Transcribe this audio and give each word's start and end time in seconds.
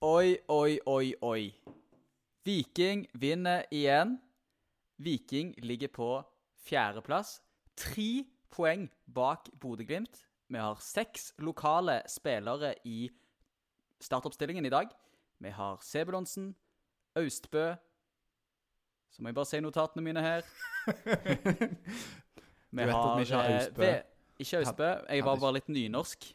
Oi, 0.00 0.38
oi, 0.48 0.78
oi, 0.86 1.14
oi. 1.22 1.54
Viking 2.44 3.06
vinner 3.12 3.62
igjen. 3.70 4.18
Viking 4.96 5.54
ligger 5.62 5.88
på 5.88 6.22
fjerdeplass. 6.64 7.42
Tre 7.76 8.24
poeng 8.50 8.88
bak 9.04 9.48
Bodø-Glimt. 9.60 10.24
Vi 10.48 10.58
har 10.58 10.80
seks 10.80 11.34
lokale 11.38 12.02
spillere 12.08 12.74
i 12.84 13.10
startoppstillingen 14.00 14.64
i 14.64 14.72
dag. 14.72 14.88
Vi 15.38 15.48
har 15.48 15.78
Sebulonsen, 15.84 16.54
Austbø 17.16 17.74
Så 19.10 19.22
må 19.22 19.30
jeg 19.30 19.38
bare 19.38 19.50
si 19.50 19.60
notatene 19.62 20.04
mine 20.06 20.24
her. 20.24 20.46
Du 22.70 22.78
vet 22.78 22.94
at 22.94 23.16
vi 23.18 23.24
ikke 23.24 23.34
har 23.34 23.48
eh, 23.48 23.56
Austbø? 23.58 23.86
Ikke 24.38 24.58
Austbø. 24.60 24.90
Jeg 25.10 25.24
var 25.26 25.40
bare 25.42 25.56
litt 25.56 25.70
nynorsk. 25.74 26.28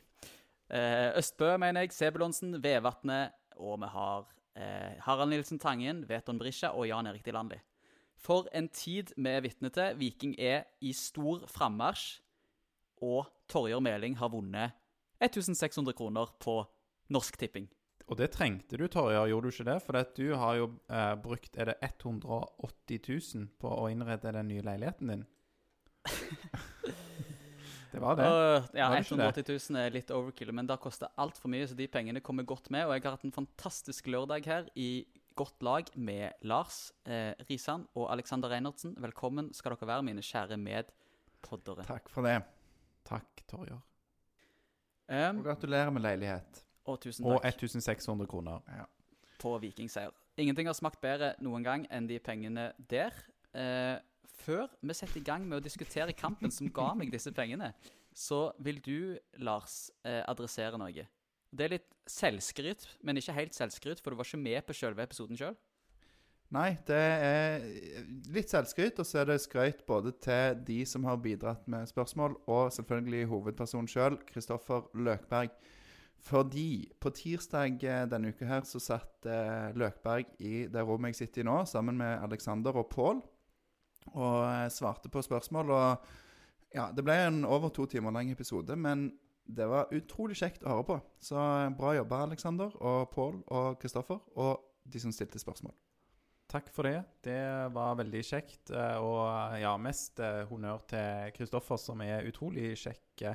Eh, 0.67 1.13
Østbø, 1.15 1.53
mener 1.61 1.85
jeg. 1.85 1.93
Sebulonsen, 1.95 2.57
Vevatnet. 2.63 3.31
Og 3.55 3.79
vi 3.79 3.87
har 3.93 4.25
eh, 4.59 4.97
Harald 5.05 5.31
Nilsen 5.31 5.61
Tangen, 5.63 6.03
Veton 6.09 6.39
Brisja 6.41 6.73
og 6.75 6.89
Jan 6.89 7.07
Erik 7.07 7.23
Dilandi. 7.25 7.61
For 8.19 8.49
en 8.55 8.67
tid 8.67 9.13
vi 9.15 9.31
er 9.31 9.43
vitne 9.45 9.71
til. 9.71 9.95
Viking 9.99 10.35
er 10.39 10.65
i 10.81 10.91
stor 10.93 11.47
frammarsj. 11.51 12.19
Og 13.03 13.27
Torjer 13.51 13.79
Meling 13.83 14.15
har 14.19 14.31
vunnet 14.33 14.75
1600 15.23 15.95
kroner 15.95 16.31
på 16.39 16.61
Norsk 17.11 17.37
Tipping. 17.39 17.67
Og 18.05 18.19
det 18.19 18.29
trengte 18.35 18.77
du, 18.77 18.85
Torjar, 18.91 19.25
gjorde 19.31 19.49
du 19.49 19.55
ikke 19.55 19.65
det? 19.65 19.79
For 19.81 19.97
du 20.17 20.27
har 20.37 20.57
jo 20.59 20.67
eh, 20.93 21.13
brukt 21.21 21.57
er 21.57 21.71
det 21.71 21.77
180 21.81 22.99
000 23.01 23.47
på 23.61 23.71
å 23.71 23.87
innrede 23.89 24.33
den 24.35 24.51
nye 24.51 24.65
leiligheten 24.65 25.09
din. 25.09 25.23
det 27.95 28.01
var 28.03 28.19
det. 28.19 28.27
Uh, 28.29 28.67
ja, 28.77 28.91
Var 28.93 29.01
det 29.01 29.09
det? 29.09 29.41
180 29.41 29.49
000 29.73 29.81
er 29.81 29.95
litt 29.95 30.13
overkill, 30.13 30.53
men 30.53 30.69
det 30.69 30.77
koster 30.83 31.09
altfor 31.17 31.49
mye, 31.49 31.65
så 31.65 31.77
de 31.77 31.89
pengene 31.89 32.21
kommer 32.21 32.45
godt 32.45 32.69
med. 32.69 32.85
Og 32.85 32.93
jeg 32.93 33.07
har 33.07 33.17
hatt 33.17 33.25
en 33.25 33.33
fantastisk 33.33 34.11
lørdag 34.13 34.45
her 34.51 34.69
i 34.77 34.89
godt 35.35 35.65
lag 35.65 35.89
med 35.97 36.45
Lars 36.45 36.91
eh, 37.09 37.33
Risan 37.49 37.87
og 37.97 38.11
Alexander 38.13 38.53
Reinertsen. 38.53 38.93
Velkommen 39.01 39.49
skal 39.57 39.73
dere 39.73 39.89
være, 39.95 40.05
mine 40.05 40.23
kjære 40.23 40.59
medpoddere. 40.61 41.89
Takk 41.89 42.13
for 42.13 42.29
det. 42.29 42.37
Takk, 43.05 43.43
Torjar. 43.49 43.81
Um, 45.09 45.41
Og 45.41 45.49
gratulerer 45.49 45.91
med 45.93 46.05
leilighet. 46.05 46.64
Og 46.85 46.99
tusen 47.01 47.25
Og 47.25 47.39
1600 47.43 48.27
kroner. 48.29 48.85
på 49.39 49.57
Vikingseier. 49.59 50.11
Ingenting 50.37 50.67
har 50.67 50.75
smakt 50.75 51.01
bedre 51.01 51.33
noen 51.43 51.63
gang 51.63 51.85
enn 51.91 52.07
de 52.07 52.19
pengene 52.19 52.71
der. 52.89 53.13
Eh, 53.55 53.97
før 54.43 54.67
vi 54.81 54.93
setter 54.93 55.19
i 55.19 55.23
gang 55.23 55.45
med 55.47 55.59
å 55.59 55.63
diskutere 55.63 56.13
kampen 56.13 56.51
som 56.51 56.71
ga 56.71 56.93
meg 56.93 57.11
disse 57.11 57.31
pengene, 57.31 57.73
så 58.15 58.51
vil 58.63 58.79
du, 58.83 59.17
Lars, 59.43 59.91
eh, 60.03 60.23
adressere 60.27 60.79
noe. 60.79 61.07
Det 61.55 61.65
er 61.65 61.77
litt 61.77 61.91
selvskryt, 62.07 62.87
men 63.03 63.17
ikke 63.17 63.35
helt 63.35 63.55
selvskryt, 63.55 64.01
for 64.03 64.11
du 64.11 64.19
var 64.19 64.27
ikke 64.27 64.43
med 64.43 64.65
på 64.67 64.75
selve 64.75 65.03
episoden 65.03 65.39
sjøl. 65.39 65.55
Nei, 66.53 66.77
det 66.85 66.99
er 67.25 67.63
litt 68.31 68.51
selvskryt, 68.51 68.99
og 69.01 69.07
så 69.07 69.23
er 69.23 69.31
det 69.31 69.39
skrøyt 69.41 69.81
både 69.87 70.13
til 70.21 70.59
de 70.67 70.77
som 70.87 71.07
har 71.07 71.17
bidratt 71.17 71.65
med 71.67 71.87
spørsmål, 71.89 72.37
og 72.47 72.69
selvfølgelig 72.75 73.25
hovedpersonen 73.31 73.89
sjøl, 73.89 74.19
Kristoffer 74.29 74.85
Løkberg. 74.93 75.55
Fordi 76.25 76.89
på 76.99 77.11
tirsdag 77.13 77.83
eh, 77.85 78.03
denne 78.09 78.31
uka 78.33 78.47
her 78.49 78.65
så 78.65 78.79
satt 78.81 79.27
eh, 79.29 79.69
Løkberg 79.77 80.31
i 80.41 80.65
det 80.71 80.81
rommet 80.85 81.13
jeg 81.13 81.25
sitter 81.25 81.43
i 81.43 81.45
nå, 81.45 81.59
sammen 81.69 81.99
med 81.99 82.23
Alexander 82.25 82.79
og 82.81 82.87
Pål, 82.89 83.21
og 84.15 84.39
eh, 84.47 84.69
svarte 84.73 85.11
på 85.13 85.21
spørsmål. 85.21 85.73
Og 85.75 86.07
ja, 86.73 86.89
det 86.95 87.05
ble 87.05 87.19
en 87.27 87.43
over 87.45 87.69
to 87.69 87.85
timer 87.89 88.15
lang 88.15 88.31
episode, 88.33 88.73
men 88.75 89.11
det 89.45 89.67
var 89.69 89.93
utrolig 89.93 90.39
kjekt 90.39 90.65
å 90.65 90.73
høre 90.73 90.87
på. 90.87 90.99
Så 91.21 91.37
bra 91.77 91.93
jobba, 91.93 92.23
Alexander 92.25 92.73
og 92.81 93.11
Pål 93.13 93.43
og 93.53 93.75
Kristoffer, 93.81 94.23
og 94.41 94.65
de 94.89 95.01
som 95.01 95.13
stilte 95.13 95.41
spørsmål. 95.41 95.75
Takk 96.49 96.71
for 96.73 96.89
det. 96.89 97.03
Det 97.25 97.41
var 97.73 97.97
veldig 97.97 98.21
kjekt. 98.25 98.69
Og 99.01 99.57
ja, 99.57 99.73
mest 99.81 100.21
honnør 100.49 100.83
til 100.89 101.33
Kristoffer, 101.37 101.77
som 101.81 102.01
er 102.05 102.25
utrolig 102.29 102.71
kjekk 102.77 103.25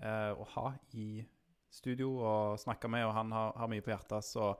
å 0.00 0.46
ha 0.56 0.70
i 0.96 1.24
studio 1.74 2.14
og 2.22 2.58
snakka 2.62 2.90
med, 2.90 3.06
og 3.08 3.14
han 3.16 3.34
har, 3.34 3.52
har 3.58 3.70
mye 3.70 3.84
på 3.84 3.92
hjertet. 3.92 4.26
Så 4.26 4.52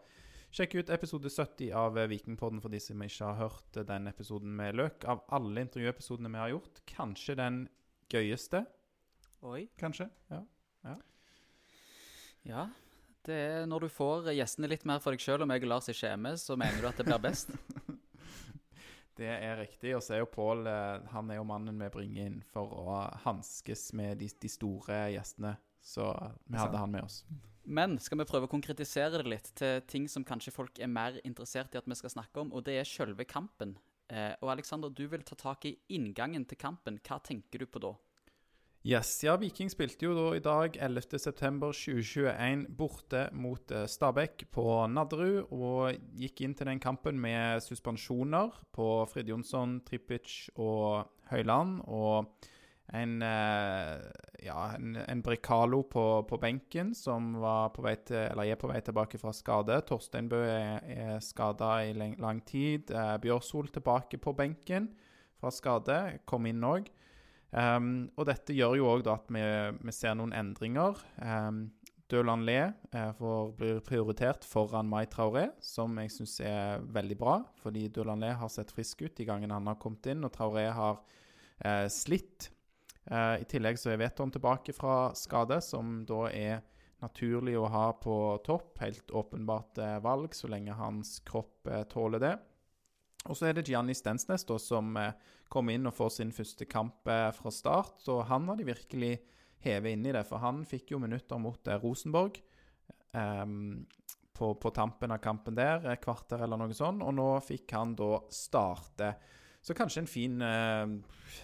sjekk 0.54 0.78
ut 0.80 0.92
episode 0.94 1.30
70 1.30 1.70
av 1.78 1.98
eh, 1.98 2.08
Vikingpodden 2.10 2.62
for 2.62 2.74
de 2.74 2.80
som 2.82 3.02
ikke 3.02 3.30
har 3.30 3.40
hørt 3.46 3.78
eh, 3.80 3.86
den 3.88 4.10
episoden 4.10 4.54
med 4.58 4.78
Løk. 4.78 5.06
Av 5.10 5.24
alle 5.34 5.64
intervjuepisodene 5.66 6.32
vi 6.34 6.42
har 6.42 6.54
gjort, 6.56 6.82
kanskje 6.90 7.38
den 7.40 7.62
gøyeste. 8.12 8.64
Oi. 9.44 9.66
Kanskje? 9.80 10.08
Ja. 10.32 10.44
Ja, 12.44 12.68
Det 13.24 13.34
er 13.34 13.62
når 13.64 13.86
du 13.86 13.88
får 13.88 14.26
gjestene 14.36 14.68
litt 14.68 14.82
mer 14.84 14.98
for 15.00 15.16
deg 15.16 15.22
sjøl, 15.24 15.40
og 15.40 15.48
meg 15.48 15.62
og 15.64 15.70
Lars 15.70 15.88
ikke 15.88 16.10
er 16.12 16.18
med, 16.20 16.36
så 16.36 16.58
mener 16.60 16.82
du 16.82 16.88
at 16.90 16.98
det 17.00 17.06
blir 17.08 17.22
best. 17.24 17.54
Det 19.14 19.30
er 19.30 19.60
riktig. 19.60 19.92
Og 19.94 20.02
så 20.02 20.16
er 20.16 20.24
jo 20.24 20.30
Pål 20.32 20.66
eh, 20.66 21.04
Han 21.14 21.30
er 21.30 21.38
jo 21.38 21.46
mannen 21.46 21.78
vi 21.78 21.90
bringer 21.94 22.26
inn 22.26 22.40
for 22.50 22.72
å 22.82 22.96
hanskes 23.22 23.92
med 23.94 24.18
de, 24.18 24.26
de 24.42 24.50
store 24.50 25.04
gjestene. 25.14 25.54
Så 25.84 26.08
vi 26.48 26.56
hadde 26.56 26.80
han 26.80 26.94
med 26.94 27.04
oss. 27.04 27.22
Men 27.64 27.96
skal 28.00 28.20
vi 28.20 28.26
prøve 28.28 28.48
å 28.48 28.52
konkretisere 28.52 29.22
det 29.22 29.30
litt 29.30 29.50
til 29.56 29.82
ting 29.88 30.08
som 30.10 30.24
kanskje 30.26 30.52
folk 30.52 30.80
er 30.80 30.90
mer 30.90 31.16
interessert 31.24 31.74
i 31.74 31.80
at 31.80 31.88
vi 31.88 31.96
skal 31.96 32.12
snakke 32.12 32.42
om, 32.42 32.52
og 32.52 32.64
det 32.66 32.78
er 32.80 32.88
selve 32.88 33.24
kampen. 33.28 33.76
Eh, 34.12 34.32
og 34.42 34.52
Alexander, 34.52 34.92
du 34.92 35.06
vil 35.08 35.24
ta 35.24 35.36
tak 35.38 35.64
i 35.68 35.76
inngangen 35.96 36.44
til 36.48 36.60
kampen. 36.60 36.98
Hva 37.04 37.20
tenker 37.24 37.64
du 37.64 37.68
på 37.68 37.80
da? 37.80 37.94
Yes, 38.84 39.14
ja, 39.24 39.32
Viking 39.40 39.70
spilte 39.72 40.04
jo 40.04 40.12
da 40.12 40.26
i 40.36 40.42
dag, 40.44 40.74
11.9.2021, 40.76 42.66
borte 42.76 43.22
mot 43.32 43.72
eh, 43.72 43.86
Stabæk 43.88 44.44
på 44.52 44.66
Nadderud. 44.92 45.46
Og 45.56 46.10
gikk 46.20 46.42
inn 46.44 46.56
til 46.58 46.68
den 46.68 46.82
kampen 46.84 47.16
med 47.16 47.64
suspensjoner 47.64 48.52
på 48.76 48.88
Frid 49.08 49.32
Jonsson, 49.32 49.78
Trippic 49.88 50.50
og 50.60 51.08
Høyland. 51.30 51.80
Og 51.88 52.28
en, 52.92 53.22
eh, 53.22 54.02
ja, 54.44 54.58
en, 54.76 54.96
en 54.96 55.22
Brekalo 55.24 55.82
på, 55.88 56.04
på 56.28 56.38
benken 56.42 56.92
som 56.94 57.32
var 57.40 57.72
på 57.74 57.84
vei 57.86 57.94
til, 58.04 58.20
eller 58.28 58.50
er 58.52 58.60
på 58.60 58.68
vei 58.68 58.80
tilbake 58.84 59.20
fra 59.20 59.32
skade. 59.32 59.78
Torsteinbø 59.88 60.42
er, 60.44 60.84
er 60.84 61.22
skada 61.24 61.78
i 61.86 61.94
lang, 61.96 62.18
lang 62.20 62.42
tid. 62.44 62.92
Eh, 62.92 63.14
Bjørsol 63.24 63.72
tilbake 63.72 64.20
på 64.20 64.36
benken 64.36 64.90
fra 65.40 65.52
skade, 65.54 66.20
kom 66.28 66.46
inn 66.50 66.64
òg. 66.64 66.92
Um, 67.54 68.08
og 68.18 68.26
dette 68.26 68.50
gjør 68.50 68.72
jo 68.80 68.86
òg 68.90 69.06
at 69.12 69.28
vi, 69.30 69.42
vi 69.86 69.92
ser 69.94 70.16
noen 70.18 70.32
endringer. 70.34 70.98
Um, 71.22 71.68
Dølan 72.10 72.44
Le 72.44 72.58
eh, 72.92 73.22
blir 73.56 73.78
prioritert 73.86 74.44
foran 74.44 74.88
Mai 74.90 75.06
Traoré, 75.08 75.48
som 75.64 75.96
jeg 76.02 76.12
syns 76.12 76.34
er 76.44 76.82
veldig 76.94 77.16
bra. 77.18 77.38
Fordi 77.62 77.86
Dølan 77.88 78.20
Le 78.20 78.34
har 78.36 78.50
sett 78.52 78.72
frisk 78.74 79.06
ut 79.06 79.14
de 79.16 79.26
gangene 79.28 79.56
han 79.56 79.70
har 79.70 79.78
kommet 79.80 80.10
inn, 80.12 80.26
og 80.26 80.34
Traoré 80.34 80.66
har 80.74 81.00
eh, 81.64 81.86
slitt. 81.92 82.50
Eh, 83.10 83.42
I 83.42 83.48
tillegg 83.50 83.78
så 83.80 83.92
er 83.92 84.00
Veton 84.00 84.32
tilbake 84.34 84.74
fra 84.76 85.12
skade, 85.18 85.60
som 85.64 86.00
da 86.08 86.26
er 86.30 86.62
naturlig 87.04 87.56
å 87.60 87.68
ha 87.68 87.86
på 88.00 88.16
topp. 88.46 88.78
Helt 88.80 89.12
åpenbart 89.12 89.80
eh, 89.82 89.98
valg, 90.04 90.34
så 90.36 90.50
lenge 90.52 90.76
hans 90.78 91.18
kropp 91.26 91.68
eh, 91.68 91.84
tåler 91.90 92.22
det. 92.22 92.34
Og 93.24 93.36
så 93.38 93.48
er 93.48 93.56
det 93.56 93.68
Gianni 93.68 93.94
Stensnes 93.96 94.44
da, 94.44 94.58
som 94.60 94.92
kommer 95.48 95.72
inn 95.72 95.88
og 95.88 95.94
får 95.96 96.10
sin 96.18 96.32
første 96.36 96.66
kamp 96.68 97.08
fra 97.08 97.52
start. 97.54 98.02
Og 98.12 98.26
han 98.28 98.50
har 98.50 98.58
de 98.58 98.66
virkelig 98.68 99.14
hevet 99.64 99.96
inn 99.96 100.04
i 100.04 100.12
det, 100.12 100.26
for 100.28 100.44
han 100.44 100.60
fikk 100.68 100.92
jo 100.92 101.00
minutter 101.00 101.40
mot 101.40 101.72
Rosenborg 101.80 102.42
Um, 103.14 103.86
på, 104.32 104.54
på 104.54 104.70
tampen 104.70 105.10
av 105.14 105.18
kampen 105.22 105.54
der, 105.54 105.84
kvarter 106.02 106.42
eller 106.42 106.58
noe 106.58 106.74
sånt. 106.74 107.04
Og 107.06 107.14
nå 107.14 107.28
fikk 107.46 107.70
han 107.76 107.94
da 107.94 108.16
starte. 108.34 109.12
Så 109.64 109.76
kanskje 109.76 110.04
en 110.04 110.10
fin, 110.10 110.42
uh, 110.44 110.88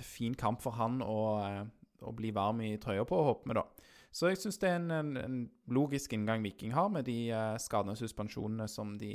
fin 0.04 0.34
kamp 0.36 0.60
for 0.60 0.76
han 0.76 1.00
å, 1.00 1.20
uh, 1.40 1.62
å 2.04 2.12
bli 2.16 2.32
varm 2.36 2.60
i 2.64 2.74
trøya 2.80 3.06
på, 3.08 3.20
håper 3.30 3.48
vi 3.48 3.56
da. 3.56 3.64
Så 4.12 4.28
jeg 4.28 4.40
syns 4.42 4.58
det 4.60 4.68
er 4.68 4.80
en, 4.80 4.90
en, 4.92 5.12
en 5.16 5.38
logisk 5.72 6.12
inngang 6.16 6.42
Viking 6.44 6.74
har, 6.76 6.90
med 6.92 7.06
de 7.08 7.16
uh, 7.32 7.54
skadene 7.62 7.94
og 7.96 8.00
suspensjonene 8.00 8.66
som 8.68 8.96
de, 9.00 9.14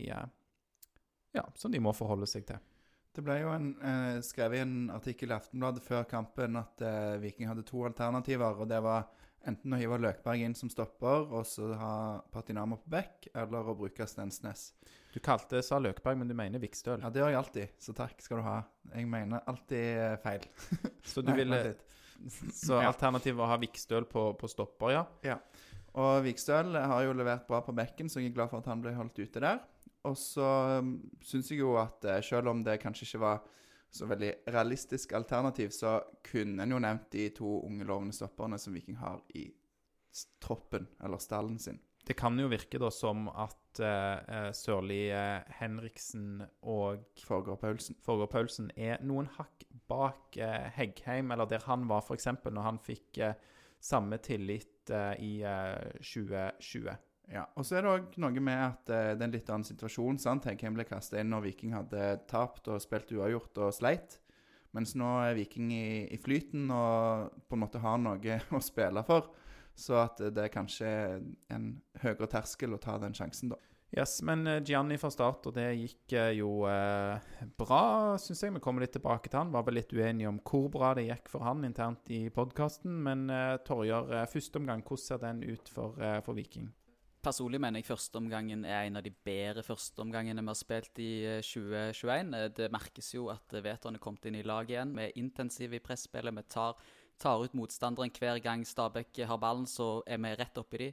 ja, 1.36 1.46
som 1.60 1.74
de 1.74 1.84
må 1.84 1.94
forholde 1.94 2.30
seg 2.31 2.48
til. 2.50 2.62
Det 3.16 3.24
ble 3.24 3.38
jo 3.40 3.52
en, 3.56 3.70
eh, 3.80 4.18
skrevet 4.26 4.60
i 4.60 4.64
en 4.66 4.90
artikkel 4.92 5.32
i 5.32 5.36
Aftenbladet 5.38 5.84
før 5.86 6.04
kampen 6.10 6.58
at 6.60 6.82
eh, 6.84 7.16
Viking 7.24 7.48
hadde 7.48 7.64
to 7.68 7.86
alternativer. 7.88 8.60
og 8.60 8.68
Det 8.68 8.82
var 8.84 9.06
enten 9.48 9.72
å 9.72 9.80
hive 9.80 10.00
Løkberg 10.02 10.44
inn 10.44 10.56
som 10.58 10.72
stopper 10.74 11.30
og 11.32 11.46
så 11.48 11.70
ha 11.80 11.96
Patinamo 12.34 12.80
på 12.82 12.92
bekk, 12.98 13.30
eller 13.38 13.72
å 13.72 13.78
bruke 13.78 14.08
Stensnes. 14.10 14.74
Du 15.14 15.22
kalte 15.24 15.62
sa 15.64 15.80
Løkberg, 15.80 16.18
men 16.20 16.28
du 16.28 16.36
mener 16.36 16.60
Vikstøl. 16.60 17.00
Ja, 17.06 17.10
Det 17.14 17.22
gjør 17.22 17.32
jeg 17.32 17.40
alltid, 17.40 17.76
så 17.80 17.96
takk 17.96 18.20
skal 18.20 18.42
du 18.42 18.48
ha. 18.50 18.58
Jeg 18.92 19.08
mener 19.08 19.46
alltid 19.48 20.02
eh, 20.10 20.18
feil. 20.20 20.48
Så 21.14 21.24
du 21.24 21.32
Nei, 21.32 21.38
ville. 21.40 21.62
Så 22.52 22.82
alternativet 22.82 23.38
var 23.38 23.48
å 23.48 23.54
ha 23.54 23.62
Vikstøl 23.62 24.08
på, 24.12 24.26
på 24.40 24.50
stopper, 24.52 24.92
ja? 24.92 25.38
Og 25.96 26.26
Vikstøl 26.26 26.76
har 26.76 27.06
jo 27.06 27.16
levert 27.16 27.48
bra 27.48 27.62
på 27.64 27.72
bekken, 27.76 28.12
så 28.12 28.20
jeg 28.20 28.34
er 28.34 28.36
glad 28.42 28.52
for 28.52 28.60
at 28.60 28.68
han 28.68 28.84
ble 28.84 28.92
holdt 28.98 29.22
ute 29.22 29.40
der. 29.44 29.62
Og 30.06 30.18
så 30.19 30.48
um, 30.81 30.96
syns 31.25 31.52
jeg 31.52 31.62
jo 31.63 31.75
at 31.81 32.06
eh, 32.06 32.22
selv 32.25 32.52
om 32.52 32.63
det 32.66 32.80
kanskje 32.84 33.07
ikke 33.07 33.24
var 33.24 33.44
så 33.96 34.07
veldig 34.10 34.31
realistisk 34.52 35.13
alternativ, 35.16 35.72
så 35.72 35.98
kunne 36.25 36.63
en 36.63 36.75
jo 36.75 36.81
nevnt 36.84 37.07
de 37.16 37.30
to 37.38 37.62
unge 37.63 37.88
lovende 37.88 38.16
stopperne 38.16 38.60
som 38.60 38.75
Viking 38.75 38.98
har 39.00 39.22
i 39.38 39.48
troppen, 40.44 40.88
eller 41.04 41.22
stallen 41.24 41.60
sin. 41.60 41.80
Det 42.06 42.18
kan 42.19 42.38
jo 42.38 42.50
virke 42.52 42.80
da 42.80 42.92
som 42.94 43.30
at 43.31 43.80
eh, 43.81 44.19
eh, 44.36 44.50
Sørli 44.54 45.07
Henriksen 45.60 46.44
og 46.62 47.08
Paulsen. 47.62 47.98
Forgård 48.04 48.30
Paulsen 48.36 48.69
er 48.75 49.01
noen 49.01 49.31
hakk 49.40 49.66
bak 49.90 50.38
uh, 50.42 50.69
Heggheim, 50.75 51.31
eller 51.31 51.46
der 51.50 51.66
han 51.68 51.88
var 51.90 52.01
f.eks. 52.01 52.28
når 52.46 52.63
han 52.66 52.80
fikk 52.81 53.19
samme 53.86 54.18
tillit 54.18 54.90
i 55.19 55.42
eh, 55.42 56.01
2020. 56.01 56.96
Ja, 57.31 57.48
og 57.57 57.66
så 57.66 57.80
er 57.80 57.86
det 57.86 57.94
òg 57.94 58.19
noe 58.22 58.44
med 58.44 58.60
at 58.62 58.92
eh, 58.94 59.13
det 59.16 59.24
er 59.24 59.27
en 59.30 59.33
litt 59.33 59.50
annen 59.50 59.68
situasjon. 59.68 60.19
sant? 60.22 60.45
Heggheim 60.50 60.77
ble 60.77 60.86
kasta 60.88 61.19
inn 61.22 61.31
når 61.33 61.48
Viking 61.48 61.74
hadde 61.74 62.12
tapt 62.30 62.69
og 62.69 62.83
spilt 62.83 63.13
uavgjort 63.16 63.63
og 63.66 63.74
sleit. 63.75 64.19
Mens 64.75 64.94
nå 65.00 65.07
er 65.24 65.38
Viking 65.38 65.72
i, 65.74 65.88
i 66.12 66.19
flyten 66.19 66.68
og 66.74 67.31
på 67.48 67.57
en 67.57 67.63
måte 67.63 67.81
har 67.81 67.98
noe 68.01 68.39
å 68.57 68.63
spille 68.63 69.06
for. 69.07 69.31
Så 69.75 69.98
at 70.00 70.22
det 70.31 70.45
er 70.45 70.54
kanskje 70.54 70.89
en 71.51 71.72
høyere 72.04 72.30
terskel 72.31 72.75
å 72.75 72.81
ta 72.81 73.00
den 73.01 73.16
sjansen, 73.16 73.51
da. 73.51 73.60
Yes, 73.95 74.22
men 74.27 74.48
eh, 74.48 74.63
Gianni 74.66 74.98
fra 75.00 75.12
start, 75.13 75.45
og 75.48 75.56
det 75.56 75.69
gikk 75.77 76.16
eh, 76.18 76.31
jo 76.39 76.66
eh, 76.68 77.36
bra, 77.60 77.83
syns 78.19 78.42
jeg. 78.44 78.56
Vi 78.56 78.62
kommer 78.63 78.83
litt 78.83 78.95
tilbake 78.95 79.30
til 79.30 79.39
han. 79.39 79.54
Var 79.54 79.63
vel 79.68 79.77
litt 79.80 79.94
uenige 79.95 80.31
om 80.31 80.39
hvor 80.44 80.68
bra 80.74 80.89
det 80.98 81.06
gikk 81.07 81.30
for 81.31 81.45
han 81.48 81.63
internt 81.68 82.12
i 82.12 82.25
podkasten. 82.33 82.98
Men 83.06 83.30
eh, 83.31 83.56
Torjer, 83.68 84.10
eh, 84.12 84.27
første 84.31 84.60
omgang, 84.60 84.83
hvordan 84.83 85.06
ser 85.06 85.22
den 85.24 85.45
ut 85.48 85.72
for, 85.72 85.95
for 86.25 86.36
Viking? 86.36 86.74
Personlig 87.25 87.57
mener 87.57 87.81
jeg 87.81 87.88
førsteomgangen 87.88 88.68
er 88.69 88.83
en 88.86 89.00
av 89.00 89.04
de 89.06 89.10
bedre 89.25 89.63
førsteomgangene 89.66 90.44
vi 90.44 90.51
har 90.51 90.57
spilt 90.60 91.00
i 91.01 91.10
eh, 91.25 91.39
2021. 91.42 92.36
Eh, 92.38 92.51
Det 92.54 92.68
merkes 92.74 93.07
jo 93.16 93.31
at 93.33 93.56
eh, 93.56 93.63
Veton 93.66 93.98
er 93.98 94.04
kommet 94.04 94.27
inn 94.30 94.38
i 94.38 94.44
laget 94.45 94.75
igjen. 94.75 94.92
Vi 94.94 95.07
er 95.07 95.18
intensive 95.18 95.80
i 95.80 95.81
presspillet. 95.81 96.36
Vi 96.38 96.44
tar, 96.54 96.77
tar 97.18 97.42
ut 97.42 97.56
motstanderen 97.57 98.13
hver 98.13 98.38
gang 98.45 98.62
Stabæk 98.62 99.24
har 99.25 99.42
ballen, 99.42 99.66
så 99.66 100.04
er 100.06 100.22
vi 100.22 100.36
rett 100.38 100.62
oppi 100.62 100.83
de. 100.83 100.92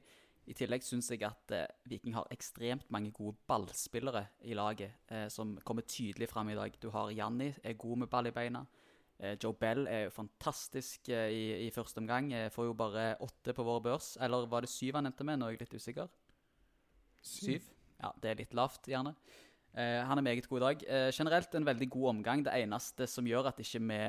I 0.48 0.56
tillegg 0.56 0.82
syns 0.82 1.12
jeg 1.12 1.20
at 1.28 1.52
eh, 1.52 1.68
Viking 1.92 2.16
har 2.16 2.32
ekstremt 2.32 2.88
mange 2.88 3.12
gode 3.12 3.36
ballspillere 3.46 4.24
i 4.48 4.56
laget, 4.56 5.04
eh, 5.12 5.28
som 5.28 5.58
kommer 5.68 5.84
tydelig 5.84 6.30
fram 6.32 6.48
i 6.48 6.56
dag. 6.56 6.80
Du 6.80 6.88
har 6.96 7.12
Janni, 7.12 7.52
er 7.60 7.76
god 7.76 8.06
med 8.06 8.12
ball 8.14 8.32
i 8.32 8.34
beina. 8.34 8.64
Eh, 9.20 9.36
Joe 9.36 9.52
Bell 9.52 9.84
er 9.86 10.06
jo 10.06 10.16
fantastisk 10.16 11.12
eh, 11.12 11.28
i, 11.28 11.44
i 11.68 11.70
første 11.70 12.00
omgang. 12.00 12.32
Jeg 12.32 12.56
får 12.56 12.72
jo 12.72 12.74
bare 12.74 13.06
åtte 13.20 13.52
på 13.52 13.68
vår 13.68 13.84
børs. 13.84 14.14
Eller 14.16 14.48
var 14.48 14.64
det 14.64 14.72
syv 14.72 14.96
han 14.96 15.12
endte 15.12 15.28
med? 15.28 15.38
Nå 15.38 15.46
er 15.46 15.58
jeg 15.58 15.66
litt 15.66 15.76
usikker. 15.78 16.08
Syv? 17.22 17.70
Ja, 18.02 18.10
det 18.20 18.30
er 18.30 18.40
litt 18.42 18.54
lavt, 18.58 18.88
gjerne. 18.90 19.14
Eh, 19.72 20.00
han 20.04 20.18
er 20.18 20.26
meget 20.26 20.48
god 20.50 20.60
i 20.60 20.64
dag. 20.66 20.84
Eh, 20.88 21.08
generelt 21.14 21.54
en 21.54 21.66
veldig 21.66 21.88
god 21.90 22.08
omgang. 22.16 22.44
Det 22.44 22.54
eneste 22.58 23.06
som 23.08 23.26
gjør 23.26 23.48
at 23.52 23.62
ikke 23.62 23.80
vi, 23.88 24.00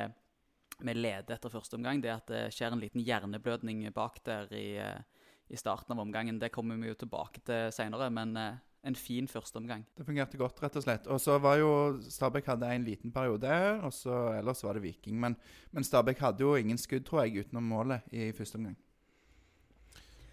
vi 0.81 0.97
leder 0.97 1.37
etter 1.37 1.53
første 1.53 1.77
omgang, 1.79 2.01
det 2.03 2.11
er 2.11 2.19
at 2.19 2.31
det 2.31 2.43
skjer 2.55 2.73
en 2.73 2.81
liten 2.81 3.03
hjerneblødning 3.03 3.85
bak 3.95 4.19
der 4.25 4.51
i, 4.51 4.75
eh, 4.81 5.29
i 5.49 5.59
starten 5.59 5.93
av 5.93 6.03
omgangen. 6.03 6.41
Det 6.41 6.51
kommer 6.51 6.79
vi 6.81 6.91
jo 6.91 6.99
tilbake 7.05 7.43
til 7.45 7.71
seinere, 7.75 8.09
men 8.11 8.35
eh, 8.37 8.61
en 8.83 8.95
fin 8.99 9.27
første 9.27 9.57
omgang. 9.61 9.85
Det 9.95 10.05
fungerte 10.05 10.37
godt, 10.37 10.59
rett 10.63 10.75
og 10.75 10.83
slett. 10.83 11.07
Og 11.07 11.21
så 11.23 11.37
var 11.39 11.61
jo 11.61 11.71
Stabæk 12.03 12.49
hadde 12.51 12.71
en 12.75 12.83
liten 12.83 13.13
periode, 13.15 13.51
og 13.83 13.93
så 13.95 14.33
ellers 14.35 14.63
var 14.65 14.75
det 14.75 14.83
Viking. 14.83 15.19
Men, 15.19 15.37
men 15.71 15.87
Stabæk 15.87 16.19
hadde 16.19 16.43
jo 16.43 16.55
ingen 16.59 16.77
skudd, 16.77 17.05
tror 17.07 17.23
jeg, 17.23 17.45
utenom 17.45 17.63
målet 17.63 18.11
i 18.11 18.31
første 18.35 18.59
omgang. 18.59 18.75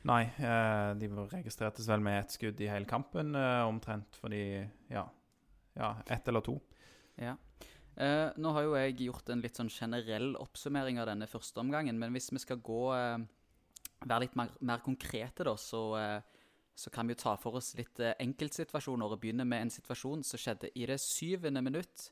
Nei, 0.09 0.23
eh, 0.41 0.95
de 0.97 1.09
registrertes 1.29 1.89
vel 1.89 2.01
med 2.01 2.23
ett 2.23 2.33
skudd 2.33 2.61
i 2.65 2.69
hele 2.71 2.89
kampen, 2.89 3.35
eh, 3.37 3.67
omtrent 3.69 4.17
fordi 4.17 4.69
Ja, 4.89 5.05
ja 5.75 5.97
ett 6.07 6.29
eller 6.29 6.41
to. 6.41 6.61
Ja. 7.17 7.37
Eh, 7.97 8.31
nå 8.37 8.53
har 8.53 8.63
jo 8.63 8.77
jeg 8.77 8.97
gjort 8.97 9.29
en 9.29 9.43
litt 9.43 9.57
sånn 9.57 9.69
generell 9.69 10.37
oppsummering 10.37 10.99
av 10.99 11.07
denne 11.07 11.27
første 11.27 11.61
omgangen, 11.61 11.99
men 11.99 12.13
hvis 12.13 12.33
vi 12.33 12.39
skal 12.39 12.57
gå 12.57 12.97
være 14.01 14.21
litt 14.21 14.37
mer, 14.37 14.49
mer 14.61 14.79
konkrete, 14.79 15.45
da, 15.45 15.55
så, 15.57 16.23
så 16.75 16.91
kan 16.91 17.07
vi 17.07 17.13
jo 17.13 17.21
ta 17.21 17.37
for 17.37 17.57
oss 17.57 17.75
litt 17.77 18.01
enkeltsituasjoner 18.01 19.13
og 19.13 19.21
begynne 19.21 19.45
med 19.45 19.67
en 19.67 19.71
situasjon 19.71 20.25
som 20.25 20.41
skjedde 20.41 20.71
i 20.75 20.87
det 20.87 20.97
syvende 20.99 21.61
minutt. 21.61 22.11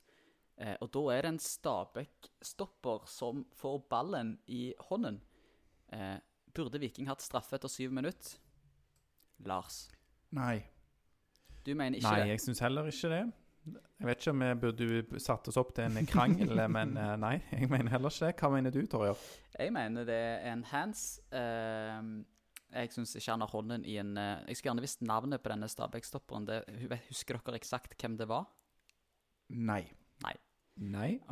Og 0.83 0.91
da 0.93 1.05
er 1.15 1.23
det 1.23 1.31
en 1.31 1.41
Stabæk-stopper 1.41 3.09
som 3.09 3.47
får 3.57 3.81
ballen 3.89 4.39
i 4.47 4.75
hånden. 4.91 5.23
Burde 6.59 6.81
Viking 6.83 7.07
hatt 7.07 7.23
straffe 7.23 7.55
etter 7.59 7.71
syv 7.71 7.93
minutter? 7.95 8.35
Lars, 9.47 9.85
Nei. 10.35 10.57
du 11.63 11.71
mener 11.79 12.01
ikke 12.01 12.11
Nei, 12.11 12.23
det? 12.25 12.33
jeg 12.33 12.43
syns 12.43 12.63
heller 12.65 12.89
ikke 12.91 13.11
det. 13.13 13.21
Jeg 13.99 14.07
vet 14.09 14.23
ikke 14.23 14.33
om 14.33 14.43
vi 14.43 14.49
burde 14.63 15.21
satt 15.23 15.49
oss 15.51 15.59
opp 15.61 15.71
til 15.77 15.87
en 15.87 16.09
krangel, 16.09 16.51
men 16.77 16.97
eh, 16.99 17.13
nei, 17.21 17.37
jeg 17.53 17.69
mener 17.71 17.93
heller 17.95 18.11
ikke 18.11 18.27
det. 18.31 18.35
Hva 18.41 18.51
mener 18.55 18.75
du, 18.75 18.81
Torjer? 18.91 19.23
Jeg 19.59 19.75
mener 19.77 20.09
det 20.09 20.19
er 20.19 20.51
en 20.53 20.65
hands. 20.73 21.05
Ehm, 21.35 22.13
jeg 22.73 22.93
syns 22.95 23.15
ikke 23.17 23.35
han 23.37 23.45
har 23.45 23.53
hånden 23.53 23.85
i 23.89 23.97
en 24.01 24.17
eh, 24.21 24.43
Jeg 24.49 24.59
skulle 24.59 24.73
gjerne 24.73 24.85
visst 24.85 25.05
navnet 25.07 25.43
på 25.45 25.53
denne 25.53 25.71
Stabæk-stopperen. 25.71 26.49
Husker 27.09 27.39
dere 27.39 27.61
eksakt 27.61 27.95
hvem 27.99 28.19
det 28.21 28.29
var? 28.31 28.49
Nei. 29.55 29.85
Nei. 30.25 30.35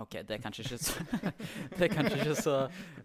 Ok, 0.03 0.17
det 0.27 0.37
er 0.37 0.43
kanskje 0.43 0.65
ikke 0.65 0.79
så 0.83 1.05
Det 1.77 1.87
er 1.87 1.93
kanskje 1.93 2.17
ikke 2.19 2.39
så 2.41 2.55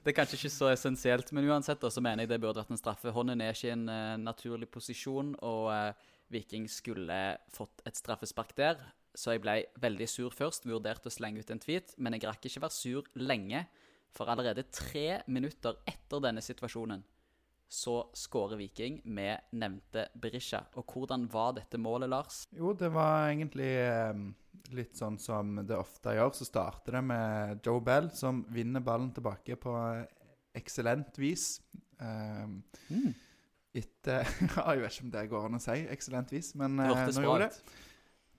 Det 0.01 0.09
er 0.11 0.15
kanskje 0.17 0.39
ikke 0.39 0.53
så 0.55 0.71
essensielt, 0.71 1.29
men 1.37 1.49
uansett 1.49 1.81
da, 1.83 1.91
så 1.93 2.01
mener 2.01 2.25
jeg 2.25 2.31
det 2.33 2.39
burde 2.41 2.63
vært 2.63 2.73
en 2.73 2.81
straffe. 2.81 3.13
Hånden 3.13 3.43
er 3.43 3.53
ikke 3.53 3.69
i 3.69 3.75
en 3.75 3.85
uh, 3.91 4.17
naturlig 4.21 4.71
posisjon, 4.73 5.35
og 5.45 5.69
uh, 5.69 6.09
Viking 6.33 6.65
skulle 6.71 7.19
fått 7.53 7.85
et 7.85 7.99
straffespark 7.99 8.55
der. 8.57 8.81
Så 9.13 9.35
jeg 9.35 9.43
ble 9.43 9.57
veldig 9.83 10.07
sur 10.07 10.33
først, 10.33 10.65
vurderte 10.65 11.11
å 11.11 11.13
slenge 11.13 11.43
ut 11.43 11.53
en 11.53 11.61
tweet, 11.61 11.93
men 11.99 12.15
jeg 12.15 12.25
rakk 12.29 12.47
ikke 12.47 12.63
være 12.63 12.77
sur 12.77 13.09
lenge. 13.19 13.65
For 14.11 14.27
allerede 14.31 14.67
tre 14.73 15.21
minutter 15.31 15.77
etter 15.87 16.23
denne 16.23 16.43
situasjonen 16.43 17.03
så 17.71 18.01
skårer 18.13 18.59
Viking 18.59 18.97
med 19.07 19.47
nevnte 19.55 20.09
Berisha. 20.19 20.65
Og 20.75 20.91
hvordan 20.91 21.29
var 21.31 21.53
dette 21.55 21.79
målet, 21.79 22.11
Lars? 22.11 22.43
Jo, 22.51 22.73
det 22.75 22.89
var 22.91 23.29
egentlig 23.29 23.69
eh, 23.79 24.25
litt 24.75 24.95
sånn 24.97 25.17
som 25.19 25.57
det 25.67 25.77
ofte 25.77 26.15
gjør. 26.15 26.31
Så 26.35 26.47
starter 26.47 26.97
det 26.99 27.03
med 27.09 27.65
Joe 27.65 27.81
Bell, 27.83 28.09
som 28.15 28.43
vinner 28.53 28.83
ballen 28.85 29.11
tilbake 29.15 29.57
på 29.59 29.75
eksellent 30.57 31.19
vis. 31.21 31.61
Eh, 32.01 33.03
etter 33.81 34.27
ja, 34.55 34.73
Jeg 34.73 34.83
vet 34.83 34.95
ikke 34.95 35.07
om 35.07 35.13
det 35.13 35.27
går 35.31 35.47
an 35.47 35.59
å 35.59 35.63
si 35.63 35.77
eksellent 35.93 36.33
vis, 36.33 36.53
men 36.59 36.79
eh, 36.79 36.91
nå 36.91 37.25
gjorde 37.25 37.49
det. 37.49 37.79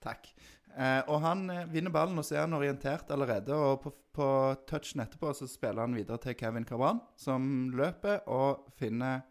Takk. 0.03 0.29
Eh, 0.73 1.01
og 1.07 1.19
han 1.23 1.45
eh, 1.53 1.67
vinner 1.71 1.93
ballen, 1.93 2.17
og 2.19 2.25
så 2.27 2.37
er 2.37 2.45
han 2.45 2.57
orientert 2.57 3.11
allerede. 3.13 3.55
Og 3.55 3.83
på, 3.83 3.93
på 4.15 4.29
touchen 4.69 5.03
etterpå 5.05 5.33
så 5.37 5.49
spiller 5.49 5.85
han 5.85 5.97
videre 5.97 6.19
til 6.21 6.37
Kevin 6.39 6.67
Carvan, 6.69 7.01
som 7.19 7.69
løper 7.73 8.25
og 8.31 8.67
finner 8.79 9.23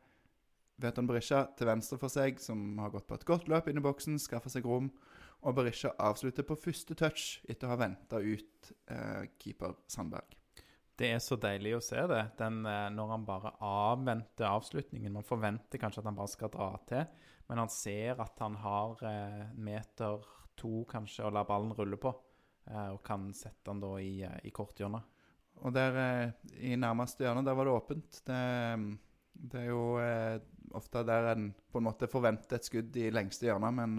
Veton 0.83 1.07
Berisha 1.07 1.45
til 1.59 1.69
venstre 1.69 1.99
for 2.01 2.11
seg, 2.11 2.41
som 2.43 2.79
har 2.83 2.93
gått 2.95 3.07
på 3.07 3.19
et 3.19 3.27
godt 3.29 3.51
løp 3.51 3.69
inn 3.71 3.79
i 3.79 3.85
boksen, 3.85 4.19
skaffer 4.23 4.51
seg 4.53 4.67
rom. 4.67 4.91
Og 5.43 5.57
Berisha 5.57 5.91
avslutter 5.99 6.47
på 6.47 6.59
første 6.61 6.95
touch 6.99 7.41
etter 7.51 7.67
å 7.67 7.73
ha 7.73 7.81
venta 7.81 8.21
ut 8.23 8.73
eh, 8.87 9.25
keeper 9.43 9.75
Sandberg. 9.91 10.37
Det 10.99 11.09
er 11.11 11.23
så 11.25 11.35
deilig 11.41 11.73
å 11.75 11.83
se 11.83 11.99
det, 12.07 12.21
den, 12.39 12.61
eh, 12.69 12.87
når 12.95 13.09
han 13.11 13.25
bare 13.27 13.55
avventer 13.67 14.47
avslutningen. 14.47 15.17
Man 15.17 15.27
forventer 15.27 15.81
kanskje 15.83 16.03
at 16.03 16.11
han 16.11 16.19
bare 16.19 16.31
skal 16.31 16.53
dra 16.53 16.69
til, 16.87 17.09
men 17.49 17.59
han 17.59 17.73
ser 17.73 18.23
at 18.23 18.39
han 18.45 18.55
har 18.63 19.03
eh, 19.09 19.49
meter 19.59 20.23
to 20.59 20.85
kanskje 20.91 21.27
å 21.27 21.33
la 21.35 21.43
ballen 21.49 21.73
rulle 21.75 21.99
på, 21.99 22.13
eh, 22.71 22.93
og 22.93 23.01
kan 23.07 23.33
sette 23.35 23.67
den 23.71 23.81
da 23.83 23.97
i, 23.99 24.13
eh, 24.23 24.37
i 24.47 24.53
korthjørnet. 24.55 25.09
Og 25.63 25.75
der 25.75 25.99
eh, 26.05 26.53
i 26.71 26.77
nærmeste 26.79 27.27
hjørne, 27.27 27.43
der 27.47 27.57
var 27.59 27.67
det 27.67 27.75
åpent. 27.75 28.21
Det, 28.29 28.39
det 29.33 29.65
er 29.65 29.73
jo 29.73 29.83
ofte 30.79 31.03
der 31.09 31.33
en 31.33 31.51
på 31.51 31.81
en 31.81 31.89
måte 31.89 32.09
forventer 32.09 32.61
et 32.61 32.69
skudd 32.69 32.97
i 33.01 33.11
lengste 33.11 33.49
hjørne, 33.49 33.73
men, 33.75 33.99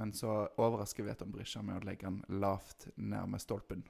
men 0.00 0.14
så 0.16 0.32
overrasker 0.56 1.04
Veton 1.04 1.32
Brisja 1.34 1.60
med 1.62 1.82
å 1.82 1.84
legge 1.84 2.08
den 2.08 2.40
lavt 2.40 2.88
nærme 2.96 3.40
stolpen. 3.42 3.84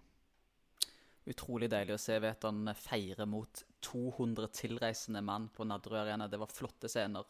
Utrolig 1.31 1.69
deilig 1.71 1.95
å 1.95 2.01
se 2.01 2.17
Veton 2.19 2.67
feire 2.75 3.27
mot 3.29 3.63
200 3.87 4.51
tilreisende 4.57 5.23
mann 5.23 5.47
på 5.55 5.67
Nadderud 5.69 6.01
Arena. 6.01 6.27
Det 6.27 6.41
var 6.41 6.51
flotte 6.51 6.91
scener. 6.91 7.29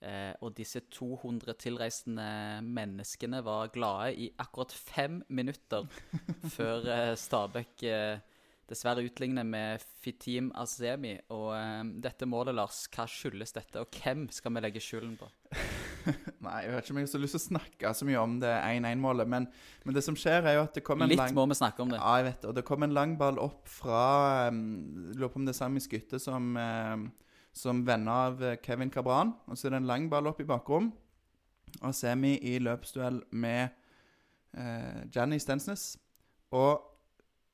Eh, 0.00 0.32
og 0.42 0.56
disse 0.58 0.80
200 0.94 1.54
tilreisende 1.58 2.26
menneskene 2.66 3.42
var 3.46 3.70
glade 3.74 4.12
i 4.14 4.28
akkurat 4.38 4.74
fem 4.74 5.20
minutter 5.28 5.86
før 6.56 6.90
eh, 6.94 7.14
Stabæk 7.18 7.86
eh, 7.86 8.20
dessverre 8.68 9.06
utligner 9.06 9.46
med 9.46 9.82
Fitim 10.02 10.50
Azemi. 10.58 11.14
Og 11.34 11.52
eh, 11.54 11.82
dette 12.08 12.26
målet, 12.26 12.58
Lars, 12.58 12.86
hva 12.94 13.06
skyldes 13.10 13.54
dette, 13.54 13.82
og 13.82 14.02
hvem 14.02 14.26
skal 14.34 14.56
vi 14.56 14.66
legge 14.66 14.82
skylden 14.82 15.18
på? 15.20 15.30
Nei, 16.44 16.58
jeg 16.64 16.72
vet 16.72 16.84
ikke 16.84 16.94
om 16.94 17.00
jeg 17.00 17.06
har 17.06 17.12
så 17.12 17.20
lyst 17.22 17.36
til 17.36 17.40
å 17.40 17.44
snakke 17.44 17.92
så 17.96 18.08
mye 18.08 18.20
om 18.22 18.36
det 18.42 18.50
1-1-målet, 18.52 19.30
men, 19.30 19.46
men 19.84 19.96
det 19.96 20.02
som 20.06 20.16
skjer, 20.18 20.46
er 20.46 20.58
jo 20.58 20.64
at 20.66 20.78
det 20.78 20.84
kommer 20.86 21.06
en 21.06 21.12
Litt 21.12 21.20
lang 21.20 21.36
må 21.36 21.46
vi 21.50 21.58
snakke 21.58 21.84
om 21.84 21.92
det. 21.92 22.00
Ja, 22.00 22.14
jeg 22.20 22.28
vet 22.28 22.40
det. 22.42 22.50
Og 22.50 22.56
det 22.58 22.64
kom 22.68 22.86
en 22.86 22.96
lang 22.96 23.16
ball 23.20 23.40
opp 23.42 23.68
fra 23.70 24.02
um, 24.52 24.62
Lurer 25.14 25.32
på 25.32 25.42
om 25.42 25.48
det 25.48 25.54
er 25.54 25.60
Sami 25.60 25.82
Skytte 25.84 26.20
som, 26.22 26.50
um, 26.56 27.08
som 27.56 27.84
venner 27.86 28.24
av 28.28 28.44
eh, 28.44 28.58
Kevin 28.64 28.92
Cabran. 28.94 29.34
Og 29.48 29.58
så 29.58 29.68
er 29.68 29.76
det 29.76 29.82
en 29.82 29.90
lang 29.90 30.08
ball 30.12 30.30
opp 30.30 30.42
i 30.42 30.48
bakrom. 30.48 30.92
Og 31.82 31.94
semi 31.94 32.36
i 32.48 32.56
løpsduell 32.62 33.22
med 33.36 33.74
uh, 34.56 35.04
Janny 35.14 35.40
Stensnes. 35.42 35.92
Og 36.56 36.84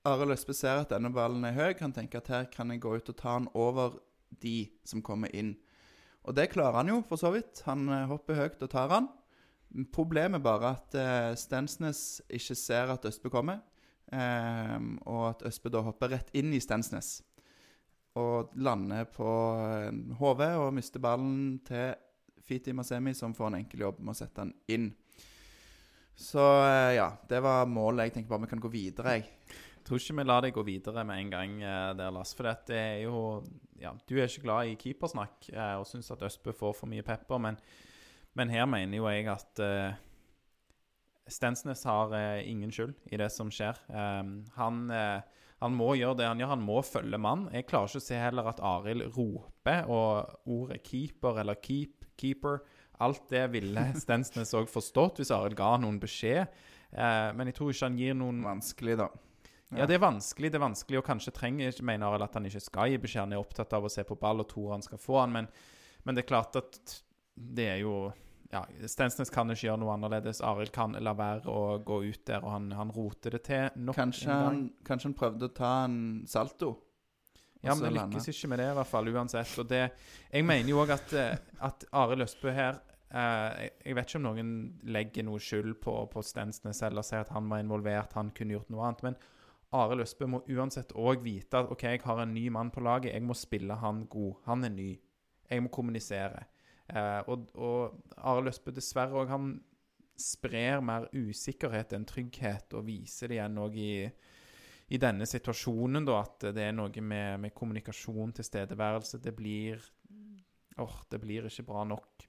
Arild 0.05 0.37
Østbø 0.37 0.53
ser 0.53 0.83
at 0.83 0.93
denne 0.93 1.11
ballen 1.15 1.47
er 1.49 1.57
høy. 1.57 1.71
Han 1.81 1.95
tenker 1.97 2.21
at 2.21 2.33
her 2.33 2.51
kan 2.53 2.71
jeg 2.71 2.83
gå 2.85 2.93
ut 2.95 3.09
og 3.09 3.17
ta 3.19 3.39
den 3.39 3.49
over 3.57 3.99
de 4.43 4.69
som 4.85 5.03
kommer 5.03 5.33
inn. 5.35 5.55
Og 6.25 6.37
det 6.37 6.51
klarer 6.55 6.81
han 6.81 6.91
jo, 6.93 7.03
for 7.09 7.21
så 7.21 7.31
vidt. 7.35 7.61
Han 7.69 7.87
eh, 7.89 8.09
hopper 8.09 8.39
høyt 8.39 8.65
og 8.65 8.73
tar 8.73 8.93
han. 8.93 9.11
Problemet 9.93 10.43
bare 10.45 10.71
at 10.77 10.95
uh, 10.95 11.33
Stensnes 11.35 12.23
ikke 12.31 12.55
ser 12.55 12.93
at 12.95 13.07
Østbø 13.09 13.33
kommer. 13.33 13.59
um, 14.13 15.01
og 15.11 15.31
at 15.33 15.43
Østbø 15.49 15.73
da 15.75 15.81
hopper 15.83 16.13
rett 16.13 16.29
inn 16.33 16.53
i 16.55 16.61
Stensnes. 16.63 17.25
Og 18.15 18.53
lander 18.63 19.09
på 19.11 19.27
eh, 19.59 19.91
HV 20.21 20.43
og 20.63 20.69
mister 20.77 21.03
ballen 21.03 21.59
til 21.67 21.97
Fiti 22.47 22.71
Masemi, 22.73 23.15
som 23.15 23.35
får 23.35 23.49
en 23.49 23.57
enkel 23.59 23.83
jobb 23.83 23.99
med 23.99 24.15
å 24.15 24.19
sette 24.21 24.45
den 24.45 24.53
inn. 24.71 24.93
Så 26.15 26.45
eh, 26.69 26.95
ja, 27.01 27.09
det 27.27 27.41
var 27.43 27.67
målet. 27.67 28.07
Jeg 28.07 28.15
tenker 28.15 28.31
bare 28.31 28.47
vi 28.47 28.53
kan 28.53 28.63
gå 28.63 28.71
videre, 28.71 29.17
jeg. 29.17 29.27
Tror 29.85 30.01
ikke 30.01 30.17
vi 30.17 30.25
lar 30.25 30.45
deg 30.45 30.55
gå 30.57 30.65
videre 30.65 31.05
med 31.05 31.21
en 31.21 31.33
gang 31.33 31.59
eh, 31.61 31.91
der, 31.99 32.13
Lars. 32.15 32.33
For 32.37 32.49
det 32.69 32.79
er 32.79 33.03
jo 33.05 33.45
Ja, 33.81 33.93
du 34.09 34.17
er 34.17 34.29
ikke 34.29 34.47
glad 34.47 34.71
i 34.71 34.79
keepersnakk 34.81 35.51
eh, 35.53 35.77
og 35.77 35.87
syns 35.89 36.11
at 36.15 36.23
Østbø 36.25 36.55
får 36.57 36.77
for 36.79 36.89
mye 36.89 37.05
pepper, 37.05 37.41
men, 37.43 37.59
men 38.39 38.53
her 38.55 38.65
mener 38.71 38.97
jo 38.97 39.09
jeg 39.11 39.29
at 39.29 39.61
eh, 39.61 39.97
Stensnes 41.29 41.85
har 41.89 42.13
eh, 42.17 42.45
ingen 42.49 42.73
skyld 42.73 42.95
i 43.13 43.19
det 43.21 43.31
som 43.33 43.51
skjer. 43.53 43.79
Um, 43.89 44.45
han, 44.57 44.85
eh, 44.93 45.45
han 45.61 45.77
må 45.77 45.95
gjøre 45.97 46.19
det 46.21 46.29
han 46.29 46.41
gjør, 46.41 46.53
han 46.53 46.65
må 46.65 46.81
følge 46.85 47.21
mann. 47.21 47.47
Jeg 47.53 47.69
klarer 47.69 47.89
ikke 47.89 48.03
å 48.03 48.07
se 48.07 48.21
heller 48.21 48.49
at 48.51 48.63
Arild 48.65 49.07
roper, 49.17 49.89
og 49.89 50.49
ordet 50.53 50.83
keeper 50.85 51.41
eller 51.43 51.61
keep, 51.65 52.09
keeper 52.21 52.61
Alt 53.03 53.25
det 53.33 53.49
ville 53.51 53.89
Stensnes 54.05 54.55
òg 54.55 54.69
forstått 54.71 55.19
hvis 55.19 55.33
Arild 55.35 55.57
ga 55.59 55.73
noen 55.83 55.97
beskjed. 56.03 56.53
Eh, 56.93 57.31
men 57.35 57.51
jeg 57.51 57.59
tror 57.59 57.73
ikke 57.73 57.89
han 57.89 57.99
gir 57.99 58.19
noen 58.19 58.45
Vanskelig, 58.45 58.99
da. 59.01 59.09
Ja, 59.73 59.87
det 59.89 59.97
er 59.97 60.03
vanskelig, 60.03 60.51
det 60.53 60.59
er 60.59 60.65
vanskelig, 60.67 60.99
og 61.01 61.07
kanskje 61.07 61.33
trenger 61.35 61.73
ikke 61.73 61.87
mener 61.89 62.11
Arild 62.11 62.27
at 62.27 62.37
han 62.37 62.45
ikke 62.51 62.63
skal 62.63 62.93
gi 62.93 63.01
beskjed. 63.01 63.25
Han 63.25 63.37
er 63.37 63.41
opptatt 63.43 63.73
av 63.75 63.87
å 63.87 63.93
se 63.93 64.05
på 64.07 64.19
ball 64.21 64.45
og 64.45 64.51
tror 64.51 64.75
han 64.77 64.85
skal 64.85 65.01
få 65.01 65.19
han, 65.23 65.33
men, 65.35 65.49
men 66.05 66.17
det 66.17 66.25
er 66.25 66.31
klart 66.31 66.61
at 66.61 66.99
det 67.35 67.67
er 67.73 67.81
jo 67.83 67.97
ja, 68.55 68.63
Stensnes 68.87 69.33
kan 69.35 69.51
ikke 69.51 69.67
gjøre 69.67 69.81
noe 69.83 69.95
annerledes. 69.97 70.39
Arild 70.45 70.71
kan 70.75 70.95
la 71.03 71.15
være 71.19 71.51
å 71.51 71.79
gå 71.83 72.01
ut 72.07 72.23
der, 72.29 72.45
og 72.45 72.53
han, 72.55 72.71
han 72.77 72.93
roter 72.95 73.35
det 73.35 73.45
til 73.49 73.81
nok 73.83 73.99
Kanskje 73.99 74.31
han, 74.31 74.65
kanskje 74.87 75.11
han 75.11 75.17
prøvde 75.19 75.49
å 75.49 75.55
ta 75.57 75.73
en 75.89 75.99
salto? 76.31 76.75
Ja, 77.65 77.75
men 77.75 77.87
det 77.89 77.95
lykkes 77.97 78.29
ikke 78.31 78.51
med 78.53 78.61
det, 78.61 78.69
i 78.71 78.77
hvert 78.77 78.91
fall, 78.91 79.09
uansett. 79.09 79.55
Og 79.59 79.69
det, 79.71 79.85
jeg 80.29 80.47
mener 80.47 80.71
jo 80.71 80.83
òg 80.83 80.93
at, 80.95 81.15
eh, 81.17 81.39
at 81.65 81.87
Arild 81.97 82.27
Østbø 82.27 82.53
her 82.53 82.77
eh, 83.09 83.65
jeg, 83.65 83.71
jeg 83.89 83.97
vet 83.97 84.11
ikke 84.11 84.21
om 84.21 84.27
noen 84.29 84.51
legger 84.95 85.27
noe 85.27 85.41
skyld 85.43 85.79
på, 85.83 85.97
på 86.13 86.25
Stensnes 86.27 86.83
eller 86.85 87.07
sier 87.07 87.25
at 87.25 87.33
han 87.35 87.49
var 87.51 87.65
involvert, 87.65 88.15
han 88.19 88.35
kunne 88.37 88.59
gjort 88.59 88.71
noe 88.75 88.85
annet. 88.87 89.07
Men 89.09 89.19
Arild 89.75 90.05
Østbø 90.05 90.29
må 90.31 90.43
uansett 90.55 90.95
òg 90.95 91.25
vite 91.25 91.61
at 91.61 91.71
OK, 91.73 91.83
jeg 91.89 92.03
har 92.05 92.23
en 92.23 92.35
ny 92.35 92.47
mann 92.55 92.71
på 92.75 92.83
laget, 92.85 93.13
jeg 93.13 93.25
må 93.27 93.37
spille 93.39 93.77
han 93.81 94.05
god. 94.11 94.35
Han 94.47 94.65
er 94.69 94.75
ny. 94.75 94.91
Jeg 95.51 95.65
må 95.65 95.73
kommunisere. 95.73 96.45
Eh, 96.89 97.21
og 97.29 97.51
og 97.55 97.99
Arild 98.17 98.53
Østbø 98.53 98.75
dessverre 98.75 99.23
òg, 99.23 99.33
han 99.33 99.57
sprer 100.21 100.81
mer 100.85 101.09
usikkerhet 101.11 101.97
enn 101.97 102.07
trygghet, 102.07 102.75
og 102.79 102.87
viser 102.87 103.33
det 103.33 103.41
igjen 103.41 103.59
òg 103.65 103.77
i 103.83 103.95
i 104.93 105.01
denne 105.01 105.27
situasjonen, 105.27 106.05
da, 106.05 106.21
at 106.21 106.51
det 106.55 106.67
er 106.69 106.75
noe 106.77 107.03
med, 107.03 107.41
med 107.41 107.55
kommunikasjon, 107.57 108.35
tilstedeværelse 108.37 109.21
Det 109.23 109.33
blir 109.37 109.81
Åh, 110.77 110.95
det 111.11 111.21
blir 111.23 111.47
ikke 111.47 111.63
bra 111.69 111.85
nok. 111.87 112.25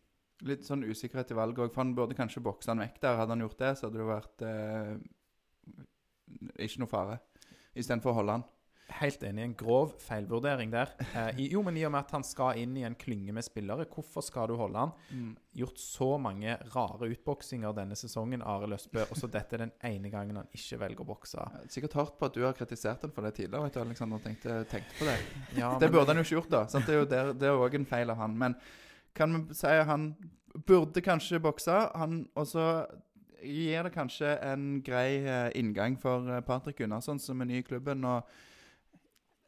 Litt 0.45 0.67
sånn 0.67 0.83
usikkerhet 0.85 1.31
i 1.33 1.37
valget 1.37 1.63
òg, 1.63 1.71
for 1.73 1.81
han 1.81 1.95
burde 1.97 2.17
kanskje 2.17 2.43
bokse 2.45 2.69
han 2.69 2.83
vekk 2.83 2.99
der. 3.01 3.17
Hadde 3.17 3.33
han 3.33 3.41
gjort 3.41 3.61
det, 3.63 3.71
så 3.73 3.87
hadde 3.87 3.97
det 3.97 4.05
vært 4.05 4.43
eh, 4.45 4.91
ikke 6.67 6.83
noe 6.83 6.91
fare. 6.91 7.15
Istedenfor 7.75 8.13
å 8.13 8.19
holde 8.21 8.37
han. 8.39 8.43
Helt 8.99 9.23
enig. 9.25 9.41
En 9.41 9.53
grov 9.57 9.95
feilvurdering 9.97 10.69
der. 10.69 10.91
Eh, 11.17 11.39
jo, 11.49 11.63
men 11.65 11.75
i 11.79 11.81
og 11.87 11.91
med 11.95 12.03
at 12.05 12.11
han 12.13 12.23
skal 12.23 12.59
inn 12.61 12.75
i 12.77 12.83
en 12.85 12.93
klynge 12.95 13.33
med 13.33 13.43
spillere, 13.43 13.87
hvorfor 13.89 14.21
skal 14.23 14.51
du 14.51 14.53
holde 14.59 14.77
han? 14.83 15.31
Gjort 15.57 15.81
så 15.81 16.09
mange 16.21 16.53
rare 16.75 17.09
utboksinger 17.09 17.73
denne 17.75 17.97
sesongen, 17.97 18.43
Are 18.45 18.69
Løsbø, 18.69 19.07
og 19.09 19.17
så 19.17 19.27
dette 19.33 19.57
er 19.57 19.63
den 19.65 19.73
ene 19.89 20.11
gangen 20.13 20.37
han 20.37 20.51
ikke 20.53 20.77
velger 20.83 21.01
å 21.01 21.07
bokse. 21.09 21.47
Sikkert 21.73 21.97
hørt 21.97 22.19
på 22.21 22.29
at 22.29 22.37
du 22.37 22.43
har 22.45 22.53
kritisert 22.53 23.01
han 23.07 23.11
for 23.15 23.25
det 23.25 23.33
tidligere. 23.39 23.63
vet 23.65 23.73
du, 23.73 23.81
Alexander, 23.81 24.21
tenkte, 24.23 24.59
tenkte 24.69 24.99
på 25.01 25.09
det. 25.09 25.17
Ja, 25.63 25.73
Det 25.81 25.89
burde 25.89 26.13
han 26.13 26.21
jo 26.21 26.27
ikke 26.27 26.37
gjort, 26.37 26.53
da. 26.53 26.63
Sant? 26.69 26.85
Det 26.85 26.93
er 26.93 27.01
jo 27.01 27.09
der, 27.15 27.33
det 27.33 27.49
er 27.49 27.57
også 27.57 27.81
en 27.81 27.89
feil 27.89 28.13
av 28.13 28.21
han. 28.21 28.37
Men 28.37 28.55
kan 29.17 29.33
vi 29.49 29.57
si 29.57 29.73
at 29.73 29.89
han 29.89 30.11
burde 30.69 31.01
kanskje 31.03 31.41
bokse, 31.41 31.73
han, 31.97 32.21
og 32.37 32.45
så 32.53 32.69
gir 33.45 33.87
det 33.87 33.93
kanskje 33.95 34.35
en 34.45 34.81
grei 34.85 35.21
eh, 35.23 35.51
inngang 35.55 35.97
for 36.01 36.29
eh, 36.29 36.43
Patrick 36.45 36.77
Gunnarsson, 36.81 37.19
som 37.19 37.41
er 37.41 37.49
ny 37.49 37.59
i 37.61 37.65
klubben. 37.65 38.05
og 38.05 38.23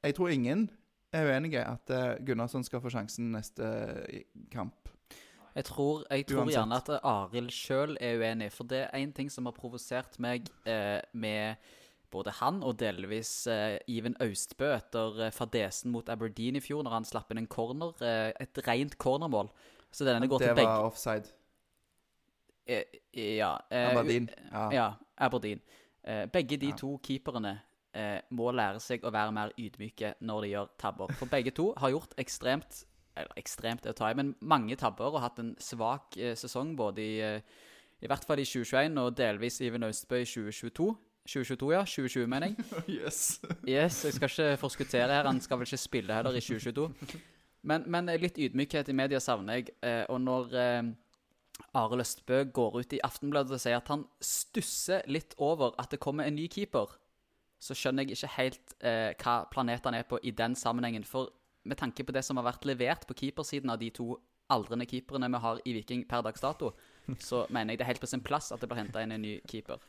jeg 0.03 0.15
tror 0.15 0.29
ingen 0.29 0.69
er 1.11 1.25
uenige 1.27 1.63
at 1.65 1.89
eh, 1.89 2.19
Gunnarsson 2.25 2.63
skal 2.63 2.81
få 2.81 2.91
sjansen 2.93 3.31
neste 3.31 3.65
kamp. 4.53 4.89
Jeg 5.57 5.65
tror, 5.65 6.03
jeg 6.11 6.27
tror 6.29 6.49
gjerne 6.53 6.77
at 6.77 6.89
Arild 7.01 7.49
sjøl 7.49 7.97
er 7.97 8.19
uenig, 8.21 8.51
for 8.53 8.69
det 8.69 8.83
er 8.85 8.99
én 9.01 9.13
ting 9.15 9.31
som 9.33 9.49
har 9.49 9.55
provosert 9.57 10.19
meg 10.21 10.45
eh, 10.69 11.01
med 11.17 11.57
både 12.13 12.33
han 12.39 12.61
og 12.63 12.77
delvis 12.79 13.31
eh, 13.51 13.79
Iven 13.89 14.15
Austbø 14.23 14.69
etter 14.75 15.23
eh, 15.25 15.33
fadesen 15.33 15.91
mot 15.95 16.09
Aberdeen 16.13 16.59
i 16.59 16.63
fjor, 16.63 16.83
når 16.85 16.99
han 16.99 17.09
slapp 17.09 17.33
inn 17.33 17.41
en 17.41 17.49
corner, 17.49 17.95
eh, 18.05 18.29
et 18.37 18.61
rent 18.67 18.97
cornermål. 19.01 19.49
Så 19.91 20.05
denne 20.05 20.29
går 20.29 20.43
Det 20.43 20.51
til 20.51 20.59
begge 20.61 20.69
var 20.69 20.91
offside. 20.91 21.33
Eh, 22.67 22.83
Ja. 23.37 23.57
eh, 23.71 23.89
Aberdeen. 23.91 24.29
Ja. 24.51 24.69
Ja, 24.71 24.87
Aberdeen. 25.17 25.61
Eh, 26.03 26.25
begge 26.25 26.57
de 26.57 26.67
Ja. 26.67 26.75
to 26.75 26.97
keeperne 27.03 27.59
eh, 27.93 28.19
må 28.31 28.51
lære 28.51 28.79
seg 28.79 29.01
å 29.01 29.11
være 29.11 29.31
mer 29.33 29.51
ydmyke 29.57 30.13
når 30.21 30.41
de 30.41 30.47
gjør 30.53 30.67
tabber. 30.77 31.13
For 31.13 31.25
begge 31.25 31.51
to 31.51 31.73
har 31.77 31.89
gjort 31.91 32.13
ekstremt 32.17 32.83
eller 33.17 33.33
ekstremt 33.37 33.85
er 33.85 33.91
å 33.91 33.97
ta 33.97 34.11
i, 34.11 34.13
men 34.13 34.35
mange 34.41 34.75
tabber 34.77 35.05
og 35.15 35.21
hatt 35.21 35.39
en 35.39 35.55
svak 35.59 36.17
eh, 36.17 36.35
sesong 36.35 36.75
både 36.77 37.01
i 37.01 37.19
eh, 37.21 37.41
i 38.03 38.05
hvert 38.05 38.23
fall 38.23 38.37
i 38.37 38.43
2021 38.45 38.97
og 39.01 39.15
delvis 39.17 39.59
Iven 39.61 39.83
Austbø 39.83 40.19
i 40.21 40.25
2022. 40.25 40.95
2022, 41.27 41.71
ja. 41.73 41.79
2020, 41.83 42.27
mener 42.29 42.47
jeg. 42.47 42.55
yes. 43.01 43.41
Yes, 43.67 44.03
jeg 44.05 44.13
skal 44.13 44.29
ikke 44.29 44.57
forskuttere 44.61 45.07
her. 45.09 45.25
Han 45.25 45.41
skal 45.41 45.57
vel 45.57 45.65
ikke 45.67 45.77
spille 45.81 46.13
heller 46.13 46.37
i 46.37 46.39
2022. 46.39 46.93
Men, 47.63 47.83
men 47.87 48.05
litt 48.21 48.37
ydmykhet 48.37 48.87
i 48.89 48.93
media 48.95 49.19
savner 49.19 49.57
jeg. 49.59 49.73
Eh, 49.81 50.05
og 50.13 50.21
når 50.21 50.53
eh, 50.53 50.83
Arild 51.77 52.01
Østbø 52.01 52.43
går 52.53 52.79
ut 52.79 52.93
i 52.93 53.01
Aftenbladet 53.05 53.57
og 53.57 53.61
sier 53.61 53.79
at 53.79 53.89
han 53.91 54.05
stusser 54.23 55.05
litt 55.09 55.35
over 55.37 55.75
at 55.81 55.91
det 55.93 56.01
kommer 56.03 56.27
en 56.27 56.37
ny 56.37 56.47
keeper, 56.51 56.93
så 57.59 57.75
skjønner 57.77 58.05
jeg 58.05 58.17
ikke 58.17 58.33
helt 58.35 58.73
eh, 58.85 59.11
hva 59.17 59.39
planet 59.51 59.85
han 59.85 59.97
er 59.97 60.05
på 60.07 60.19
i 60.21 60.33
den 60.35 60.55
sammenhengen. 60.55 61.05
For 61.07 61.31
med 61.67 61.79
tanke 61.79 62.05
på 62.05 62.13
det 62.15 62.23
som 62.25 62.37
har 62.37 62.47
vært 62.47 62.67
levert 62.69 63.07
på 63.09 63.17
keepersiden 63.17 63.73
av 63.73 63.81
de 63.81 63.89
to 63.93 64.13
aldrende 64.53 64.87
keeperne 64.87 65.29
vi 65.33 65.41
har 65.43 65.61
i 65.65 65.73
Viking 65.75 66.05
per 66.07 66.23
dags 66.23 66.43
dato, 66.43 66.71
så 67.19 67.45
mener 67.49 67.73
jeg 67.73 67.81
det 67.81 67.85
er 67.85 67.91
helt 67.91 68.03
på 68.03 68.09
sin 68.09 68.23
plass 68.23 68.51
at 68.51 68.61
det 68.61 68.69
blir 68.69 68.79
henta 68.79 69.03
inn 69.03 69.15
en 69.15 69.25
ny 69.25 69.37
keeper. 69.49 69.81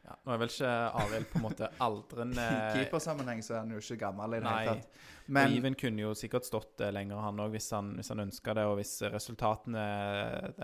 Ja, 0.00 0.16
nå 0.24 0.32
er 0.32 0.40
vel 0.40 0.50
ikke 0.50 0.70
Arild 1.02 1.28
på 1.30 1.38
en 1.38 1.44
måte 1.44 1.68
aldrende 1.86 2.44
I 2.44 2.78
keepersammenheng 2.78 3.42
så 3.44 3.56
er 3.56 3.62
han 3.64 3.74
jo 3.74 3.82
ikke 3.82 3.98
gammel 4.00 4.38
i 4.38 4.40
det 4.42 4.54
hele 4.54 4.74
tatt. 4.74 5.04
Men 5.30 5.52
Even 5.54 5.76
kunne 5.78 6.02
jo 6.02 6.14
sikkert 6.18 6.48
stått 6.48 6.82
eh, 6.82 6.90
lenger, 6.94 7.20
han 7.22 7.38
òg, 7.44 7.52
hvis 7.54 7.68
han, 7.76 7.92
hvis 7.98 8.10
han 8.10 8.24
ønska 8.24 8.56
det, 8.58 8.64
og 8.66 8.80
hvis 8.80 8.96
resultatene 9.12 9.84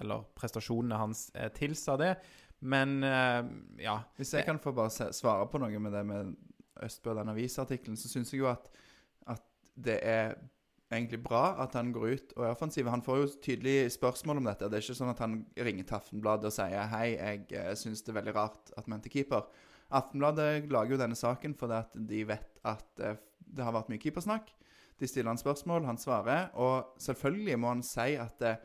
eller 0.01 0.27
prestasjonene 0.35 0.99
hans 0.99 1.29
eh, 1.37 1.53
tilsa 1.55 1.95
det. 2.01 2.17
Men 2.67 2.99
eh, 3.05 3.43
ja. 3.85 4.01
hvis 4.17 4.35
jeg 4.35 4.49
kan 4.49 4.59
få 4.63 4.73
bare 4.75 5.13
svare 5.15 5.47
på 5.53 5.61
noe 5.63 5.83
med 5.83 5.95
det 5.95 6.03
med 6.09 6.35
Østbø 6.83 7.13
og 7.13 7.21
den 7.21 7.33
avisartikkelen, 7.33 8.01
så 8.01 8.11
syns 8.11 8.33
jeg 8.33 8.43
jo 8.43 8.51
at, 8.51 8.67
at 9.37 9.45
det 9.87 10.01
er 10.03 10.35
egentlig 10.93 11.19
bra 11.25 11.57
at 11.63 11.75
han 11.75 11.91
går 11.95 12.13
ut 12.15 12.35
og 12.37 12.45
er 12.45 12.53
offensiv. 12.53 12.89
Han 12.91 13.03
får 13.03 13.19
jo 13.19 13.31
tydelig 13.43 13.93
spørsmål 13.97 14.41
om 14.41 14.49
dette. 14.49 14.69
Det 14.71 14.79
er 14.79 14.85
ikke 14.85 14.99
sånn 15.01 15.13
at 15.13 15.23
han 15.23 15.39
ringer 15.59 15.87
til 15.87 15.99
Aftenbladet 15.99 16.51
og 16.51 16.55
sier 16.55 16.91
hei, 16.93 17.07
jeg 17.17 17.47
eh, 17.59 17.73
syns 17.79 18.05
det 18.05 18.13
er 18.13 18.21
veldig 18.21 18.37
rart 18.37 18.71
at 18.77 18.87
vi 18.87 18.95
henter 18.95 19.13
keeper. 19.13 19.49
Aftenbladet 19.97 20.69
lager 20.71 20.95
jo 20.95 21.01
denne 21.03 21.19
saken 21.19 21.57
fordi 21.59 21.81
at 21.81 21.99
de 22.11 22.23
vet 22.29 22.63
at 22.67 23.03
eh, 23.03 23.19
det 23.57 23.67
har 23.67 23.75
vært 23.75 23.91
mye 23.91 24.03
keepersnakk. 24.03 24.53
De 24.97 25.09
stiller 25.11 25.31
han 25.33 25.41
spørsmål, 25.41 25.89
han 25.89 26.01
svarer. 26.01 26.51
Og 26.55 26.97
selvfølgelig 27.03 27.59
må 27.61 27.75
han 27.75 27.85
si 27.87 28.15
at 28.23 28.47
eh, 28.47 28.63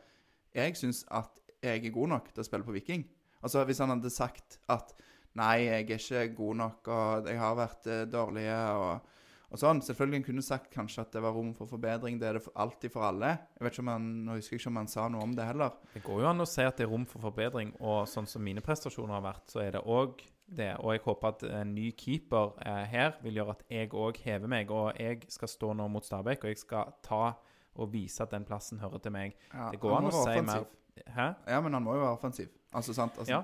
jeg 0.54 0.78
syns 0.78 1.04
at 1.10 1.40
jeg 1.62 1.82
er 1.86 1.94
god 1.94 2.14
nok 2.16 2.30
til 2.30 2.42
å 2.42 2.46
spille 2.46 2.66
på 2.66 2.74
Viking. 2.74 3.06
Altså 3.42 3.64
Hvis 3.66 3.80
han 3.82 3.90
hadde 3.90 4.10
sagt 4.14 4.60
at 4.70 4.94
nei, 5.38 5.64
jeg 5.64 5.86
er 5.88 5.98
ikke 5.98 6.36
god 6.36 6.58
nok, 6.60 6.88
og 6.92 7.28
jeg 7.30 7.40
har 7.40 7.54
vært 7.58 7.86
dårlig 8.12 8.44
og, 8.52 9.06
og 9.52 9.60
sånn 9.60 9.82
Selvfølgelig 9.84 10.24
kunne 10.26 10.42
sagt 10.44 10.70
kanskje 10.72 11.04
at 11.04 11.12
det 11.12 11.20
var 11.22 11.34
rom 11.36 11.50
for 11.54 11.68
forbedring. 11.68 12.18
Det 12.20 12.28
er 12.28 12.38
det 12.38 12.44
alltid 12.56 12.92
for 12.94 13.04
alle. 13.04 13.34
Jeg 13.58 13.66
vet 13.66 13.74
ikke 13.76 13.84
om 13.84 13.90
han, 13.92 14.10
Nå 14.26 14.36
husker 14.38 14.56
jeg 14.56 14.62
ikke 14.62 14.72
om 14.72 14.80
han 14.80 14.88
sa 14.88 15.08
noe 15.12 15.22
om 15.26 15.34
det 15.36 15.44
heller. 15.44 15.74
Det 15.92 16.02
går 16.06 16.22
jo 16.24 16.28
an 16.30 16.40
å 16.44 16.48
si 16.48 16.64
at 16.64 16.78
det 16.80 16.86
er 16.86 16.92
rom 16.92 17.04
for 17.08 17.20
forbedring, 17.26 17.74
og 17.80 18.06
sånn 18.08 18.28
som 18.30 18.44
mine 18.44 18.64
prestasjoner 18.64 19.18
har 19.18 19.26
vært, 19.26 19.44
så 19.52 19.60
er 19.64 19.76
det 19.76 19.84
òg 19.84 20.24
det. 20.52 20.70
Og 20.80 20.92
jeg 20.94 21.04
håper 21.04 21.28
at 21.28 21.44
en 21.62 21.74
ny 21.76 21.90
keeper 21.96 22.52
eh, 22.64 22.84
her 22.92 23.16
vil 23.24 23.40
gjøre 23.40 23.56
at 23.58 23.64
jeg 23.72 23.92
òg 23.92 24.20
hever 24.24 24.50
meg. 24.52 24.70
Og 24.72 24.92
jeg 25.00 25.22
skal 25.32 25.48
stå 25.48 25.72
nå 25.76 25.88
mot 25.92 26.04
Stabæk, 26.04 26.44
og 26.44 26.52
jeg 26.52 26.62
skal 26.64 26.92
ta 27.04 27.24
og 27.72 27.88
vise 27.92 28.20
at 28.24 28.32
den 28.34 28.44
plassen 28.44 28.80
hører 28.82 29.00
til 29.00 29.14
meg. 29.14 29.36
Ja, 29.52 29.70
Det 29.72 29.80
går 29.80 29.96
an 29.96 30.10
å 30.10 30.16
si 30.16 30.40
mer. 30.44 30.66
Hæ? 31.08 31.28
Ja, 31.48 31.60
men 31.64 31.72
han 31.72 31.84
må 31.84 31.94
jo 31.96 32.02
være 32.04 32.16
offensiv. 32.18 32.50
Altså, 32.72 32.92
sant? 32.96 33.16
Altså, 33.18 33.32
Ja, 33.32 33.42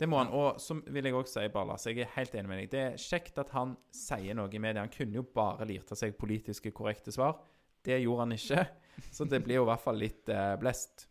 det 0.00 0.08
må 0.08 0.16
han. 0.22 0.30
Og 0.32 0.60
så 0.62 0.78
vil 0.88 1.04
jeg 1.04 1.16
også 1.16 1.42
si, 1.42 1.48
Barlas, 1.52 1.84
jeg 1.84 2.00
er 2.00 2.12
helt 2.14 2.34
enig 2.38 2.48
med 2.48 2.62
deg. 2.62 2.70
Det 2.72 2.80
er 2.86 3.00
kjekt 3.00 3.40
at 3.42 3.52
han 3.52 3.74
sier 3.92 4.36
noe 4.38 4.48
i 4.48 4.62
media. 4.62 4.80
Han 4.80 4.92
kunne 4.94 5.20
jo 5.20 5.26
bare 5.36 5.68
lirte 5.68 5.98
seg 5.98 6.16
politiske 6.16 6.72
korrekte 6.76 7.12
svar. 7.12 7.36
Det 7.84 7.98
gjorde 8.00 8.24
han 8.24 8.36
ikke. 8.36 8.64
Så 9.16 9.26
det 9.28 9.42
blir 9.44 9.60
jo 9.60 9.66
i 9.66 9.70
hvert 9.70 9.84
fall 9.84 10.00
litt 10.00 10.32
eh, 10.32 10.54
blest. 10.60 11.06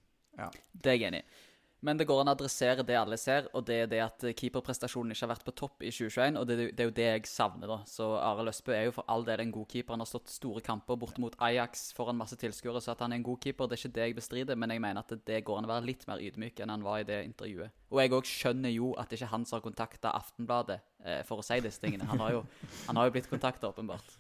Det 0.74 0.92
er 0.92 0.98
jeg 0.98 1.08
enig 1.12 1.22
i. 1.22 1.40
Men 1.86 2.00
det 2.00 2.10
går 2.10 2.22
an 2.22 2.32
å 2.32 2.34
adressere 2.36 2.84
det 2.84 2.98
alle 3.00 3.16
ser, 3.20 3.46
og 3.56 3.64
det 3.68 3.78
er 3.86 3.92
det 3.92 4.02
at 4.04 4.24
keeperprestasjonen 4.36 5.14
ikke 5.16 5.24
har 5.24 5.32
vært 5.32 5.46
på 5.48 5.54
topp 5.62 5.86
i 5.88 5.92
2021. 5.94 6.40
Og 6.42 6.48
det, 6.50 6.58
er 6.76 6.90
jo 6.90 6.96
det 6.96 7.06
jeg 7.06 7.30
savner, 7.32 7.72
da. 7.72 7.78
Så 7.88 8.10
Are 8.20 8.44
Østbø 8.52 8.74
er 8.76 8.90
jo 8.90 8.96
for 8.98 9.08
all 9.12 9.24
del 9.28 9.46
en 9.46 9.54
god 9.56 9.70
keeper. 9.72 9.96
Han 9.96 10.04
har 10.04 10.10
stått 10.10 10.34
store 10.34 10.64
kamper 10.66 11.00
borte 11.00 11.24
mot 11.24 11.38
Ajax 11.48 11.90
foran 11.96 12.20
masse 12.20 12.36
tilskuere, 12.40 12.84
så 12.84 12.92
at 12.96 13.06
han 13.06 13.16
er 13.16 13.22
en 13.22 13.28
god 13.30 13.40
keeper, 13.46 13.70
det 13.70 13.78
er 13.78 13.84
ikke 13.84 13.96
det 13.96 14.08
jeg 14.10 14.20
bestrider. 14.20 14.60
Men 14.60 14.76
jeg 14.76 14.84
mener 14.84 15.06
at 15.06 15.16
det 15.32 15.42
går 15.48 15.62
an 15.62 15.70
å 15.70 15.72
være 15.72 15.88
litt 15.88 16.04
mer 16.10 16.24
ydmyk 16.28 16.60
enn 16.60 16.76
han 16.76 16.84
var 16.84 17.00
i 17.00 17.08
det 17.08 17.22
intervjuet. 17.30 17.76
Og 17.90 18.04
jeg 18.04 18.16
òg 18.20 18.28
skjønner 18.28 18.76
jo 18.76 18.92
at 19.00 19.16
ikke 19.16 19.32
han 19.32 19.48
som 19.48 19.60
har 19.60 19.66
kontakta 19.66 20.12
Aftenbladet 20.20 20.82
eh, 21.06 21.22
for 21.28 21.40
å 21.40 21.46
si 21.46 21.62
disse 21.64 21.80
tingene. 21.80 22.10
Han 22.12 22.20
har 22.26 22.36
jo, 22.36 22.44
han 22.90 23.00
har 23.00 23.08
jo 23.08 23.16
blitt 23.16 23.32
kontakta, 23.32 23.72
åpenbart. 23.72 24.20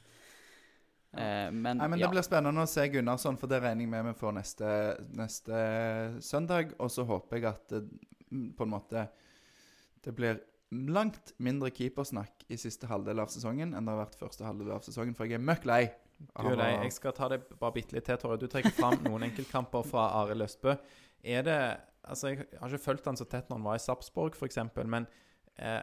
Eh, 1.18 1.48
men, 1.51 1.80
Nei, 1.80 1.88
men 1.88 2.00
ja. 2.00 2.08
Det 2.08 2.13
blir 2.18 2.25
spennende 2.25 2.66
å 2.66 2.70
se 2.70 2.86
Gunnarsson, 2.94 3.39
for 3.42 3.51
det 3.51 3.62
regner 3.63 3.86
jeg 3.86 3.92
med 3.94 4.12
vi 4.12 4.20
får 4.20 4.36
neste, 4.38 4.75
neste 5.18 5.63
søndag. 6.25 6.75
Og 6.80 6.92
så 6.94 7.06
håper 7.10 7.39
jeg 7.39 7.50
at 7.50 7.74
det, 7.74 7.82
mm, 8.30 8.51
på 8.58 8.68
en 8.68 8.74
måte 8.75 9.08
det 10.06 10.13
blir 10.16 10.38
langt 10.70 11.34
mindre 11.42 11.72
keepersnakk 11.74 12.46
i 12.48 12.58
siste 12.62 12.88
halvdel 12.88 13.20
av 13.24 13.32
sesongen 13.34 13.74
enn 13.74 13.88
det 13.88 13.92
har 13.96 14.04
vært 14.04 14.20
første 14.20 14.46
halvdel 14.46 14.75
av 14.75 14.86
sesongen, 14.86 15.16
for 15.18 15.28
jeg 15.28 15.39
er 15.39 15.44
møkk 15.44 15.66
lei. 15.68 15.82
Du 16.20 16.51
er 16.51 16.60
lei. 16.60 16.72
Jeg 16.86 16.94
skal 16.96 17.16
ta 17.18 17.30
det 17.32 17.42
bare 17.58 17.74
bitte 17.75 17.98
litt 17.98 18.06
til, 18.08 18.20
Torje. 18.22 18.42
Du 18.44 18.51
trekker 18.51 18.75
fram 18.78 19.00
noen 19.08 19.25
enkeltkamper 19.30 19.86
fra 19.88 20.12
Arild 20.22 20.46
Østbø. 20.46 20.75
Er 21.24 21.46
det 21.48 21.62
Altså, 22.10 22.30
jeg 22.32 22.46
har 22.58 22.72
ikke 22.72 22.84
fulgt 22.84 23.08
han 23.10 23.18
så 23.20 23.25
tett 23.28 23.50
når 23.50 23.60
han 23.60 23.66
var 23.68 23.78
i 23.78 23.82
Sarpsborg, 23.84 24.38
f.eks., 24.39 24.58
men 24.88 25.06
eh, 25.60 25.82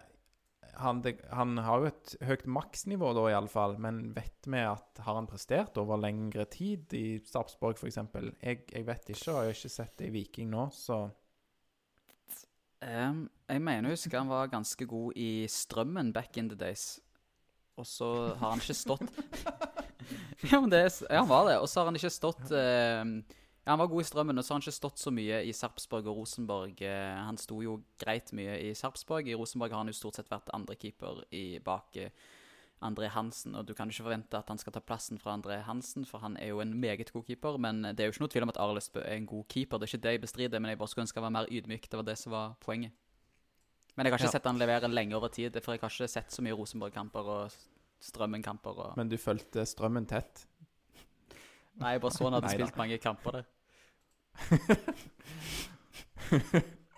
han, 0.82 1.02
det, 1.04 1.16
han 1.32 1.56
har 1.64 1.82
jo 1.82 1.90
et 1.90 2.14
høyt 2.28 2.46
maksnivå 2.50 3.12
da, 3.16 3.26
iallfall. 3.32 3.76
Men 3.82 4.02
vet 4.16 4.48
vi 4.48 4.62
at 4.64 5.02
har 5.04 5.18
han 5.18 5.28
prestert 5.30 5.78
over 5.80 6.00
lengre 6.00 6.46
tid 6.52 6.92
i 6.96 7.06
Sarpsborg, 7.26 7.80
f.eks.? 7.80 8.00
Jeg, 8.42 8.66
jeg 8.72 8.88
vet 8.88 9.14
ikke, 9.14 9.30
og 9.32 9.40
jeg 9.40 9.52
har 9.52 9.58
ikke 9.60 9.74
sett 9.78 9.96
det 10.00 10.10
i 10.10 10.14
Viking 10.14 10.52
nå, 10.52 10.68
så 10.74 11.06
um, 12.84 13.24
jeg 13.48 13.62
mener 13.62 13.88
å 13.88 13.96
huske 13.96 14.18
han 14.18 14.30
var 14.30 14.52
ganske 14.52 14.88
god 14.88 15.16
i 15.18 15.30
Strømmen 15.50 16.12
back 16.16 16.36
in 16.40 16.52
the 16.52 16.58
days. 16.58 16.96
Og 17.76 17.84
så 17.88 18.12
har 18.40 18.54
han 18.54 18.62
ikke 18.62 18.76
stått 18.76 19.04
Ja, 20.50 20.60
men 20.60 20.70
det 20.70 20.84
ja, 21.08 21.18
han 21.18 21.28
var 21.28 21.48
det. 21.48 21.58
Og 21.58 21.68
så 21.68 21.80
har 21.80 21.90
han 21.90 21.98
ikke 21.98 22.12
stått 22.12 22.52
ehm, 22.54 23.18
Ja, 23.66 23.72
han 23.72 23.78
var 23.80 23.88
god 23.90 24.00
i 24.00 24.06
Strømmen, 24.06 24.38
og 24.38 24.44
så 24.46 24.52
har 24.54 24.60
han 24.60 24.62
ikke 24.62 24.76
stått 24.78 25.00
så 25.02 25.10
mye 25.10 25.40
i 25.42 25.52
Sarpsborg 25.52 26.06
og 26.06 26.20
Rosenborg. 26.20 26.80
Eh, 26.86 27.16
han 27.26 27.36
sto 27.36 27.56
jo 27.64 27.80
greit 27.98 28.30
mye 28.32 28.60
i 28.62 28.68
Sarpsborg. 28.78 29.26
I 29.26 29.34
Rosenborg 29.34 29.72
har 29.74 29.78
han 29.82 29.90
jo 29.90 29.96
stort 29.98 30.14
sett 30.20 30.28
vært 30.30 30.52
andrekeeper 30.54 31.24
i- 31.34 31.58
bak 31.58 31.96
eh, 31.96 32.10
André 32.86 33.08
Hansen. 33.10 33.56
Og 33.58 33.66
du 33.66 33.74
kan 33.74 33.90
ikke 33.90 34.04
forvente 34.06 34.38
at 34.38 34.48
han 34.48 34.58
skal 34.58 34.72
ta 34.72 34.78
plassen 34.80 35.18
fra 35.18 35.34
André 35.34 35.62
Hansen, 35.66 36.04
for 36.06 36.18
han 36.22 36.36
er 36.36 36.52
jo 36.52 36.60
en 36.60 36.78
meget 36.78 37.10
god 37.12 37.24
keeper. 37.26 37.58
Men 37.58 37.82
det 37.82 37.98
er 38.00 38.04
jo 38.06 38.12
ikke 38.14 38.20
noe 38.22 38.28
tvil 38.36 38.42
om 38.46 38.54
at 38.54 38.56
Arlesbø 38.62 39.00
er 39.02 39.16
en 39.16 39.26
god 39.26 39.48
keeper. 39.48 39.78
Det 39.78 39.88
er 39.88 39.96
ikke 39.96 40.02
det 40.06 40.12
jeg 40.12 40.20
bestrider, 40.20 40.58
men 40.60 40.68
jeg 40.70 40.78
bare 40.78 40.88
skulle 40.88 41.02
ønske 41.08 41.18
han 41.20 41.26
var 41.26 41.34
mer 41.40 41.50
ydmyk. 41.50 41.90
Det 41.90 41.98
var 41.98 42.04
det 42.06 42.18
som 42.18 42.32
var 42.32 42.54
poenget. 42.60 42.92
Men 43.96 44.06
jeg 44.06 44.12
har 44.12 44.18
ikke 44.18 44.28
Ja. 44.28 44.30
sett 44.38 44.44
han 44.46 44.58
levere 44.58 44.88
lenge 44.92 45.16
over 45.16 45.28
tid, 45.28 45.58
for 45.60 45.72
jeg 45.72 45.80
har 45.80 45.88
ikke 45.90 46.08
sett 46.08 46.30
så 46.30 46.42
mye 46.42 46.52
Rosenborg-kamper 46.54 47.20
og 47.34 47.50
Strømmen-kamper. 48.00 48.70
Og... 48.78 48.96
Men 48.96 49.08
du 49.08 49.16
fulgte 49.16 49.64
strømmen 49.66 50.06
tett? 50.06 50.46
Nei, 51.80 51.92
jeg 51.96 52.00
bare 52.00 52.10
så 52.12 52.24
han 52.24 52.32
hadde 52.34 52.52
spilt 52.54 52.76
mange 52.76 52.98
kamper 52.98 53.30
der. 53.32 53.44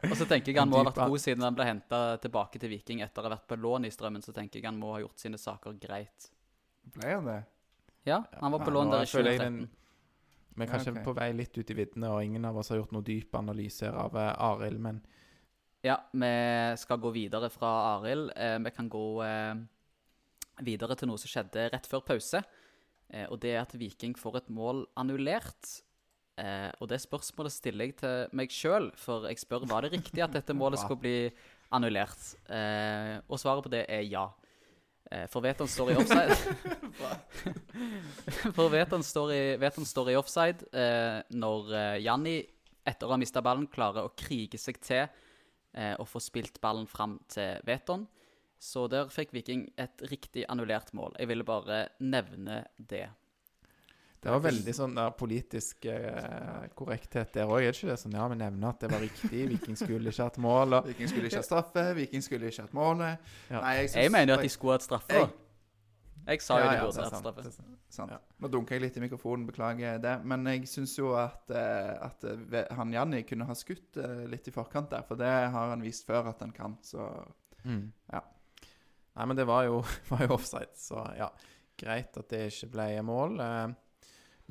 Og 0.09 0.15
så 0.17 0.27
tenker 0.29 0.53
jeg 0.53 0.59
han 0.61 0.71
må 0.71 0.81
ha 0.81 0.89
vært 0.89 1.03
god 1.11 1.23
siden 1.23 1.45
han 1.45 1.57
ble 1.57 1.67
henta 1.69 2.01
tilbake 2.23 2.61
til 2.63 2.71
Viking 2.73 3.03
etter 3.05 3.25
å 3.25 3.29
ha 3.29 3.35
vært 3.37 3.49
på 3.51 3.59
lån 3.59 3.89
i 3.89 3.93
Strømmen. 3.93 4.25
Så 4.25 4.35
tenker 4.37 4.61
jeg 4.61 4.69
han 4.69 4.79
må 4.81 4.95
ha 4.95 5.03
gjort 5.03 5.21
sine 5.23 5.41
saker 5.41 5.77
greit. 5.81 6.31
Ble 6.95 7.15
han 7.17 7.29
det? 7.29 7.41
Ja, 8.09 8.23
han 8.41 8.55
var 8.55 8.63
på 8.65 8.71
Ja, 8.71 8.77
lån 8.79 8.95
der 8.95 9.05
i 9.05 9.11
føler 9.11 9.37
2013. 9.37 9.69
Vi 10.59 10.65
er 10.65 10.67
Ja, 10.67 10.73
kanskje 10.73 11.05
på 11.05 11.15
vei 11.15 11.29
litt 11.37 11.59
ut 11.59 11.71
i 11.71 11.75
viddene, 11.79 12.09
og 12.11 12.25
ingen 12.25 12.45
av 12.49 12.57
oss 12.59 12.73
har 12.73 12.81
gjort 12.81 12.95
noe 12.97 13.07
dyp 13.07 13.35
analyse 13.39 13.87
av 13.87 14.17
uh, 14.19 14.33
Arild, 14.51 14.81
men 14.83 15.03
Ja, 15.87 16.01
vi 16.11 16.31
skal 16.81 16.99
gå 16.99 17.13
videre 17.15 17.51
fra 17.55 17.69
Arild. 17.95 18.33
Eh, 18.35 18.57
vi 18.65 18.71
kan 18.75 18.89
gå 18.91 19.05
eh, 19.23 19.61
videre 20.67 20.97
til 20.99 21.07
noe 21.13 21.21
som 21.23 21.31
skjedde 21.31 21.69
rett 21.71 21.87
før 21.87 22.03
pause. 22.09 22.43
Eh, 23.09 23.27
og 23.31 23.39
det 23.45 23.53
er 23.55 23.63
at 23.63 23.77
Viking 23.79 24.17
får 24.19 24.41
et 24.41 24.51
mål 24.51 24.83
annullert. 24.99 25.77
Eh, 26.39 26.71
og 26.79 26.91
det 26.91 27.01
spørsmålet 27.03 27.55
stiller 27.55 27.89
jeg 27.89 27.97
til 27.99 28.35
meg 28.39 28.53
sjøl, 28.55 28.93
for 28.99 29.27
jeg 29.27 29.41
spør 29.41 29.67
var 29.69 29.85
det 29.85 29.97
riktig 29.97 30.23
at 30.23 30.35
dette 30.35 30.55
målet 30.55 30.81
skulle 30.83 31.03
bli 31.03 31.17
annullert. 31.75 32.21
Eh, 32.47 33.17
og 33.27 33.41
svaret 33.41 33.67
på 33.67 33.73
det 33.73 33.85
er 33.91 34.05
ja. 34.07 34.29
Eh, 35.11 35.27
for 35.33 35.45
Veton 35.45 35.71
står 35.71 35.93
i 35.93 35.97
offside. 35.99 36.37
for 38.57 38.69
Veton 38.73 39.05
står 39.05 39.35
står 39.89 40.13
i 40.13 40.19
offside 40.21 40.69
eh, 40.73 41.19
når 41.35 41.73
eh, 41.75 41.97
Janni, 42.05 42.39
etter 42.89 43.09
å 43.09 43.17
ha 43.17 43.21
mista 43.21 43.43
ballen, 43.45 43.69
klarer 43.69 44.07
å 44.07 44.15
krige 44.17 44.61
seg 44.61 44.79
til 44.85 45.05
eh, 45.05 45.95
og 45.99 46.07
få 46.09 46.23
spilt 46.23 46.61
ballen 46.63 46.87
fram 46.89 47.19
til 47.29 47.59
Veton. 47.69 48.07
Så 48.59 48.89
der 48.91 49.11
fikk 49.13 49.35
Viking 49.37 49.69
et 49.79 50.03
riktig 50.11 50.45
annullert 50.51 50.91
mål. 50.97 51.15
Jeg 51.19 51.31
ville 51.31 51.47
bare 51.47 51.89
nevne 52.03 52.65
det. 52.77 53.07
Det 54.19 54.33
var 54.35 54.41
veldig 54.43 54.73
sånn 54.75 54.97
der 54.97 55.13
politisk 55.15 55.85
eh, 55.87 56.65
korrekthet 56.79 57.37
der 57.37 57.47
òg, 57.47 57.61
er 57.63 57.71
det 57.71 57.79
ikke 57.79 57.91
det? 57.93 57.99
Sånn, 58.03 58.17
ja, 58.19 58.25
vi 58.33 58.39
nevner 58.41 58.73
at 58.73 58.81
det 58.83 58.91
var 58.91 59.03
riktig, 59.05 59.43
Viking 59.53 59.79
skulle 59.79 60.11
ikke 60.11 60.27
hatt 60.27 60.41
mål. 60.43 60.81
Og, 60.81 60.89
Viking 60.91 61.13
skulle 61.13 61.31
ikke 61.31 61.43
ha 61.43 61.47
straffe, 61.47 61.85
Viking 61.99 62.25
skulle 62.27 62.51
ikke 62.51 62.65
hatt 62.67 62.75
målet. 62.75 63.29
Ja. 63.47 63.61
Nei, 63.63 63.77
jeg, 63.79 63.93
synes, 63.93 64.03
Jeg 64.03 64.15
mener 64.17 64.33
jo 64.33 64.39
at 64.41 64.49
de 64.49 64.51
skulle 64.57 64.79
hatt 64.79 64.87
straffe. 64.89 65.21
Jeg... 65.21 65.37
Jeg 66.29 66.43
sa 66.45 66.59
jo 66.59 66.65
Ja, 66.67 66.73
de 66.75 66.81
burde 66.83 66.97
det 66.99 67.05
hatt 67.07 67.23
straffe. 67.23 67.45
sant. 67.55 67.77
sant. 67.95 68.13
Ja. 68.13 68.19
Nå 68.43 68.51
dunker 68.53 68.77
jeg 68.77 68.85
litt 68.85 68.99
i 68.99 69.05
mikrofonen, 69.07 69.47
beklager 69.49 70.03
det. 70.03 70.15
Men 70.29 70.45
jeg 70.51 70.67
syns 70.69 70.99
jo 70.99 71.15
at, 71.17 71.47
eh, 71.55 71.95
at 72.05 72.27
eh, 72.29 72.75
han 72.77 72.93
Janni 72.93 73.23
kunne 73.25 73.47
ha 73.49 73.57
skutt 73.57 73.97
eh, 73.97 74.27
litt 74.29 74.51
i 74.51 74.53
forkant 74.53 74.91
der, 74.93 75.07
for 75.09 75.21
det 75.21 75.31
har 75.31 75.73
han 75.73 75.85
vist 75.85 76.05
før 76.09 76.29
at 76.35 76.43
han 76.45 76.53
kan. 76.53 76.77
Så 76.85 77.07
mm. 77.65 77.85
Ja. 78.13 78.27
Nei, 79.15 79.31
men 79.31 79.39
det 79.39 79.47
var 79.49 79.65
jo, 79.71 79.81
var 80.13 80.27
jo 80.27 80.35
offside, 80.37 80.75
så 80.77 81.07
ja. 81.17 81.31
Greit 81.79 82.19
at 82.19 82.29
det 82.35 82.49
ikke 82.51 82.75
ble 82.75 82.91
mål. 83.07 83.39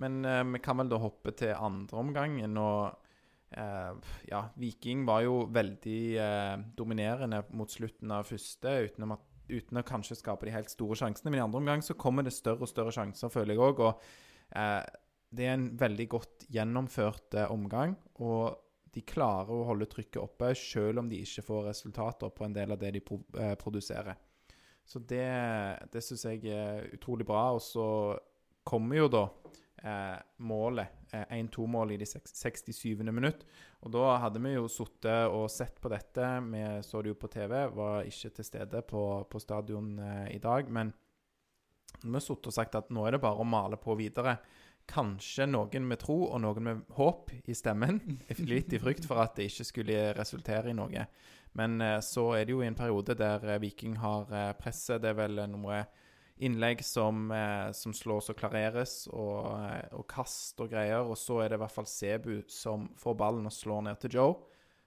Men 0.02 0.24
eh, 0.26 0.44
vi 0.54 0.62
kan 0.64 0.80
vel 0.82 0.92
da 0.92 1.00
hoppe 1.02 1.34
til 1.38 1.56
andre 1.56 2.02
omgangen, 2.02 2.58
og 2.62 2.94
eh, 3.58 4.12
ja, 4.30 4.44
Viking 4.62 5.06
var 5.08 5.24
jo 5.26 5.40
veldig 5.54 6.02
eh, 6.22 6.54
dominerende 6.78 7.44
mot 7.58 7.72
slutten 7.72 8.14
av 8.14 8.30
første, 8.30 8.76
uten, 8.88 9.16
at, 9.18 9.26
uten 9.50 9.82
å 9.82 9.88
kanskje 9.88 10.20
skape 10.20 10.48
de 10.48 10.54
helt 10.56 10.72
store 10.74 11.00
sjansene. 11.00 11.34
Men 11.34 11.42
i 11.42 11.48
andre 11.48 11.64
omgang 11.64 11.84
så 11.86 11.98
kommer 11.98 12.28
det 12.28 12.36
større 12.36 12.68
og 12.68 12.72
større 12.72 12.94
sjanser, 12.96 13.34
føler 13.34 13.56
jeg 13.56 13.66
òg. 13.66 13.84
Og 13.88 14.08
eh, 14.54 14.86
det 15.34 15.50
er 15.50 15.58
en 15.58 15.68
veldig 15.80 16.08
godt 16.14 16.48
gjennomført 16.54 17.38
eh, 17.38 17.52
omgang. 17.52 17.98
og 18.22 18.64
de 18.98 19.04
klarer 19.06 19.54
å 19.54 19.66
holde 19.68 19.86
trykket 19.92 20.18
oppe, 20.22 20.54
selv 20.58 21.04
om 21.04 21.10
de 21.10 21.20
ikke 21.22 21.44
får 21.46 21.68
resultater 21.70 22.32
på 22.34 22.48
en 22.48 22.56
del 22.56 22.74
av 22.74 22.80
det 22.82 22.96
de 22.96 23.02
eh, 23.04 23.54
produserer. 23.60 24.18
Så 24.88 25.02
det, 25.04 25.28
det 25.92 26.02
syns 26.02 26.24
jeg 26.26 26.48
er 26.56 26.88
utrolig 26.96 27.28
bra. 27.28 27.50
Og 27.58 27.62
så 27.62 27.88
kommer 28.68 29.02
jo 29.02 29.10
da 29.12 29.26
eh, 29.84 30.18
målet, 30.38 30.88
eh, 31.12 31.26
1-2-målet 31.38 31.96
i 31.96 31.98
det 32.02 32.08
67. 32.10 33.04
minutt. 33.12 33.46
Og 33.86 33.92
da 33.94 34.18
hadde 34.24 34.42
vi 34.44 34.54
jo 34.56 34.68
sittet 34.72 35.34
og 35.34 35.50
sett 35.52 35.82
på 35.82 35.92
dette. 35.94 36.30
Vi 36.52 36.64
så 36.84 37.02
det 37.02 37.14
jo 37.14 37.20
på 37.22 37.32
TV, 37.32 37.58
var 37.76 38.08
ikke 38.08 38.34
til 38.38 38.48
stede 38.48 38.84
på, 38.88 39.04
på 39.30 39.42
stadion 39.44 39.98
eh, 40.00 40.36
i 40.36 40.40
dag. 40.44 40.70
Men 40.70 40.94
vi 42.02 42.14
har 42.14 42.24
sittet 42.24 42.52
og 42.52 42.58
sagt 42.58 42.78
at 42.80 42.90
nå 42.94 43.06
er 43.06 43.18
det 43.18 43.24
bare 43.24 43.44
å 43.44 43.48
male 43.48 43.80
på 43.82 43.98
videre. 44.00 44.38
Kanskje 44.88 45.50
noen 45.50 45.84
med 45.84 46.00
tro 46.00 46.22
og 46.30 46.40
noen 46.40 46.64
med 46.64 46.84
håp 46.96 47.34
i 47.44 47.56
stemmen. 47.58 48.00
Litt 48.48 48.74
i 48.74 48.80
frykt 48.80 49.08
for 49.08 49.20
at 49.20 49.36
det 49.36 49.50
ikke 49.50 49.68
skulle 49.68 50.12
resultere 50.16 50.72
i 50.72 50.78
noe. 50.78 51.08
Men 51.58 51.82
eh, 51.82 52.00
så 52.06 52.32
er 52.38 52.46
det 52.46 52.54
jo 52.54 52.62
i 52.64 52.70
en 52.70 52.78
periode 52.78 53.18
der 53.18 53.44
eh, 53.46 53.62
Viking 53.62 53.98
har 54.02 54.30
eh, 54.32 54.52
presset. 54.60 55.02
Det 55.04 55.12
er 55.12 55.18
vel 55.22 55.42
eh, 55.42 55.50
noe 55.50 55.82
innlegg 56.38 56.86
som, 56.86 57.32
eh, 57.32 57.72
som 57.72 57.94
slås 57.94 58.30
og 58.30 58.38
klareres, 58.38 59.08
og, 59.14 59.48
eh, 59.60 59.88
og 59.98 60.08
kast 60.08 60.60
og 60.62 60.70
greier. 60.72 61.02
Og 61.06 61.18
så 61.18 61.44
er 61.44 61.50
det 61.50 61.58
i 61.58 61.64
hvert 61.64 61.74
fall 61.74 61.90
Sebu 61.90 62.44
som 62.50 62.90
får 62.98 63.18
ballen 63.18 63.50
og 63.50 63.56
slår 63.56 63.84
ned 63.84 64.00
til 64.00 64.12
Joe. 64.12 64.38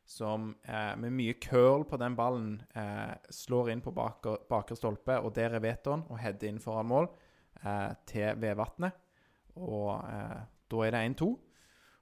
Som 0.07 0.57
eh, 0.65 0.95
med 0.97 1.15
mye 1.15 1.35
curl 1.39 1.85
på 1.87 1.99
den 1.99 2.17
ballen 2.19 2.63
slår 3.31 3.71
inn 3.71 3.83
på 3.83 3.93
baker, 3.95 4.75
stolpe, 4.75 5.21
og 5.21 5.35
der 5.35 5.55
er 5.55 5.63
Veton 5.63 6.03
og 6.09 6.19
header 6.19 6.49
inn 6.49 6.59
foran 6.59 6.89
mål 6.91 7.07
til 8.07 8.35
Vevatnet. 8.41 8.97
Og 9.55 10.03
da 10.71 10.83
er 10.87 10.91
det 10.97 11.05
1-2. 11.13 11.29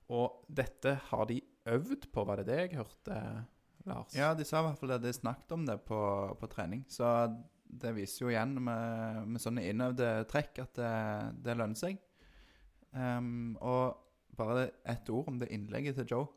Og 0.08 0.44
dette 0.48 0.94
har 1.10 1.28
de 1.28 1.42
øvd 1.68 2.08
på, 2.12 2.24
var 2.24 2.40
det 2.40 2.46
det 2.46 2.58
jeg 2.62 2.78
hørte, 2.78 3.44
Lars? 3.84 4.14
ja, 4.16 4.32
de 4.32 4.44
sa 4.44 4.62
i 4.62 4.68
hvert 4.68 4.78
fall 4.80 4.94
det. 4.94 5.02
De 5.04 5.12
snakket 5.12 5.52
om 5.52 5.66
det 5.66 5.76
på, 5.84 6.00
på 6.40 6.48
trening. 6.48 6.86
Så 6.88 7.04
det 7.68 7.94
viser 7.96 8.24
jo 8.24 8.32
igjen 8.32 8.56
med, 8.64 9.24
med 9.28 9.42
sånne 9.42 9.64
innøvde 9.68 10.10
trekk 10.30 10.62
at 10.64 10.78
det, 10.78 10.92
det 11.44 11.56
lønner 11.58 11.78
seg. 11.78 11.98
Um, 12.92 13.56
og 13.60 13.98
bare 14.38 14.70
ett 14.88 15.08
ord 15.12 15.28
om 15.28 15.38
det 15.40 15.50
innlegget 15.52 15.98
til 15.98 16.08
Joe. 16.12 16.28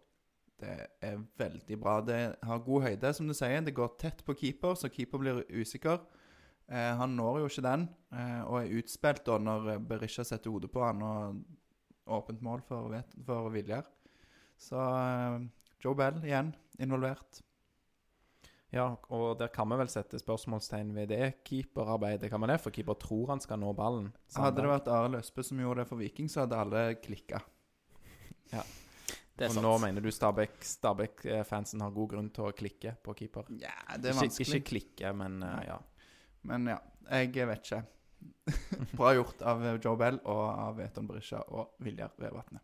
Det 0.62 0.74
er 1.02 1.22
veldig 1.38 1.78
bra. 1.82 2.00
Det 2.06 2.20
har 2.46 2.66
god 2.66 2.84
høyde, 2.86 3.14
som 3.18 3.30
du 3.30 3.34
sier. 3.38 3.64
Det 3.66 3.74
går 3.78 3.96
tett 4.02 4.22
på 4.26 4.36
keeper, 4.38 4.76
så 4.78 4.92
keeper 4.94 5.22
blir 5.22 5.42
usikker. 5.50 6.02
Eh, 6.72 6.92
han 6.98 7.16
når 7.18 7.42
jo 7.42 7.48
ikke 7.50 7.66
den, 7.66 7.88
eh, 8.14 8.42
og 8.46 8.62
er 8.62 8.76
utspilt 8.80 9.26
da 9.28 9.38
når 9.42 9.82
Berisha 9.90 10.24
setter 10.24 10.54
hodet 10.54 10.70
på 10.72 10.84
han 10.86 11.02
og 11.04 11.42
åpent 12.16 12.44
mål 12.46 12.62
for, 12.68 12.94
for 13.26 13.50
Viljar. 13.52 13.90
Så 14.56 14.78
eh, 14.80 15.42
Joe 15.84 15.98
Bell 15.98 16.22
igjen 16.24 16.54
involvert. 16.80 17.42
Ja, 18.72 18.86
og 19.12 19.34
der 19.40 19.50
kan 19.52 19.68
vi 19.68 19.76
vel 19.82 19.90
sette 19.92 20.20
spørsmålstegn 20.22 20.94
ved 20.96 21.10
det 21.12 21.26
keeperarbeidet. 21.48 22.30
Kan 22.32 22.40
man 22.40 22.54
det? 22.54 22.62
For 22.64 22.72
keeper 22.72 22.96
tror 23.00 23.34
han 23.34 23.44
skal 23.44 23.60
nå 23.60 23.74
ballen. 23.76 24.14
Hadde 24.36 24.64
det 24.64 24.72
vært 24.72 24.88
Arild 24.88 25.20
Østbø 25.20 25.44
som 25.44 25.60
gjorde 25.60 25.84
det 25.84 25.90
for 25.90 26.00
Viking, 26.00 26.30
så 26.32 26.46
hadde 26.46 26.62
alle 26.64 26.86
klikka. 27.04 27.42
Det 29.42 29.48
er 29.48 29.50
og 29.50 29.56
sant. 29.56 29.64
nå 29.66 29.70
mener 29.82 30.04
du 30.04 30.10
Stabæk- 30.14 30.66
Stabæk-fansen 30.68 31.82
har 31.82 31.94
god 31.96 32.10
grunn 32.12 32.28
til 32.36 32.46
å 32.46 32.52
klikke 32.54 32.92
på 33.02 33.14
keeper? 33.18 33.48
Ja, 33.58 33.72
det 33.98 34.12
er 34.12 34.18
vanskelig. 34.20 34.60
ikke 34.60 34.68
klikke, 34.68 35.14
men 35.18 35.40
uh, 35.42 35.56
ja. 35.66 35.78
Men 36.46 36.68
ja, 36.70 36.76
jeg 37.10 37.48
vet 37.50 37.64
ikke. 37.66 37.80
Bra 39.00 39.14
gjort 39.18 39.42
av 39.48 39.64
Joe 39.82 39.96
Bell 39.98 40.20
og 40.30 40.44
av 40.52 40.78
Veton 40.78 41.08
Berisha 41.10 41.42
og 41.48 41.74
Viljar 41.82 42.14
Vevatnet. 42.22 42.62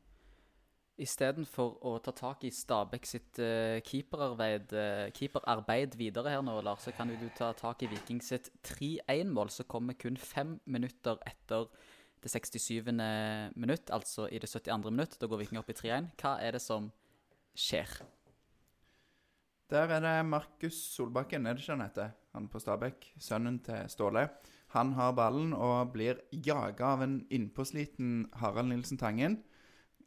Istedenfor 0.98 1.76
å 1.86 1.92
ta 2.02 2.12
tak 2.18 2.42
i 2.48 2.50
Stabæk 2.54 3.06
sitt 3.06 3.38
uh, 3.38 3.78
keeperarbeid, 3.86 4.72
uh, 4.74 5.04
keeperarbeid 5.14 5.94
videre 6.00 6.34
her 6.34 6.42
nå, 6.42 6.56
Lars, 6.66 6.88
så 6.88 6.94
kan 6.98 7.12
du 7.12 7.28
ta 7.38 7.52
tak 7.58 7.86
i 7.86 7.90
Viking 7.92 8.22
sitt 8.26 8.50
3-1-mål, 8.66 9.52
som 9.54 9.70
kommer 9.70 9.98
kun 10.00 10.18
fem 10.18 10.56
minutter 10.66 11.22
etter 11.30 11.70
det 12.24 12.32
67. 12.34 12.82
minutt, 13.56 13.92
altså 13.94 14.26
i 14.34 14.40
det 14.42 14.50
72. 14.50 14.90
minutt. 14.90 15.20
Da 15.22 15.30
går 15.30 15.44
Viking 15.44 15.62
opp 15.62 15.70
i 15.70 15.78
3-1. 15.78 16.10
Hva 16.18 16.38
er 16.42 16.58
det 16.58 16.64
som 16.66 16.90
skjer? 17.54 18.00
Der 19.70 19.92
er 19.92 20.02
det 20.02 20.16
Markus 20.26 20.80
Solbakken, 20.96 21.46
er 21.46 21.54
det 21.54 21.62
ikke 21.62 21.76
han 21.76 21.86
heter? 21.86 22.16
Han 22.34 22.48
på 22.50 22.60
Stabæk. 22.64 23.12
Sønnen 23.20 23.60
til 23.66 23.86
Ståle. 23.92 24.30
Han 24.74 24.94
har 24.98 25.14
ballen 25.16 25.54
og 25.54 25.94
blir 25.94 26.22
jaga 26.32 26.94
av 26.96 27.04
en 27.06 27.20
innpåsliten 27.30 28.32
Harald 28.42 28.72
Nilsen 28.72 28.98
Tangen. 28.98 29.42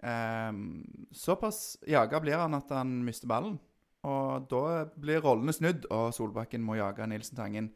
Ehm, 0.02 1.08
såpass 1.10 1.78
jaga 1.86 2.20
blir 2.20 2.38
han 2.40 2.54
at 2.56 2.70
han 2.72 3.00
mister 3.04 3.28
ballen. 3.28 3.58
Og 4.08 4.46
da 4.48 4.86
blir 4.96 5.20
rollene 5.20 5.52
snudd, 5.52 5.84
og 5.92 6.14
Solbakken 6.16 6.62
må 6.64 6.78
jage 6.78 7.06
Nilsen 7.08 7.36
Tangen. 7.36 7.72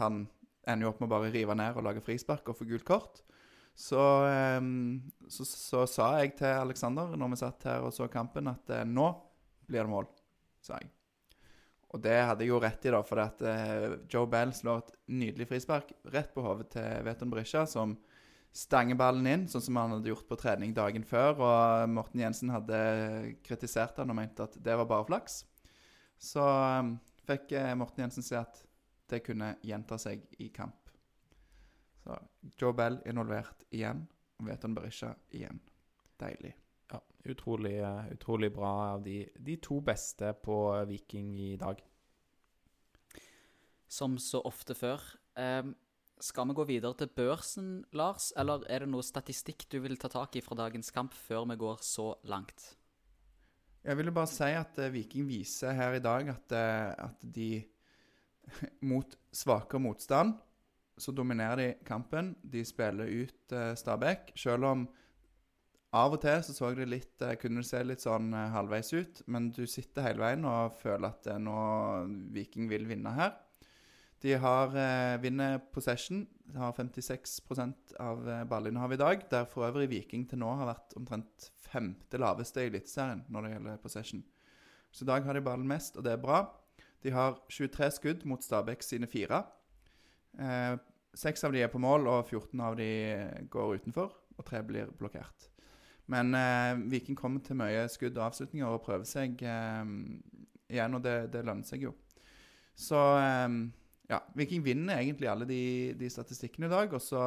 Han 0.00 0.24
ender 0.66 0.86
jo 0.86 0.92
opp 0.92 1.02
med 1.02 1.10
å 1.10 1.12
bare 1.14 1.30
rive 1.34 1.54
ned 1.58 1.76
og 1.76 1.86
lage 1.86 2.02
frispark 2.02 2.48
og 2.50 2.58
få 2.58 2.66
gult 2.70 2.86
kort. 2.86 3.22
Så, 3.78 4.00
ehm, 4.28 5.02
så, 5.30 5.46
så 5.48 5.84
sa 5.88 6.10
jeg 6.20 6.34
til 6.40 6.50
Aleksander 6.50 7.14
når 7.16 7.32
vi 7.32 7.38
satt 7.40 7.68
her 7.70 7.86
og 7.86 7.94
så 7.94 8.08
kampen, 8.12 8.50
at 8.50 8.74
eh, 8.74 8.88
nå 8.88 9.06
blir 9.68 9.86
det 9.86 9.92
mål, 9.92 10.10
sa 10.60 10.80
jeg. 10.82 10.90
Og 11.92 12.00
det 12.00 12.18
hadde 12.24 12.44
jeg 12.44 12.52
jo 12.52 12.60
rett 12.60 12.86
i, 12.88 12.92
da, 12.92 13.00
for 13.04 13.20
at 13.20 13.42
eh, 13.44 13.94
Joe 14.10 14.28
Bell 14.30 14.52
slår 14.56 14.82
et 14.82 14.92
nydelig 15.12 15.46
frispark 15.50 15.92
rett 16.12 16.32
på 16.34 16.44
hodet 16.44 16.70
til 16.74 17.06
Veton 17.06 17.32
Brisja, 17.32 17.66
som 17.68 17.94
stanger 18.52 18.98
ballen 19.00 19.28
inn, 19.28 19.46
sånn 19.48 19.64
som 19.64 19.78
han 19.80 19.94
hadde 19.96 20.12
gjort 20.12 20.28
på 20.28 20.38
trening 20.40 20.74
dagen 20.76 21.06
før. 21.08 21.40
Og 21.40 21.92
Morten 21.92 22.22
Jensen 22.22 22.52
hadde 22.52 22.78
kritisert 23.46 23.98
han 24.00 24.12
og 24.12 24.18
mente 24.18 24.44
at 24.44 24.58
det 24.60 24.76
var 24.80 24.88
bare 24.90 25.08
flaks. 25.08 25.42
Så 26.22 26.44
eh, 26.44 26.92
fikk 27.28 27.56
eh, 27.58 27.72
Morten 27.78 28.04
Jensen 28.04 28.26
se 28.26 28.38
at 28.40 28.62
det 29.12 29.22
kunne 29.26 29.54
gjenta 29.66 29.98
seg 30.00 30.24
i 30.40 30.50
kamp. 30.54 30.92
Så 32.02 32.16
Joe 32.58 32.74
Bell 32.76 32.98
involvert 33.08 33.64
igjen, 33.70 34.04
og 34.40 34.48
Veton 34.48 34.76
Berisha 34.76 35.14
igjen. 35.34 35.60
Deilig. 36.20 36.52
ja 36.92 37.00
utrolig, 37.24 37.78
eh, 37.80 38.12
utrolig 38.12 38.52
bra 38.52 38.72
av 38.92 39.02
de, 39.02 39.24
de 39.36 39.56
to 39.62 39.80
beste 39.80 40.32
på 40.44 40.58
Viking 40.88 41.34
i 41.40 41.56
dag. 41.56 41.80
Som 43.88 44.16
så 44.18 44.40
ofte 44.48 44.74
før. 44.74 45.02
Ehm, 45.36 45.74
skal 46.22 46.48
vi 46.48 46.54
gå 46.56 46.66
videre 46.68 46.94
til 46.98 47.10
børsen, 47.10 47.72
Lars, 47.98 48.30
eller 48.38 48.62
er 48.70 48.84
det 48.84 48.92
noe 48.92 49.04
statistikk 49.06 49.66
du 49.72 49.80
vil 49.82 49.98
ta 50.00 50.10
tak 50.12 50.38
i 50.38 50.44
fra 50.44 50.58
dagens 50.58 50.92
kamp 50.94 51.16
før 51.16 51.48
vi 51.50 51.58
går 51.60 51.82
så 51.82 52.12
langt? 52.30 52.76
Jeg 53.82 53.98
ville 53.98 54.14
bare 54.14 54.30
si 54.30 54.52
at 54.54 54.78
eh, 54.78 54.92
Viking 54.94 55.26
viser 55.26 55.74
her 55.74 55.98
i 55.98 56.02
dag 56.02 56.28
at, 56.30 56.54
eh, 56.54 56.92
at 57.08 57.24
de 57.34 57.50
mot 58.92 59.16
svakere 59.34 59.82
motstand 59.82 60.36
så 61.02 61.12
dominerer 61.12 61.56
de 61.58 61.68
kampen. 61.86 62.34
De 62.42 62.62
spiller 62.64 63.10
ut 63.10 63.54
eh, 63.56 63.72
Stabæk. 63.74 64.36
Selv 64.38 64.68
om 64.70 64.84
av 65.92 66.14
og 66.14 66.22
til 66.22 66.38
så 66.44 66.54
så 66.56 66.70
det 66.76 66.88
litt 66.88 67.24
kunne 67.40 67.60
det 67.60 67.68
se 67.68 67.82
litt 67.84 68.04
sånn 68.04 68.30
halvveis 68.32 68.92
ut. 68.94 69.22
Men 69.26 69.50
du 69.52 69.64
sitter 69.66 70.06
hele 70.06 70.22
veien 70.22 70.46
og 70.48 70.76
føler 70.78 71.10
at 71.10 71.32
eh, 71.34 71.42
nå 71.42 71.56
Viking 72.32 72.70
vil 72.70 72.86
vinne 72.88 73.12
her. 73.18 73.34
De 74.22 74.36
har 74.38 74.76
eh, 74.78 75.16
vinner 75.22 75.58
possession. 75.74 76.22
De 76.46 76.58
har 76.58 76.74
56% 76.76 77.96
av 78.00 78.22
har 78.26 78.44
ballinnehavet 78.50 78.98
i 78.98 79.02
dag. 79.02 79.24
Der 79.30 79.48
for 79.50 79.66
øvrig 79.66 79.90
Viking 79.90 80.28
til 80.30 80.42
nå 80.42 80.52
har 80.60 80.70
vært 80.70 80.94
omtrent 80.98 81.50
femte 81.72 82.20
laveste 82.20 82.62
i 82.62 82.70
Eliteserien 82.70 83.24
når 83.32 83.46
det 83.46 83.52
gjelder 83.56 83.82
possession. 83.82 84.22
Så 84.92 85.04
i 85.04 85.08
dag 85.08 85.24
har 85.24 85.34
de 85.34 85.44
ballen 85.44 85.68
mest, 85.68 85.96
og 85.96 86.04
det 86.04 86.12
er 86.12 86.22
bra. 86.22 86.44
De 87.02 87.10
har 87.10 87.40
23 87.50 87.90
skudd 87.90 88.26
mot 88.28 88.44
Stabæk 88.44 88.84
sine 88.84 89.08
fire. 89.10 89.42
Eh, 90.38 90.74
av 91.44 91.52
de 91.52 91.62
er 91.62 91.72
på 91.72 91.80
mål, 91.82 92.06
og 92.06 92.28
14 92.28 92.60
av 92.60 92.76
de 92.76 92.90
går 93.50 93.74
utenfor. 93.80 94.12
Og 94.38 94.44
tre 94.46 94.62
blir 94.64 94.92
blokkert. 94.98 95.48
Men 96.06 96.34
eh, 96.34 96.78
Viking 96.90 97.16
kommer 97.16 97.40
til 97.44 97.58
mye 97.58 97.86
skudd 97.90 98.16
og 98.18 98.30
avslutninger 98.30 98.66
og 98.66 98.82
prøver 98.84 99.08
seg 99.08 99.42
eh, 99.42 99.92
igjen, 100.72 100.96
og 100.96 101.04
det, 101.04 101.16
det 101.32 101.44
lønner 101.44 101.66
seg 101.68 101.88
jo. 101.88 101.94
Så 102.74 103.00
eh, 103.18 103.48
ja, 104.12 104.20
Viking 104.36 104.62
vinner 104.64 105.00
egentlig 105.00 105.30
alle 105.30 105.48
de, 105.48 105.62
de 105.98 106.10
statistikkene 106.12 106.68
i 106.68 106.72
dag. 106.72 106.92
Og 106.92 107.02
så 107.02 107.22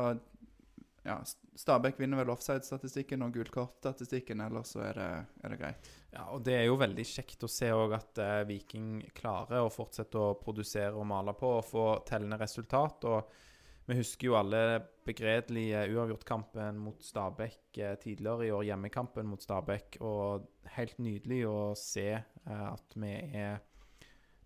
ja, 1.06 1.19
Stabæk 1.56 2.00
vinner 2.02 2.19
vel 2.19 2.32
offside-statistikken 2.34 3.24
og 3.26 3.36
gult 3.38 3.52
kort-statistikken, 3.54 4.41
ellers 4.41 4.74
så 4.74 4.82
er 4.88 5.00
det, 5.00 5.10
er 5.43 5.54
det 5.54 5.60
greit. 5.62 5.89
Ja, 6.12 6.28
og 6.34 6.43
Det 6.45 6.56
er 6.58 6.65
jo 6.65 6.80
veldig 6.82 7.06
kjekt 7.06 7.45
å 7.45 7.52
se 7.52 7.69
at 7.69 8.21
eh, 8.21 8.43
Viking 8.50 9.04
klarer 9.15 9.63
å 9.63 9.74
fortsette 9.74 10.19
å 10.19 10.36
produsere 10.41 10.95
og 10.98 11.08
male 11.10 11.36
på 11.38 11.58
og 11.60 11.67
få 11.67 11.86
tellende 12.08 12.39
resultat. 12.41 13.06
og 13.06 13.86
Vi 13.86 14.00
husker 14.00 14.32
jo 14.32 14.39
alle 14.39 14.63
begredelige 15.06 15.86
uavgjortkampen 15.93 16.82
mot 16.82 17.06
Stabæk 17.06 17.78
eh, 17.78 17.95
tidligere 18.02 18.50
i 18.50 18.52
år, 18.56 18.65
hjemmekampen 18.71 19.30
mot 19.30 19.45
Stabæk. 19.45 20.02
Og 20.02 20.50
helt 20.78 20.98
nydelig 20.98 21.43
å 21.52 21.60
se 21.78 22.10
eh, 22.17 22.67
at 22.71 22.98
vi 22.98 23.13
er 23.45 23.62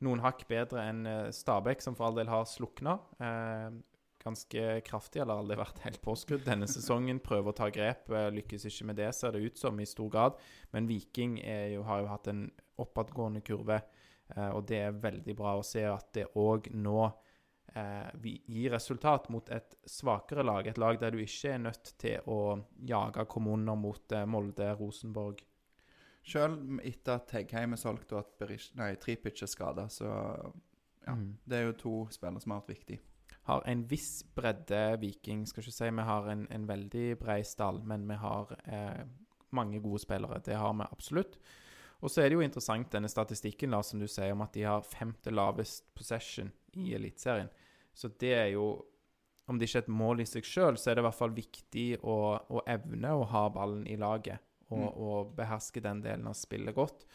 noen 0.06 0.24
hakk 0.24 0.46
bedre 0.50 0.86
enn 0.90 1.06
eh, 1.10 1.30
Stabæk, 1.36 1.84
som 1.84 1.98
for 1.98 2.10
all 2.10 2.20
del 2.20 2.32
har 2.32 2.48
slukna. 2.50 2.98
Eh, 3.20 3.70
ganske 4.20 4.64
kraftig, 4.88 5.22
eller 5.24 5.40
aldri 5.40 5.56
vært 5.60 5.84
helt 5.86 6.02
påskrudd 6.04 6.46
denne 6.48 6.68
sesongen. 6.76 7.22
Prøver 7.24 7.54
å 7.54 7.58
ta 7.60 7.70
grep, 7.74 8.10
eh, 8.12 8.32
lykkes 8.40 8.68
ikke 8.70 8.90
med 8.92 9.00
det, 9.02 9.12
ser 9.16 9.36
det 9.36 9.44
ut 9.46 9.62
som, 9.62 9.80
i 9.80 9.88
stor 9.90 10.12
grad. 10.14 10.40
Men 10.76 10.90
Viking 10.90 11.40
jo, 11.74 11.86
har 11.88 12.04
jo 12.04 12.12
hatt 12.12 12.32
en 12.32 12.48
oppadgående 12.80 13.42
kurve, 13.46 13.82
eh, 14.36 14.50
og 14.50 14.66
det 14.70 14.84
er 14.86 15.02
veldig 15.04 15.36
bra 15.38 15.58
å 15.60 15.66
se 15.66 15.84
at 15.88 16.12
det 16.16 16.30
òg 16.40 16.72
nå 16.76 17.00
eh, 17.76 18.10
gir 18.48 18.74
resultat 18.76 19.30
mot 19.34 19.50
et 19.54 19.78
svakere 19.90 20.46
lag. 20.46 20.68
Et 20.68 20.80
lag 20.82 21.00
der 21.02 21.16
du 21.16 21.22
ikke 21.24 21.56
er 21.56 21.64
nødt 21.68 21.94
til 22.02 22.32
å 22.32 22.60
jage 22.88 23.28
kommuner 23.32 23.80
mot 23.80 24.16
eh, 24.16 24.28
Molde, 24.30 24.74
Rosenborg. 24.80 25.44
Sjøl 26.26 26.58
etter 26.86 27.16
at 27.16 27.30
Teggheim 27.32 27.74
er 27.74 27.82
solgt 27.82 28.12
og 28.14 28.24
at 28.24 28.34
Berish, 28.42 28.74
nei, 28.78 28.92
Tripic 29.02 29.42
er 29.44 29.50
skada, 29.50 29.88
så 29.90 30.10
ja. 31.06 31.16
Mm. 31.16 31.38
Det 31.46 31.58
er 31.58 31.64
jo 31.70 31.78
to 31.80 31.94
spillere 32.14 32.44
som 32.44 32.54
har 32.54 32.62
vært 32.62 32.76
viktige. 32.76 33.06
har 33.50 33.64
en 33.66 33.82
viss 33.90 34.24
bredde, 34.36 34.98
Viking. 35.02 35.48
Skal 35.48 35.64
ikke 35.64 35.74
si 35.74 35.90
vi 35.90 36.06
har 36.06 36.28
en, 36.30 36.46
en 36.54 36.68
veldig 36.70 37.08
bred 37.18 37.48
stall, 37.48 37.82
men 37.82 38.06
vi 38.06 38.18
har 38.22 38.52
eh, 38.68 39.08
mange 39.58 39.80
gode 39.82 40.04
spillere. 40.04 40.42
Det 40.46 40.54
har 40.54 40.74
vi 40.74 40.86
absolutt. 40.86 41.40
Og 42.00 42.12
så 42.12 42.22
er 42.22 42.30
det 42.30 42.38
jo 42.38 42.46
interessant 42.46 42.92
denne 42.94 43.10
statistikken 43.12 43.74
Lars, 43.74 43.90
som 43.92 44.00
du 44.00 44.08
sier 44.08 44.36
om 44.36 44.44
at 44.46 44.54
de 44.54 44.68
har 44.68 44.86
femte 44.86 45.34
lavest 45.34 45.90
possession 45.98 46.52
i 46.78 46.94
Eliteserien. 46.96 47.50
Så 47.94 48.12
det 48.20 48.34
er 48.34 48.48
jo 48.54 48.86
Om 49.50 49.58
det 49.58 49.66
ikke 49.66 49.80
er 49.80 49.82
et 49.82 49.96
mål 49.98 50.20
i 50.22 50.26
seg 50.30 50.46
sjøl, 50.46 50.76
så 50.78 50.92
er 50.92 50.96
det 50.96 51.02
i 51.02 51.06
hvert 51.08 51.18
fall 51.18 51.32
viktig 51.34 51.86
å, 52.06 52.18
å 52.38 52.62
evne 52.70 53.16
å 53.18 53.24
ha 53.32 53.48
ballen 53.50 53.88
i 53.90 53.96
laget. 53.98 54.44
Og, 54.70 54.78
Mm. 54.78 55.02
og 55.02 55.36
beherske 55.36 55.82
den 55.82 56.02
delen 56.02 56.28
av 56.30 56.36
spillet 56.38 56.76
godt. 56.76 57.06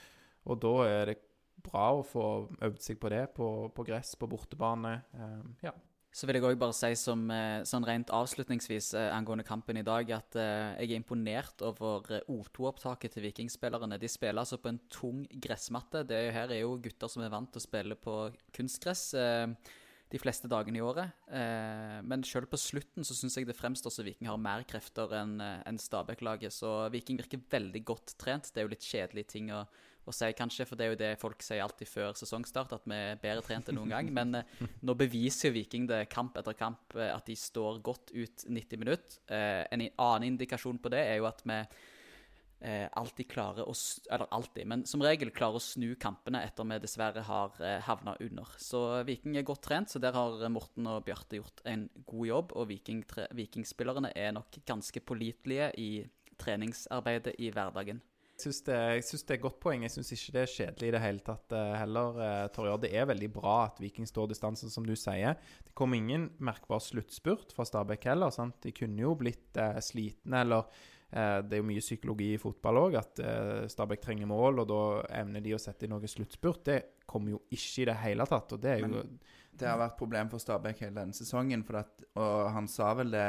Og 0.47 0.61
da 0.61 0.73
er 0.89 1.07
det 1.13 1.19
bra 1.63 1.93
å 1.95 2.05
få 2.05 2.25
øvd 2.61 2.81
seg 2.83 2.99
på 3.01 3.09
det 3.13 3.29
på, 3.35 3.71
på 3.73 3.85
gress, 3.87 4.17
på 4.19 4.27
bortebane. 4.29 5.03
Eh, 5.15 5.69
ja. 5.69 5.73
Så 6.15 6.27
vil 6.27 6.37
jeg 6.37 6.45
òg 6.47 6.59
bare 6.59 6.75
si 6.77 6.93
som 6.95 7.25
eh, 7.31 7.63
sånn 7.67 7.87
rent 7.87 8.11
avslutningsvis 8.15 8.93
eh, 8.95 9.09
angående 9.17 9.43
kampen 9.47 9.77
i 9.81 9.83
dag, 9.83 10.11
at 10.15 10.37
eh, 10.39 10.75
jeg 10.83 10.91
er 10.93 11.01
imponert 11.01 11.63
over 11.67 12.05
eh, 12.11 12.27
O2-opptaket 12.31 13.17
til 13.17 13.25
vikingspillerne. 13.27 13.99
De 13.99 14.11
spiller 14.11 14.39
altså 14.45 14.59
på 14.63 14.69
en 14.71 14.79
tung 14.91 15.25
gressmatte. 15.43 16.05
Det 16.07 16.15
er, 16.29 16.31
her 16.37 16.53
er 16.55 16.61
jo 16.61 16.77
gutter 16.79 17.11
som 17.11 17.23
er 17.27 17.33
vant 17.35 17.51
til 17.51 17.59
å 17.63 17.67
spille 17.67 17.97
på 17.99 18.19
kunstgress 18.55 19.09
de 20.15 20.21
fleste 20.23 20.49
dagene 20.51 20.79
i 20.79 20.85
året. 20.85 21.25
Eh, 21.27 21.99
men 22.07 22.23
selv 22.27 22.47
på 22.53 22.61
slutten 22.61 23.07
så 23.07 23.17
syns 23.19 23.39
jeg 23.39 23.49
det 23.49 23.57
fremstår 23.59 23.91
som 23.91 24.07
Viking 24.07 24.31
har 24.31 24.39
mer 24.39 24.63
krefter 24.69 25.11
enn 25.19 25.41
en 25.43 25.81
Stabæk-laget. 25.81 26.55
Så 26.55 26.71
Viking 26.95 27.19
virker 27.19 27.43
veldig 27.51 27.83
godt 27.87 28.15
trent. 28.21 28.53
Det 28.53 28.63
er 28.63 28.69
jo 28.69 28.75
litt 28.77 28.87
kjedelige 28.87 29.33
ting 29.35 29.51
å, 29.55 29.65
å 30.07 30.15
si, 30.15 30.29
kanskje, 30.39 30.67
for 30.69 30.79
det 30.79 30.87
er 30.87 30.93
jo 30.93 31.01
det 31.01 31.11
folk 31.23 31.43
sier 31.43 31.65
alltid 31.65 31.91
før 31.91 32.15
sesongstart, 32.19 32.77
at 32.77 32.87
vi 32.87 32.99
er 32.99 33.19
bedre 33.23 33.43
trent 33.47 33.71
enn 33.71 33.79
noen 33.81 33.95
gang. 33.97 34.13
Men 34.15 34.39
eh, 34.39 34.63
nå 34.87 34.95
beviser 35.01 35.51
jo 35.51 35.57
Viking 35.59 35.89
det 35.91 36.05
kamp 36.13 36.39
etter 36.39 36.57
kamp 36.59 36.95
eh, 36.99 37.11
at 37.11 37.27
de 37.27 37.37
står 37.39 37.83
godt 37.85 38.15
ut 38.15 38.47
90 38.47 38.85
minutter. 38.85 39.19
Eh, 39.27 39.65
en 39.67 39.89
annen 39.89 40.31
indikasjon 40.31 40.79
på 40.79 40.95
det 40.95 41.03
er 41.09 41.19
jo 41.19 41.29
at 41.31 41.43
vi 41.43 41.59
eh, 42.61 42.87
alltid 42.93 43.29
klarer 43.31 43.69
å 43.69 43.75
Eller 44.11 44.27
alltid, 44.31 44.67
men 44.67 44.85
som 44.87 45.03
regel 45.03 45.31
klarer 45.35 45.61
å 45.61 45.63
snu 45.63 45.95
kampene 46.01 46.43
etter 46.45 46.67
vi 46.69 46.81
dessverre 46.83 47.25
har 47.27 47.61
eh, 47.61 47.81
havna 47.85 48.17
under. 48.21 48.55
Så 48.59 49.03
Viking 49.09 49.37
er 49.37 49.47
godt 49.47 49.65
trent, 49.69 49.91
så 49.91 50.03
der 50.03 50.17
har 50.17 50.49
Morten 50.49 50.89
og 50.91 51.05
Bjarte 51.07 51.41
gjort 51.41 51.63
en 51.65 51.89
god 52.07 52.27
jobb. 52.27 52.57
Og 52.59 52.69
Viking, 52.71 53.05
tre, 53.09 53.29
Vikingspillerne 53.35 54.13
er 54.17 54.35
nok 54.37 54.61
ganske 54.67 55.01
pålitelige 55.01 55.71
i 55.81 55.91
treningsarbeidet 56.41 57.37
i 57.39 57.51
hverdagen. 57.55 58.03
Jeg 58.35 58.49
syns 58.49 58.65
det, 58.67 58.77
det 59.29 59.31
er 59.31 59.37
et 59.37 59.43
godt 59.45 59.61
poeng. 59.63 59.85
Jeg 59.87 59.93
syns 59.95 60.09
ikke 60.11 60.33
det 60.35 60.41
er 60.43 60.51
kjedelig 60.51 60.89
i 60.89 60.95
det 60.97 61.03
hele 61.05 61.23
tatt 61.23 61.55
eh, 61.55 61.75
heller. 61.79 62.17
eh, 62.19 62.47
Torjar. 62.55 62.81
Det 62.83 62.91
er 62.91 63.07
veldig 63.07 63.29
bra 63.37 63.53
at 63.69 63.79
Viking 63.79 64.09
står 64.11 64.33
distansen, 64.33 64.73
som 64.75 64.87
du 64.87 64.97
sier. 64.99 65.39
Det 65.63 65.75
kom 65.79 65.95
ingen 65.95 66.27
merkbar 66.43 66.83
sluttspurt 66.83 67.55
fra 67.55 67.67
Stabæk 67.69 68.09
heller. 68.11 68.35
sant? 68.35 68.59
De 68.65 68.75
kunne 68.75 69.07
jo 69.07 69.15
blitt 69.21 69.55
eh, 69.55 69.79
slitne, 69.79 70.43
eller 70.43 70.67
Det 71.15 71.55
er 71.55 71.61
jo 71.63 71.67
mye 71.69 71.83
psykologi 71.85 72.33
i 72.35 72.41
fotball 72.43 72.81
òg, 72.89 72.97
at 72.99 73.21
eh, 73.23 73.67
Stabæk 73.71 74.01
trenger 74.03 74.27
mål, 74.27 74.59
og 74.65 74.67
da 74.71 74.81
evner 75.21 75.45
de 75.45 75.53
å 75.55 75.61
sette 75.63 75.87
i 75.87 75.91
noe 75.93 76.11
sluttspurt. 76.11 76.65
Det 76.67 76.79
kommer 77.07 77.37
jo 77.37 77.43
ikke 77.55 77.83
i 77.85 77.89
det 77.91 77.95
hele 78.03 78.27
tatt. 78.27 78.53
og 78.57 78.61
det 78.65 78.73
er 78.77 78.83
jo... 78.85 78.89
Men- 78.97 79.19
Det 79.55 79.69
har 79.71 79.79
vært 79.79 79.95
problem 80.01 80.27
for 80.33 80.43
Stabæk 80.43 80.81
hele 80.83 80.97
denne 80.97 81.15
sesongen. 81.15 81.61
At, 81.79 82.03
og 82.19 82.51
han 82.51 82.67
sa 82.67 82.89
vel 82.99 83.13
det 83.15 83.23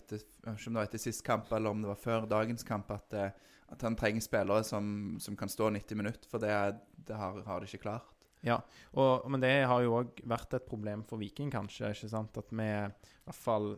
etter, 0.00 0.24
ikke 0.42 0.50
om 0.50 0.74
det 0.74 0.80
var 0.80 0.88
etter 0.88 0.98
sist 0.98 1.22
kamp 1.22 1.52
eller 1.54 1.70
om 1.70 1.84
det 1.84 1.92
var 1.92 2.00
før 2.02 2.26
dagens 2.26 2.64
kamp, 2.66 2.90
at, 2.90 3.14
eh, 3.14 3.30
at 3.70 3.84
han 3.86 3.94
trenger 3.94 4.20
spillere 4.26 4.64
som, 4.66 4.88
som 5.22 5.36
kan 5.38 5.48
stå 5.48 5.70
90 5.70 5.94
minutter. 6.00 6.26
For 6.28 6.42
det, 6.42 6.50
det 7.06 7.14
har, 7.14 7.38
har 7.46 7.60
de 7.62 7.70
ikke 7.70 7.84
klart. 7.86 8.10
Ja, 8.42 8.56
og, 8.98 9.30
men 9.30 9.38
det 9.42 9.52
har 9.70 9.82
jo 9.86 9.94
òg 10.00 10.18
vært 10.26 10.58
et 10.58 10.66
problem 10.66 11.04
for 11.06 11.18
Viking, 11.22 11.50
kanskje. 11.54 11.92
ikke 11.94 12.10
sant? 12.10 12.36
At 12.42 12.50
vi 12.50 12.66
i 12.66 12.90
hvert 13.28 13.38
fall 13.38 13.76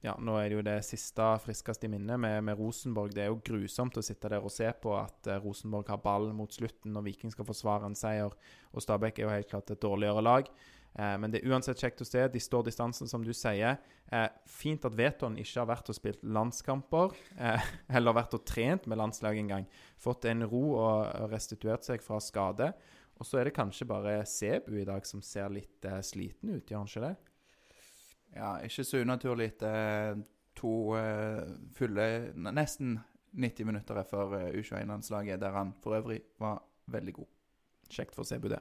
ja, 0.00 0.14
Nå 0.16 0.38
er 0.40 0.48
det 0.48 0.56
jo 0.56 0.64
det 0.64 0.78
siste 0.86 1.24
friskeste 1.44 1.84
i 1.84 1.92
minnet 1.92 2.20
med, 2.20 2.38
med 2.46 2.56
Rosenborg. 2.56 3.12
Det 3.12 3.26
er 3.26 3.28
jo 3.28 3.40
grusomt 3.44 3.98
å 4.00 4.04
sitte 4.04 4.30
der 4.32 4.40
og 4.40 4.52
se 4.54 4.70
på 4.80 4.94
at 4.96 5.28
eh, 5.28 5.40
Rosenborg 5.44 5.90
har 5.92 6.00
ball 6.00 6.30
mot 6.36 6.52
slutten 6.52 6.94
når 6.96 7.04
Viking 7.10 7.34
skal 7.34 7.48
forsvare 7.48 7.90
en 7.90 7.98
seier. 7.98 8.32
Og 8.72 8.84
Stabæk 8.84 9.20
er 9.20 9.26
jo 9.26 9.34
helt 9.34 9.50
klart 9.50 9.72
et 9.74 9.82
dårligere 9.82 10.24
lag. 10.24 10.48
Eh, 10.94 11.16
men 11.20 11.30
det 11.30 11.42
er 11.42 11.52
uansett 11.52 11.84
kjekt 11.84 12.00
å 12.00 12.08
se. 12.08 12.24
De 12.32 12.40
står 12.40 12.64
distansen, 12.70 13.10
som 13.12 13.24
du 13.24 13.34
sier. 13.36 13.76
Eh, 14.08 14.28
fint 14.48 14.88
at 14.88 14.96
Veton 14.96 15.36
ikke 15.38 15.60
har 15.60 15.68
vært 15.70 15.92
og 15.92 15.98
spilt 15.98 16.24
landskamper, 16.24 17.12
eh, 17.36 17.68
eller 18.00 18.16
vært 18.16 18.38
og 18.40 18.46
trent 18.48 18.88
med 18.88 19.02
landslaget 19.02 19.44
engang. 19.44 19.68
Fått 20.00 20.24
en 20.30 20.48
ro 20.48 20.64
og 20.80 21.28
restituert 21.32 21.84
seg 21.84 22.00
fra 22.04 22.22
skade. 22.24 22.72
Og 23.20 23.28
så 23.28 23.36
er 23.36 23.50
det 23.50 23.58
kanskje 23.58 23.84
bare 23.84 24.22
Sebu 24.24 24.78
i 24.80 24.88
dag 24.88 25.04
som 25.04 25.20
ser 25.20 25.52
litt 25.52 25.84
eh, 25.84 26.00
sliten 26.00 26.56
ut, 26.56 26.64
gjør 26.64 26.80
han 26.80 26.88
ikke 26.88 27.04
det? 27.04 27.16
Ja, 28.36 28.56
ikke 28.62 28.84
så 28.86 29.02
unaturlig 29.02 29.50
etter 29.50 30.20
to 30.58 30.94
eh, 30.98 31.46
fulle 31.74 32.06
Nesten 32.34 32.98
90 33.32 33.66
minutter 33.66 34.02
for 34.08 34.34
eh, 34.38 34.52
U21-landslaget, 34.58 35.40
der 35.40 35.56
han 35.56 35.72
for 35.82 35.96
øvrig 35.98 36.20
var 36.38 36.62
veldig 36.86 37.14
god. 37.14 37.30
Kjekt 37.90 38.14
for 38.14 38.26
Sebu, 38.26 38.48
det. 38.48 38.60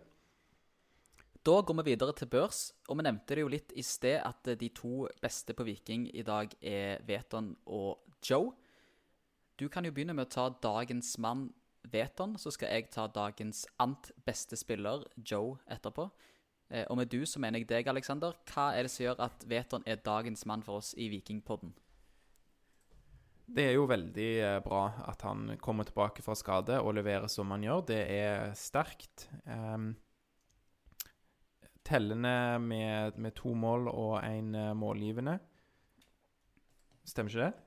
Da 1.46 1.62
går 1.62 1.74
vi 1.82 1.92
videre 1.92 2.14
til 2.14 2.28
børs, 2.28 2.74
og 2.88 2.98
vi 2.98 3.04
nevnte 3.04 3.36
det 3.36 3.44
jo 3.46 3.52
litt 3.52 3.72
i 3.80 3.84
sted 3.86 4.20
at 4.26 4.48
eh, 4.48 4.58
de 4.60 4.70
to 4.76 5.08
beste 5.22 5.54
på 5.54 5.64
Viking 5.64 6.10
i 6.14 6.26
dag 6.26 6.52
er 6.62 7.00
Veton 7.08 7.54
og 7.66 8.04
Joe. 8.26 8.52
Du 9.60 9.68
kan 9.70 9.86
jo 9.86 9.92
begynne 9.92 10.16
med 10.16 10.28
å 10.28 10.34
ta 10.34 10.50
dagens 10.64 11.18
mann 11.18 11.50
Veton, 11.90 12.36
så 12.38 12.52
skal 12.52 12.74
jeg 12.76 12.92
ta 12.92 13.08
dagens 13.08 13.66
ant 13.80 14.12
beste 14.26 14.58
spiller 14.60 15.06
Joe 15.16 15.58
etterpå. 15.72 16.10
Eh, 16.70 16.86
Og 16.90 16.98
med 16.98 17.10
du 17.10 17.26
så 17.26 17.40
mener 17.42 17.60
jeg 17.60 17.70
deg, 17.70 17.88
Alexander. 17.88 18.36
Hva 18.50 18.72
er 18.78 18.86
det 18.86 18.92
som 18.94 19.06
gjør 19.08 19.24
at 19.26 19.46
Veton 19.50 19.86
er 19.86 20.02
dagens 20.06 20.46
mann 20.46 20.64
for 20.64 20.84
oss 20.84 20.94
i 20.98 21.10
Vikingpodden? 21.10 21.74
Det 23.50 23.66
er 23.66 23.74
jo 23.74 23.88
veldig 23.90 24.30
eh, 24.46 24.60
bra 24.62 24.84
at 25.10 25.24
han 25.26 25.56
kommer 25.62 25.88
tilbake 25.88 26.22
fra 26.22 26.36
skade 26.38 26.78
og 26.84 26.94
leverer 27.00 27.28
som 27.28 27.50
han 27.50 27.66
gjør. 27.66 27.82
Det 27.90 28.04
er 28.14 28.54
sterkt. 28.54 29.26
Um, 29.46 29.96
tellende 31.90 32.60
med, 32.62 33.18
med 33.18 33.34
to 33.34 33.56
mål 33.58 33.90
og 33.90 34.20
én 34.22 34.54
uh, 34.54 34.76
målgivende. 34.78 35.40
Stemmer 37.10 37.34
ikke 37.34 37.48
det? 37.48 37.66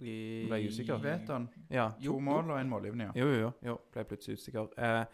Ble 0.00 0.58
jeg 0.58 0.72
usikker? 0.72 0.98
Veton. 1.04 1.46
Ja. 1.70 1.90
To 2.02 2.18
mål 2.18 2.50
og 2.50 2.58
en 2.58 2.72
målgivende, 2.72 3.10
ja. 3.10 3.20
Jo, 3.20 3.28
jo, 3.30 3.40
jo. 3.44 3.50
jo 3.68 3.78
ble 3.92 4.04
plutselig 4.10 4.40
usikker. 4.40 4.72
Uh, 4.74 5.04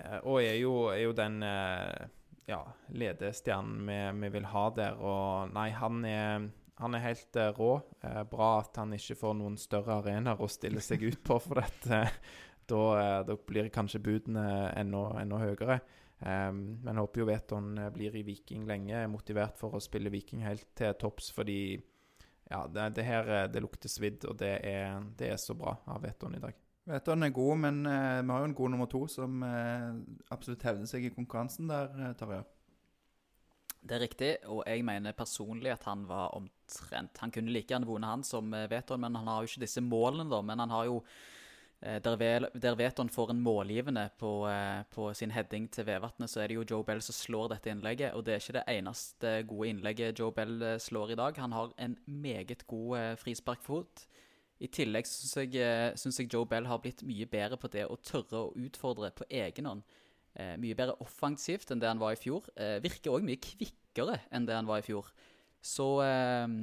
uh, 0.00 0.18
og 0.22 0.38
er 0.40 0.56
jo, 0.62 0.74
er 0.94 1.02
jo 1.04 1.12
den 1.12 1.42
eh, 1.42 2.06
ja, 2.50 2.60
ledestjernen 2.92 3.86
vi, 3.88 3.98
vi 4.20 4.32
vil 4.38 4.48
ha 4.52 4.68
der. 4.76 5.00
Og 5.00 5.52
nei, 5.54 5.68
han 5.76 6.04
er, 6.08 6.48
han 6.80 6.96
er 6.96 7.04
helt 7.06 7.40
uh, 7.40 7.50
rå. 7.56 7.72
Uh, 8.04 8.22
bra 8.30 8.50
at 8.62 8.80
han 8.82 8.94
ikke 8.96 9.18
får 9.20 9.36
noen 9.40 9.58
større 9.60 10.00
arenaer 10.02 10.40
å 10.40 10.50
stille 10.50 10.82
seg 10.84 11.06
ut 11.06 11.22
på, 11.24 11.40
for 11.42 11.62
dette. 11.62 12.04
da, 12.70 12.80
uh, 12.80 13.20
da 13.26 13.38
blir 13.48 13.72
kanskje 13.74 14.02
budene 14.04 14.48
enda, 14.76 15.06
enda 15.22 15.42
høyere. 15.44 15.80
Um, 16.24 16.78
men 16.82 16.96
håper 16.96 17.20
jo 17.20 17.26
Veton 17.28 17.74
eh, 17.78 17.90
blir 17.92 18.14
i 18.16 18.22
Viking 18.24 18.62
lenge, 18.64 18.94
er 18.96 19.10
motivert 19.12 19.58
for 19.60 19.76
å 19.76 19.82
spille 19.82 20.12
Viking 20.14 20.44
helt 20.46 20.70
til 20.78 20.94
topps, 20.96 21.26
fordi 21.34 21.74
ja, 22.48 22.62
det, 22.70 22.86
det 22.96 23.04
her 23.04 23.28
eh, 23.28 23.48
det 23.52 23.60
lukter 23.60 23.92
svidd, 23.92 24.24
og 24.30 24.38
det 24.40 24.54
er, 24.64 25.02
det 25.18 25.34
er 25.34 25.40
så 25.42 25.56
bra 25.58 25.74
av 25.90 26.00
Veton 26.06 26.38
i 26.38 26.40
dag. 26.40 26.63
Vet 26.84 27.06
han 27.08 27.24
er 27.24 27.32
god, 27.32 27.56
men 27.62 27.86
eh, 27.88 28.20
vi 28.20 28.30
har 28.30 28.42
jo 28.42 28.50
en 28.50 28.58
god 28.58 28.74
nummer 28.74 28.88
to 28.92 29.06
som 29.08 29.42
eh, 29.46 29.94
absolutt 30.34 30.66
hevder 30.68 30.90
seg 30.90 31.06
i 31.08 31.14
konkurransen 31.14 31.70
der, 31.70 31.88
eh, 31.96 32.12
Tarjei. 32.20 32.42
Det 33.84 33.98
er 33.98 34.00
riktig, 34.00 34.30
og 34.48 34.62
jeg 34.64 34.84
mener 34.86 35.12
personlig 35.12 35.74
at 35.74 35.84
han 35.84 36.06
var 36.08 36.32
omtrent 36.38 37.18
Han 37.20 37.32
kunne 37.32 37.52
like 37.52 37.68
gjerne 37.68 37.88
vunnet, 37.88 38.08
han 38.08 38.24
som 38.24 38.52
eh, 38.56 38.68
Veton, 38.70 39.00
men 39.00 39.16
han 39.18 39.28
har 39.28 39.42
jo 39.42 39.50
ikke 39.50 39.64
disse 39.66 39.82
målene, 39.84 40.30
da. 40.30 40.40
Men 40.40 40.62
han 40.62 40.72
har 40.72 40.86
jo 40.88 41.02
eh, 41.82 42.00
Der, 42.00 42.48
der 42.52 42.78
Veton 42.80 43.12
får 43.12 43.34
en 43.34 43.42
målgivende 43.44 44.08
på, 44.18 44.48
eh, 44.48 44.84
på 44.90 45.12
sin 45.14 45.34
heading 45.36 45.68
til 45.68 45.84
Vevatnet, 45.86 46.30
så 46.30 46.40
er 46.40 46.48
det 46.48 46.56
jo 46.56 46.64
Joe 46.70 46.84
Bell 46.84 47.02
som 47.04 47.16
slår 47.16 47.52
dette 47.52 47.70
innlegget. 47.70 48.14
Og 48.14 48.24
det 48.24 48.34
er 48.34 48.40
ikke 48.40 48.58
det 48.58 48.64
eneste 48.78 49.34
gode 49.48 49.68
innlegget 49.68 50.18
Joe 50.18 50.32
Bell 50.32 50.80
slår 50.80 51.12
i 51.12 51.20
dag. 51.20 51.36
Han 51.36 51.52
har 51.52 51.76
en 51.76 51.98
meget 52.06 52.66
god 52.66 53.16
frisparkfot. 53.20 54.06
I 54.62 54.70
tillegg 54.70 55.08
syns 55.08 55.34
jeg, 55.40 55.56
eh, 55.58 55.90
synes 55.98 56.20
jeg 56.20 56.30
Joe 56.32 56.46
Bell 56.46 56.68
har 56.70 56.78
blitt 56.82 57.02
mye 57.06 57.26
bedre 57.26 57.58
på 57.58 57.70
det 57.72 57.88
å 57.90 57.98
tørre 57.98 58.46
å 58.46 58.52
utfordre 58.54 59.10
på 59.16 59.26
egen 59.30 59.66
hånd. 59.66 59.82
Eh, 60.34 60.54
mye 60.58 60.76
bedre 60.78 60.96
offensivt 61.02 61.70
enn 61.70 61.82
det 61.82 61.90
han 61.90 62.02
var 62.02 62.14
i 62.14 62.20
fjor. 62.20 62.46
Eh, 62.58 62.78
virker 62.82 63.14
òg 63.14 63.26
mye 63.26 63.42
kvikkere 63.42 64.20
enn 64.34 64.46
det 64.46 64.54
han 64.54 64.66
var 64.66 64.82
i 64.82 64.86
fjor. 64.86 65.10
Så 65.62 65.88
eh, 66.02 66.54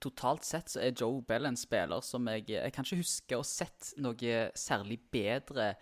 totalt 0.00 0.44
sett 0.48 0.72
så 0.72 0.82
er 0.84 0.96
Joe 0.96 1.22
Bell 1.24 1.48
en 1.48 1.58
spiller 1.60 2.00
som 2.04 2.28
jeg 2.32 2.46
Jeg 2.48 2.72
kan 2.72 2.84
ikke 2.84 3.02
huske 3.02 3.36
å 3.36 3.42
ha 3.44 3.48
sett 3.48 3.92
noe 4.00 4.36
særlig 4.56 5.00
bedre 5.12 5.74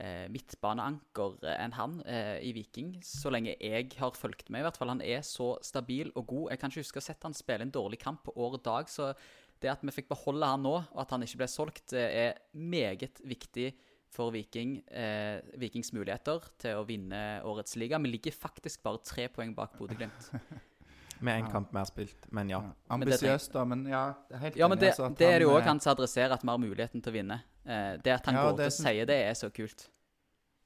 eh, 0.00 0.24
midtbaneanker 0.32 1.36
eh, 1.44 1.58
enn 1.64 1.76
han 1.76 2.00
i 2.04 2.54
Viking, 2.56 2.96
så 3.04 3.32
lenge 3.32 3.56
jeg 3.56 3.92
har 3.96 4.16
fulgt 4.16 4.48
med. 4.48 4.60
i 4.60 4.68
hvert 4.68 4.80
fall. 4.80 4.92
Han 4.92 5.04
er 5.04 5.20
så 5.24 5.56
stabil 5.64 6.12
og 6.14 6.26
god. 6.26 6.48
Jeg 6.52 6.60
kan 6.60 6.72
ikke 6.72 6.84
huske 6.84 7.00
å 7.00 7.04
ha 7.04 7.08
sett 7.08 7.28
han 7.28 7.36
spille 7.36 7.64
en 7.64 7.76
dårlig 7.76 8.00
kamp 8.04 8.24
på 8.24 8.36
år 8.36 8.56
og 8.60 8.64
dag. 8.64 8.88
Så 8.88 9.12
det 9.60 9.70
at 9.72 9.82
vi 9.84 9.90
fikk 9.94 10.08
beholde 10.08 10.46
han 10.46 10.62
nå, 10.62 10.74
og 10.92 11.00
at 11.02 11.10
han 11.14 11.22
ikke 11.26 11.40
ble 11.42 11.48
solgt, 11.50 11.90
det 11.94 12.06
er 12.22 12.38
meget 12.54 13.20
viktig 13.26 13.72
for 14.10 14.30
Viking, 14.32 14.78
eh, 14.88 15.40
Vikings 15.60 15.92
muligheter 15.92 16.40
til 16.58 16.78
å 16.80 16.84
vinne 16.88 17.42
årets 17.44 17.76
liga. 17.76 17.98
Vi 18.00 18.08
ligger 18.14 18.32
faktisk 18.32 18.82
bare 18.82 19.02
tre 19.04 19.26
poeng 19.28 19.54
bak 19.54 19.76
Bodø-Glimt. 19.78 20.30
Med 21.20 21.34
én 21.40 21.46
Ja. 21.48 21.50
kamp 21.50 21.72
mer 21.74 21.84
spilt, 21.84 22.28
men 22.30 22.48
ja. 22.48 22.60
Ja. 22.62 22.72
Ambisiøst, 22.94 23.50
da, 23.52 23.64
men 23.66 23.80
ja. 23.90 24.14
Det 24.28 24.36
er 24.36 24.38
helt 24.44 24.56
Ja, 24.56 24.68
men 24.68 24.78
det, 24.78 24.92
altså, 24.92 25.06
at 25.10 25.16
det 25.18 25.26
er 25.26 25.38
det 25.40 25.46
jo 25.48 25.50
òg 25.56 25.62
eh, 25.64 25.66
han 25.66 25.80
som 25.82 25.90
adresserer 25.96 26.30
at 26.36 26.44
vi 26.44 26.48
har 26.52 26.58
muligheten 26.62 27.02
til 27.02 27.10
å 27.10 27.16
vinne. 27.16 27.40
Eh, 27.66 27.96
det 28.04 28.12
at 28.14 28.26
han 28.30 28.34
Ja, 28.38 28.44
går 28.46 28.56
det 28.60 28.66
ut 28.68 28.70
og 28.70 28.76
sier 28.76 29.06
det, 29.10 29.16
er 29.26 29.34
så 29.34 29.50
kult. 29.50 29.88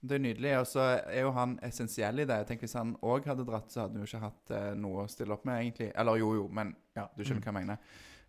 Det 0.05 0.19
er 0.19 0.23
nydelig. 0.27 0.53
Og 0.61 0.67
så 0.67 0.85
er 1.09 1.23
jo 1.23 1.31
han 1.33 1.57
essensiell 1.63 2.21
i 2.21 2.25
det. 2.29 2.37
Jeg 2.43 2.47
tenker 2.51 2.67
Hvis 2.67 2.75
han 2.77 2.97
òg 3.01 3.25
hadde 3.31 3.47
dratt, 3.49 3.71
så 3.73 3.81
hadde 3.87 3.97
han 3.97 4.05
jo 4.05 4.11
ikke 4.11 4.21
hatt 4.27 4.51
eh, 4.59 4.75
noe 4.75 5.05
å 5.07 5.09
stille 5.09 5.33
opp 5.33 5.45
med, 5.49 5.63
egentlig. 5.65 5.91
Eller 5.97 6.21
jo, 6.21 6.35
jo, 6.43 6.49
men 6.53 6.77
ja, 6.99 7.09
du 7.17 7.23
skjønner 7.25 7.41
Mm. 7.41 7.45
hva 7.47 7.53
jeg 7.53 7.61
mener. 7.63 7.79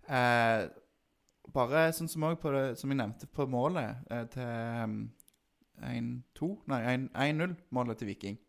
Eh, 0.08 0.62
bare 1.54 1.84
sånn 1.96 2.10
som 2.12 2.26
òg 2.28 2.42
Som 2.76 2.92
jeg 2.92 3.00
nevnte 3.00 3.28
på 3.32 3.46
målet 3.48 4.04
eh, 4.12 4.26
til 4.34 4.50
um, 4.84 4.98
1-2 5.80 6.50
Nei, 6.72 6.82
1-0-målet 7.16 8.00
til 8.00 8.10
Viking. 8.12 8.39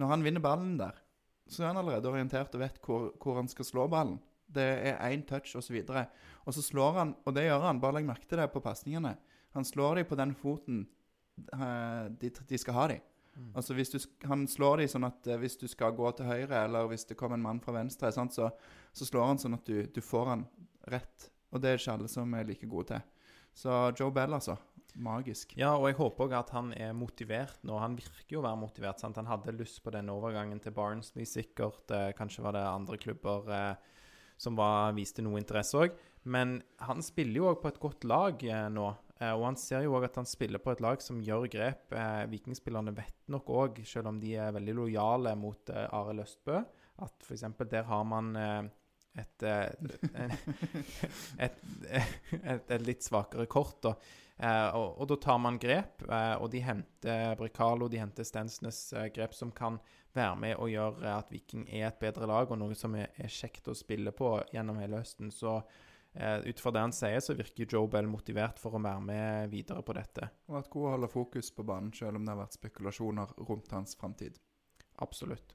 Når 0.00 0.08
han 0.08 0.24
vinner 0.24 0.42
ballen 0.42 0.78
der, 0.80 0.96
så 1.48 1.62
er 1.62 1.72
han 1.72 1.82
allerede 1.82 2.08
orientert 2.08 2.54
og 2.56 2.62
vet 2.64 2.78
hvor, 2.84 3.10
hvor 3.20 3.36
han 3.38 3.50
skal 3.50 3.68
slå 3.68 3.86
ballen. 3.92 4.18
Det 4.52 4.64
er 4.64 4.98
én 5.12 5.24
touch 5.28 5.54
osv. 5.56 5.76
Og, 5.84 5.92
så 5.92 6.04
og 6.48 6.56
så 6.56 6.64
slår 6.64 6.98
han, 6.98 7.14
og 7.24 7.36
det 7.36 7.46
gjør 7.46 7.66
han, 7.66 7.80
bare 7.80 7.98
legg 7.98 8.08
merke 8.08 8.28
til 8.28 8.40
det 8.40 8.48
på 8.52 8.64
pasningene. 8.64 9.14
Han 9.56 9.64
slår 9.68 10.00
dem 10.00 10.08
på 10.08 10.18
den 10.18 10.34
foten 10.36 10.82
eh, 11.52 12.04
de, 12.20 12.32
de 12.48 12.60
skal 12.60 12.76
ha 12.76 12.88
dem. 12.94 13.04
Mm. 13.32 13.52
Altså 13.56 13.74
hvis 13.74 13.92
du, 13.94 13.98
Han 14.28 14.44
slår 14.48 14.82
dem 14.82 14.90
sånn 14.92 15.08
at 15.08 15.26
eh, 15.26 15.40
hvis 15.40 15.56
du 15.60 15.66
skal 15.70 15.94
gå 15.96 16.10
til 16.16 16.28
høyre, 16.28 16.64
eller 16.66 16.90
hvis 16.90 17.06
det 17.08 17.16
kommer 17.18 17.38
en 17.38 17.46
mann 17.46 17.62
fra 17.64 17.74
venstre, 17.78 18.12
sant, 18.12 18.34
så, 18.36 18.50
så 18.92 19.08
slår 19.08 19.30
han 19.30 19.40
sånn 19.40 19.56
at 19.56 19.68
du, 19.68 19.86
du 19.88 20.02
får 20.04 20.34
han 20.34 20.44
rett. 20.92 21.30
Og 21.52 21.62
det 21.62 21.70
er 21.70 21.80
ikke 21.80 21.96
alle 21.96 22.10
som 22.12 22.36
er 22.36 22.48
like 22.48 22.68
gode 22.68 22.92
til. 22.92 23.08
Så 23.56 23.72
Joe 23.98 24.12
Bell, 24.14 24.32
altså. 24.32 24.56
Magisk. 24.92 25.54
Ja, 25.56 25.70
og 25.78 25.86
jeg 25.88 25.96
håper 25.96 26.26
òg 26.26 26.34
at 26.36 26.50
han 26.52 26.72
er 26.76 26.92
motivert 26.96 27.62
nå. 27.64 27.78
Han 27.80 27.94
virker 27.96 28.36
jo 28.36 28.42
å 28.42 28.44
være 28.44 28.60
motivert. 28.60 29.00
sant? 29.00 29.16
Han 29.16 29.30
hadde 29.30 29.54
lyst 29.56 29.80
på 29.84 29.92
den 29.94 30.10
overgangen 30.12 30.60
til 30.60 30.74
Barnsley, 30.76 31.24
sikkert. 31.28 31.86
Eh, 31.92 32.10
kanskje 32.16 32.44
var 32.44 32.56
det 32.56 32.64
andre 32.68 32.98
klubber 33.00 33.48
eh, 33.48 34.02
som 34.36 34.58
var, 34.58 34.92
viste 34.96 35.24
noe 35.24 35.40
interesse 35.40 35.80
òg. 35.80 35.96
Men 36.28 36.58
han 36.84 37.00
spiller 37.04 37.40
jo 37.40 37.48
òg 37.50 37.62
på 37.62 37.72
et 37.72 37.80
godt 37.80 38.04
lag 38.08 38.44
eh, 38.44 38.68
nå. 38.72 38.90
Eh, 39.22 39.32
og 39.36 39.44
han 39.46 39.58
ser 39.60 39.84
jo 39.86 39.94
òg 39.96 40.08
at 40.08 40.18
han 40.18 40.28
spiller 40.28 40.62
på 40.62 40.72
et 40.72 40.82
lag 40.82 41.02
som 41.04 41.20
gjør 41.22 41.46
grep. 41.52 41.94
Eh, 41.94 42.24
Vikingspillerne 42.32 42.94
vet 42.96 43.18
nok 43.32 43.50
òg, 43.54 43.82
selv 43.88 44.10
om 44.10 44.20
de 44.22 44.34
er 44.40 44.54
veldig 44.56 44.76
lojale 44.80 45.34
mot 45.38 45.72
eh, 45.72 45.96
Arild 45.98 46.24
Østbø, 46.24 46.62
at 47.02 47.26
f.eks. 47.26 47.46
der 47.70 47.86
har 47.88 48.04
man 48.06 48.34
et, 49.18 49.42
et, 51.46 51.48
et, 51.48 51.64
et 52.42 52.86
litt 52.86 53.04
svakere 53.04 53.46
kort. 53.50 53.86
Eh, 53.86 54.68
og, 54.74 55.02
og 55.02 55.10
da 55.12 55.18
tar 55.22 55.40
man 55.42 55.60
grep, 55.60 56.04
og 56.08 56.48
de 56.52 56.62
henter 56.64 57.36
Brekalo, 57.38 57.90
de 57.90 58.02
henter 58.02 58.26
Stensnes 58.26 58.88
grep 59.14 59.36
som 59.38 59.52
kan 59.54 59.78
være 60.12 60.36
med 60.36 60.58
og 60.60 60.68
gjøre 60.68 61.14
at 61.16 61.30
Viking 61.32 61.64
er 61.70 61.88
et 61.88 62.00
bedre 62.00 62.28
lag, 62.28 62.50
og 62.50 62.58
noe 62.60 62.76
som 62.76 62.94
er, 62.98 63.08
er 63.16 63.32
kjekt 63.32 63.70
å 63.70 63.76
spille 63.76 64.12
på 64.14 64.34
gjennom 64.52 64.80
hele 64.82 65.00
høsten. 65.00 65.32
Så 65.32 65.60
ut 66.12 66.60
fra 66.60 66.70
det 66.74 66.80
han 66.84 66.92
sier, 66.92 67.22
så 67.24 67.32
virker 67.32 67.70
Joe 67.72 67.88
Bell 67.88 68.08
motivert 68.10 68.58
for 68.60 68.76
å 68.76 68.82
være 68.84 69.00
med 69.06 69.52
videre 69.52 69.80
på 69.80 69.94
dette. 69.96 70.28
Og 70.50 70.58
vært 70.58 70.70
god 70.74 70.88
å 70.88 70.92
holde 70.96 71.08
fokus 71.08 71.48
på 71.56 71.64
banen, 71.64 71.88
selv 71.96 72.20
om 72.20 72.26
det 72.26 72.34
har 72.34 72.42
vært 72.42 72.58
spekulasjoner 72.58 73.32
rundt 73.48 73.72
hans 73.72 73.96
framtid. 73.96 74.36
Absolutt. 75.00 75.54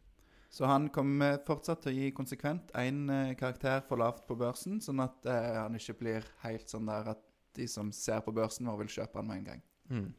Så 0.50 0.66
han 0.66 0.88
kommer 0.94 1.40
fortsatt 1.46 1.84
til 1.84 1.92
å 1.92 1.98
gi 1.98 2.14
konsekvent 2.16 2.72
én 2.80 3.04
eh, 3.12 3.34
karakter 3.40 3.84
for 3.88 4.00
lavt 4.00 4.24
på 4.30 4.38
børsen, 4.40 4.80
sånn 4.84 5.04
at 5.04 5.28
eh, 5.28 5.58
han 5.60 5.76
ikke 5.78 5.98
blir 6.00 6.30
helt 6.46 6.72
sånn 6.72 6.88
der 6.88 7.12
at 7.14 7.24
de 7.58 7.68
som 7.70 7.92
ser 7.96 8.24
på 8.24 8.34
børsen 8.36 8.70
vår, 8.70 8.80
vil 8.84 8.96
kjøpe 9.00 9.20
han 9.20 9.28
med 9.28 9.42
en 9.42 9.48
gang. 9.52 9.64
Mm. 9.92 10.10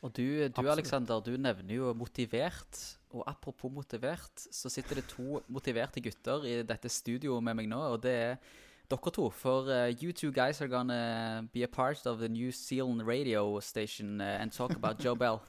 Og 0.00 0.12
du, 0.16 0.24
du 0.24 0.40
Aleksander, 0.44 0.72
Alexander, 0.72 1.20
du 1.24 1.36
nevner 1.40 1.76
jo 1.76 1.92
motivert. 1.96 2.78
Og 3.10 3.24
apropos 3.28 3.72
motivert, 3.74 4.44
så 4.54 4.70
sitter 4.72 5.00
det 5.00 5.08
to 5.10 5.40
motiverte 5.50 6.02
gutter 6.04 6.46
i 6.46 6.54
dette 6.66 6.88
studioet 6.92 7.42
med 7.44 7.58
meg 7.58 7.68
nå, 7.70 7.80
og 7.94 7.98
det 8.04 8.12
er 8.14 8.36
dere 8.90 9.12
to. 9.12 9.30
For 9.30 9.68
uh, 9.70 9.92
you 10.00 10.12
two 10.12 10.32
guys 10.32 10.60
are 10.60 10.68
gonna 10.68 11.48
be 11.52 11.62
a 11.62 11.68
part 11.68 12.06
of 12.06 12.18
the 12.18 12.28
New 12.28 12.50
Zealand 12.52 13.06
radio 13.06 13.60
station 13.60 14.20
uh, 14.20 14.38
and 14.40 14.52
talk 14.52 14.74
about 14.74 14.98
Joe 15.04 15.14
Bell. 15.14 15.42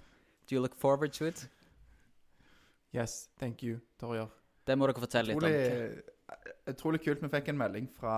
Do 0.47 0.55
you 0.55 0.61
look 0.61 0.75
forward 0.75 1.13
to 1.13 1.25
it? 1.25 1.47
Yes, 2.91 3.29
thank 3.39 3.63
you, 3.63 3.79
Torjer. 3.99 4.27
Det 4.65 4.77
må 4.77 4.87
dere 4.87 5.01
fortelle 5.01 5.31
litt 5.31 5.37
om. 5.37 5.47
Utrolig, 5.47 6.01
utrolig 6.71 7.01
kult. 7.05 7.21
Vi 7.23 7.29
fikk 7.31 7.51
en 7.51 7.59
melding 7.59 7.87
fra 7.97 8.15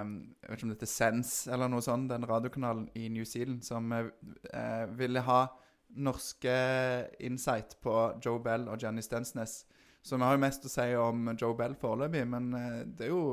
eh, 0.00 0.14
Jeg 0.40 0.48
vet 0.48 0.58
ikke 0.58 0.66
om 0.66 0.72
det 0.72 0.78
heter 0.78 0.92
Sense 0.92 1.52
eller 1.52 1.70
noe 1.70 1.84
sånt, 1.84 2.10
den 2.10 2.26
radiokanalen 2.28 2.88
i 2.98 3.08
New 3.12 3.26
Zealand, 3.28 3.62
som 3.66 3.92
eh, 3.96 4.08
eh, 4.52 4.86
ville 4.98 5.22
ha 5.26 5.42
norske 6.00 6.56
insight 7.26 7.76
på 7.82 7.94
Joe 8.22 8.40
Bell 8.42 8.68
og 8.70 8.82
Jenny 8.82 9.02
Stensnes. 9.02 9.64
Så 10.02 10.16
vi 10.16 10.24
har 10.24 10.36
jo 10.36 10.42
mest 10.42 10.64
å 10.64 10.72
si 10.72 10.86
om 10.96 11.32
Joe 11.34 11.56
Bell 11.58 11.76
foreløpig, 11.78 12.24
men 12.30 12.52
eh, 12.56 12.82
det 12.86 13.08
er 13.08 13.12
jo 13.12 13.24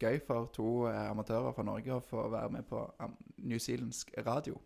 gøy 0.00 0.18
for 0.26 0.46
to 0.54 0.86
eh, 0.88 1.10
amatører 1.10 1.52
fra 1.56 1.64
Norge 1.66 1.94
å 1.96 2.00
få 2.04 2.28
være 2.32 2.50
med 2.54 2.66
på 2.68 2.82
um, 3.02 3.14
newzealandsk 3.50 4.12
radio. 4.26 4.58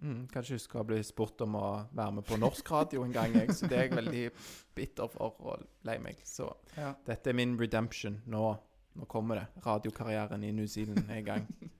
Mm, 0.00 0.22
kanskje 0.32 0.56
du 0.56 0.62
skal 0.62 0.84
bli 0.88 1.02
spurt 1.04 1.42
om 1.44 1.54
å 1.60 1.66
være 1.92 2.12
med 2.16 2.24
på 2.24 2.38
norsk 2.40 2.70
radio 2.72 3.02
en 3.04 3.12
gang, 3.12 3.34
jeg. 3.36 3.52
Så 3.54 3.68
det 3.68 3.76
er 3.78 3.82
jeg 3.88 3.96
veldig 3.98 4.22
bitter 4.74 5.10
for 5.12 5.36
og 5.44 5.66
lei 5.84 5.98
meg. 6.00 6.22
Så 6.24 6.48
Ja. 6.76 6.94
dette 7.06 7.30
er 7.30 7.36
min 7.36 7.58
redemption. 7.60 8.22
Nå, 8.26 8.56
nå 8.96 9.04
kommer 9.06 9.34
det. 9.42 9.46
Radiokarrieren 9.66 10.44
i 10.44 10.52
New 10.56 10.66
Zealand 10.66 11.04
er 11.10 11.20
i 11.20 11.22
gang. 11.26 11.46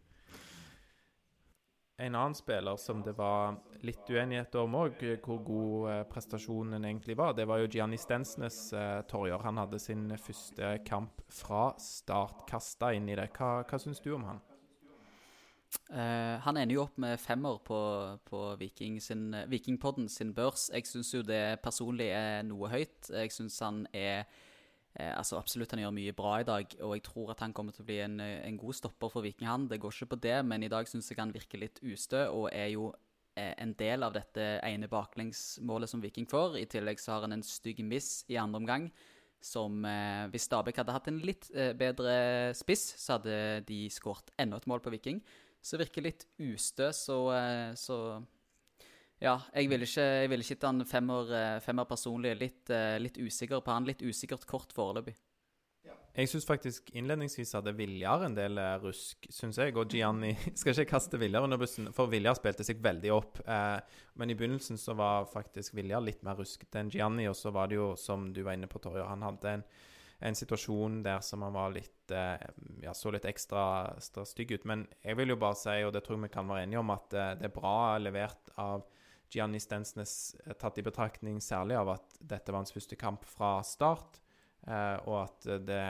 En 2.01 2.15
annen 2.15 2.35
spiller 2.35 2.77
som 2.81 3.03
det 3.05 3.13
var 3.13 3.59
litt 3.85 4.09
uenighet 4.09 4.55
om 4.57 4.73
òg, 4.81 5.03
hvor 5.21 5.41
god 5.45 5.89
eh, 5.93 5.99
prestasjonen 6.09 6.87
egentlig 6.89 7.17
var, 7.19 7.35
det 7.37 7.45
var 7.49 7.61
jo 7.61 7.69
Gianni 7.69 7.99
Stensnes, 8.01 8.71
eh, 8.73 9.03
Torjer. 9.11 9.43
Han 9.45 9.61
hadde 9.61 9.81
sin 9.83 10.07
første 10.17 10.79
kamp 10.89 11.21
fra 11.29 11.75
start, 11.77 12.47
kasta 12.49 12.95
inn 12.97 13.11
i 13.11 13.19
det. 13.21 13.29
Hva, 13.37 13.67
hva 13.69 13.81
syns 13.83 14.01
du 14.01 14.15
om 14.17 14.25
han? 14.31 14.41
Uh, 15.91 16.41
han 16.43 16.57
ender 16.59 16.75
jo 16.75 16.87
opp 16.87 16.97
med 16.99 17.21
femmer 17.21 17.61
på, 17.67 17.79
på 18.27 18.39
Viking 18.59 18.97
sin, 19.03 19.35
Vikingpodden 19.53 20.09
sin 20.09 20.33
børs. 20.35 20.71
Jeg 20.73 20.89
syns 20.89 21.13
jo 21.15 21.21
det 21.27 21.61
personlig 21.63 22.09
er 22.17 22.41
noe 22.49 22.73
høyt. 22.73 23.13
Jeg 23.13 23.35
syns 23.37 23.61
han 23.63 23.85
er 23.93 24.25
eh, 24.95 25.13
altså 25.13 25.39
Absolutt, 25.39 25.73
han 25.75 25.83
gjør 25.85 25.95
mye 25.97 26.15
bra 26.17 26.33
i 26.41 26.47
dag, 26.49 26.75
og 26.81 26.97
jeg 26.97 27.05
tror 27.07 27.35
at 27.35 27.45
han 27.45 27.55
kommer 27.57 27.75
til 27.77 27.85
å 27.85 27.89
bli 27.91 28.01
en, 28.05 28.19
eh, 28.21 28.41
en 28.47 28.59
god 28.61 28.79
stopper 28.79 29.13
for 29.13 29.27
Viking. 29.27 29.49
Han. 29.49 29.69
Det 29.69 29.81
går 29.81 29.95
ikke 29.95 30.15
på 30.15 30.21
det, 30.27 30.39
men 30.47 30.63
i 30.63 30.73
dag 30.73 30.89
syns 30.89 31.11
jeg 31.11 31.21
han 31.21 31.35
virker 31.35 31.63
litt 31.63 31.81
ustø, 31.83 32.27
og 32.29 32.51
er 32.53 32.73
jo 32.75 32.91
eh, 33.37 33.55
en 33.59 33.75
del 33.79 34.07
av 34.07 34.17
dette 34.17 34.49
ene 34.67 34.91
baklengsmålet 34.91 35.91
som 35.91 36.03
Viking 36.03 36.27
får. 36.31 36.59
I 36.59 36.67
tillegg 36.71 37.01
så 37.01 37.15
har 37.17 37.29
han 37.29 37.39
en 37.39 37.47
stygg 37.47 37.85
miss 37.85 38.25
i 38.29 38.41
andre 38.41 38.63
omgang. 38.63 38.91
Som 39.41 39.85
eh, 39.89 40.27
Hvis 40.33 40.51
Stabæk 40.51 40.83
hadde 40.83 40.93
hatt 40.93 41.09
en 41.09 41.23
litt 41.25 41.49
bedre 41.81 42.53
spiss, 42.59 42.91
så 43.01 43.17
hadde 43.17 43.65
de 43.69 43.87
skåret 43.89 44.35
enda 44.39 44.61
et 44.61 44.69
mål 44.69 44.83
på 44.85 44.93
Viking. 44.93 45.23
Så 45.63 45.81
virker 45.81 46.05
litt 46.05 46.27
ustø, 46.41 46.89
så, 46.97 47.17
så 47.77 47.97
Ja, 49.21 49.35
jeg 49.53 49.69
ville 49.69 49.85
ikke, 49.85 50.05
ville 50.33 50.45
ikke 50.45 50.55
gitt 50.55 50.63
han 50.65 50.81
femmer, 50.89 51.33
eh, 51.37 51.59
femmer 51.61 51.85
personlig. 51.85 52.39
Litt, 52.41 52.71
eh, 52.73 52.97
litt 52.99 53.19
usikker 53.21 53.61
på 53.61 53.75
han. 53.75 53.85
Litt 53.85 54.01
usikkert 54.01 54.47
kort 54.49 54.73
foreløpig. 54.73 55.15
Jeg 56.11 56.27
syns 56.27 56.47
faktisk 56.49 56.89
innledningsvis 56.97 57.53
hadde 57.55 57.75
Viljar 57.77 58.25
en 58.25 58.35
del 58.35 58.57
eh, 58.59 58.79
rusk, 58.81 59.27
syns 59.31 59.59
jeg. 59.61 59.77
Og 59.77 59.93
Gianni 59.93 60.33
Skal 60.59 60.73
ikke 60.73 60.95
kaste 60.95 61.21
Viljar 61.21 61.45
under 61.45 61.61
bussen, 61.61 61.91
for 61.93 62.09
Viljar 62.09 62.39
spilte 62.39 62.65
seg 62.65 62.81
veldig 62.81 63.13
opp. 63.13 63.43
Men 63.45 64.33
i 64.33 64.35
begynnelsen 64.35 64.81
så 64.81 64.97
var 64.97 65.29
faktisk 65.29 65.77
Viljar 65.77 66.01
litt 66.01 66.25
mer 66.25 66.41
ruskete 66.41 66.81
enn 66.81 66.91
Gianni. 66.91 67.29
Og 67.29 67.37
så 67.37 67.53
var 67.53 67.69
det 67.69 67.77
jo, 67.77 67.93
som 68.01 68.33
du 68.33 68.41
var 68.47 68.57
inne 68.57 68.71
på, 68.73 68.81
Torje, 68.81 69.05
han 69.05 69.27
hadde 69.27 69.53
en, 69.53 69.65
en 70.31 70.39
situasjon 70.39 71.03
der 71.05 71.21
som 71.21 71.45
han 71.45 71.53
var 71.53 71.77
litt 71.77 72.11
Ja, 72.11 72.91
så 72.97 73.13
litt 73.13 73.29
ekstra, 73.29 74.01
stygg 74.01 74.57
ut. 74.57 74.65
Men 74.65 74.87
jeg 75.05 75.21
vil 75.21 75.37
jo 75.37 75.39
bare 75.45 75.61
si, 75.61 75.77
og 75.85 75.93
det 75.93 76.03
tror 76.09 76.17
jeg 76.17 76.25
vi 76.25 76.33
kan 76.33 76.49
være 76.49 76.65
enige 76.65 76.81
om, 76.81 76.97
at 76.97 77.13
det 77.13 77.51
er 77.51 77.55
bra 77.55 77.77
levert 78.01 78.51
av 78.57 78.89
Gianni 79.31 79.61
Stensnes, 79.63 80.35
eh, 80.45 80.55
tatt 80.59 80.79
i 80.79 80.85
betraktning 80.87 81.41
særlig 81.41 81.79
av 81.79 81.95
at 81.97 82.19
dette 82.21 82.51
var 82.51 82.63
hans 82.65 82.75
første 82.75 82.99
kamp 82.99 83.25
fra 83.29 83.61
start. 83.67 84.21
Eh, 84.67 84.97
og 85.07 85.17
at 85.25 85.47
eh, 85.47 85.63
det, 85.63 85.83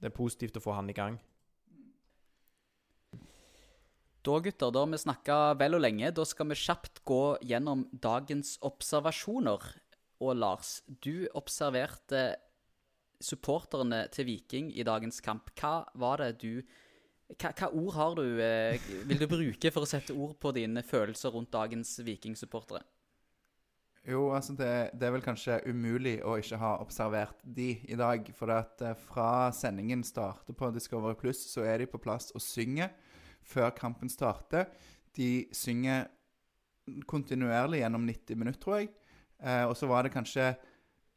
det 0.00 0.10
er 0.10 0.16
positivt 0.16 0.60
å 0.60 0.64
få 0.64 0.76
han 0.76 0.90
i 0.92 0.96
gang. 0.96 1.18
Da, 4.20 4.36
gutter, 4.36 4.68
da 4.68 4.82
har 4.84 4.90
vi 4.92 5.00
snakka 5.00 5.38
vel 5.56 5.78
og 5.78 5.80
lenge. 5.80 6.12
Da 6.12 6.26
skal 6.28 6.50
vi 6.50 6.58
kjapt 6.60 7.00
gå 7.08 7.38
gjennom 7.40 7.86
dagens 7.90 8.58
observasjoner. 8.68 9.64
Og 10.20 10.36
Lars, 10.36 10.82
du 11.00 11.24
observerte 11.32 12.34
supporterne 13.20 14.04
til 14.12 14.28
Viking 14.28 14.68
i 14.76 14.84
dagens 14.84 15.22
kamp. 15.24 15.48
Hva 15.56 15.86
var 15.96 16.20
det 16.20 16.34
du 16.44 16.60
Hva, 17.38 17.52
hva 17.54 17.68
ord 17.70 17.92
har 17.94 18.16
du 18.18 18.24
eh, 18.42 18.88
vil 19.06 19.20
du 19.20 19.28
bruke 19.30 19.70
for 19.70 19.86
å 19.86 19.88
sette 19.88 20.16
ord 20.16 20.34
på 20.42 20.50
dine 20.56 20.82
følelser 20.86 21.34
rundt 21.34 21.52
dagens 21.54 21.98
Viking-supportere? 22.02 22.82
Jo, 24.08 24.30
altså 24.32 24.54
det, 24.56 24.96
det 24.96 25.06
er 25.06 25.12
vel 25.12 25.24
kanskje 25.24 25.58
umulig 25.68 26.16
å 26.24 26.38
ikke 26.40 26.58
ha 26.62 26.70
observert 26.80 27.42
de 27.44 27.74
i 27.84 27.98
dag. 28.00 28.24
For 28.36 28.52
at 28.54 28.80
eh, 28.84 28.96
fra 29.08 29.50
sendingen 29.54 30.02
starter 30.06 30.56
på 30.56 30.70
Discovery 30.74 31.18
Pluss, 31.20 31.44
så 31.52 31.66
er 31.68 31.82
de 31.82 31.90
på 31.90 32.00
plass 32.02 32.30
og 32.32 32.42
synger 32.44 32.94
før 33.44 33.70
kampen 33.76 34.10
starter. 34.12 34.70
De 35.16 35.46
synger 35.56 36.08
kontinuerlig 37.10 37.82
gjennom 37.82 38.08
90 38.08 38.40
minutter, 38.40 38.62
tror 38.62 38.80
jeg. 38.80 38.90
Eh, 39.44 39.64
og 39.68 39.76
så 39.76 39.88
var 39.90 40.06
det 40.06 40.14
kanskje 40.16 40.54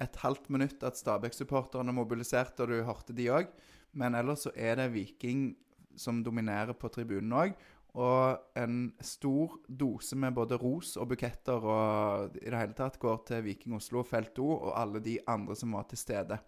et 0.04 0.20
halvt 0.20 0.50
minutt 0.52 0.84
at 0.84 1.00
Stabæk-supporterne 1.00 1.96
mobiliserte, 1.96 2.66
og 2.66 2.74
du 2.74 2.84
hørte 2.84 3.16
de 3.16 3.30
òg. 3.32 3.48
Men 3.96 4.18
ellers 4.18 4.48
så 4.48 4.54
er 4.58 4.80
det 4.82 4.92
Viking 4.92 5.54
som 6.00 6.24
dominerer 6.24 6.76
på 6.78 6.92
tribunen 6.94 7.36
òg. 7.38 7.56
Og 7.94 8.58
en 8.58 8.88
stor 9.06 9.60
dose 9.70 10.18
med 10.18 10.34
både 10.34 10.58
ros 10.58 10.96
og 10.98 11.12
buketter 11.12 11.62
og 11.62 12.38
i 12.42 12.50
det 12.50 12.58
hele 12.58 12.74
tatt 12.78 12.98
går 13.02 13.20
til 13.28 13.44
Viking 13.46 13.76
Oslo, 13.78 14.02
Felt 14.08 14.40
O 14.42 14.50
og 14.56 14.72
alle 14.80 15.02
de 15.04 15.20
andre 15.30 15.56
som 15.56 15.76
var 15.78 15.86
til 15.92 16.02
stede. 16.02 16.40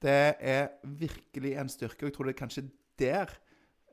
Det 0.00 0.36
er 0.40 0.70
virkelig 0.84 1.52
en 1.60 1.68
styrke, 1.68 2.06
og 2.06 2.08
jeg 2.08 2.14
tror 2.16 2.28
det 2.30 2.32
er 2.32 2.40
kanskje 2.40 2.68
der, 3.00 3.32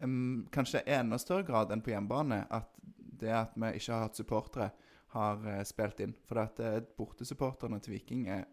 um, 0.04 0.48
kanskje 0.52 0.80
i 0.86 0.96
enda 0.96 1.20
større 1.20 1.44
grad 1.44 1.74
enn 1.76 1.84
på 1.84 1.92
hjemmebane, 1.92 2.46
at 2.48 2.72
det 3.20 3.34
at 3.36 3.58
vi 3.60 3.74
ikke 3.76 3.92
har 3.92 4.06
hatt 4.06 4.20
supportere, 4.20 4.70
har 5.12 5.44
uh, 5.44 5.64
spilt 5.68 6.00
inn. 6.04 6.16
For 6.30 6.40
at 6.40 6.62
uh, 6.64 6.80
bortesupporterne 6.96 7.82
til 7.84 7.98
Viking 7.98 8.30
er 8.32 8.48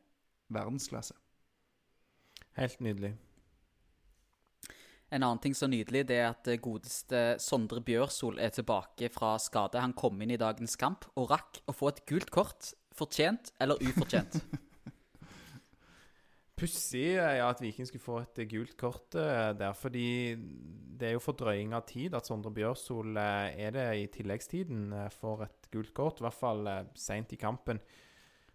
verdensklasse. 0.51 1.15
Helt 2.59 2.83
nydelig. 2.83 3.15
En 5.15 5.23
annen 5.23 5.39
ting 5.39 5.55
så 5.55 5.69
nydelig 5.71 6.03
det 6.09 6.17
er 6.19 6.33
at 6.33 6.49
eh, 6.51 6.59
godeste 6.63 7.37
Sondre 7.43 7.79
Bjørsol 7.87 8.41
er 8.43 8.51
tilbake 8.55 9.13
fra 9.15 9.37
skade. 9.39 9.79
Han 9.79 9.95
kom 9.95 10.19
inn 10.25 10.33
i 10.35 10.41
dagens 10.41 10.75
kamp 10.81 11.07
og 11.15 11.31
rakk 11.31 11.61
å 11.71 11.75
få 11.77 11.93
et 11.93 12.03
gult 12.11 12.33
kort. 12.35 12.73
Fortjent 12.95 13.53
eller 13.63 13.79
ufortjent? 13.83 14.41
Pussig 16.59 17.17
er 17.19 17.41
ja, 17.41 17.49
at 17.51 17.63
Viking 17.63 17.87
skulle 17.87 18.03
få 18.03 18.21
et 18.23 18.41
gult 18.51 18.77
kort 18.79 19.15
eh, 19.19 19.53
der, 19.59 19.75
fordi 19.79 20.35
det 20.35 21.09
er 21.09 21.17
jo 21.17 21.23
fordrøying 21.23 21.75
av 21.75 21.87
tid 21.91 22.15
at 22.15 22.31
Sondre 22.31 22.53
Bjørsol 22.55 23.19
eh, 23.19 23.55
er 23.67 23.75
det 23.75 23.87
i 23.99 24.11
tilleggstiden 24.19 24.95
for 25.15 25.47
et 25.47 25.71
gult 25.75 25.95
kort, 25.95 26.19
i 26.19 26.27
hvert 26.27 26.39
fall 26.39 26.71
seint 26.99 27.35
i 27.35 27.39
kampen. 27.39 27.83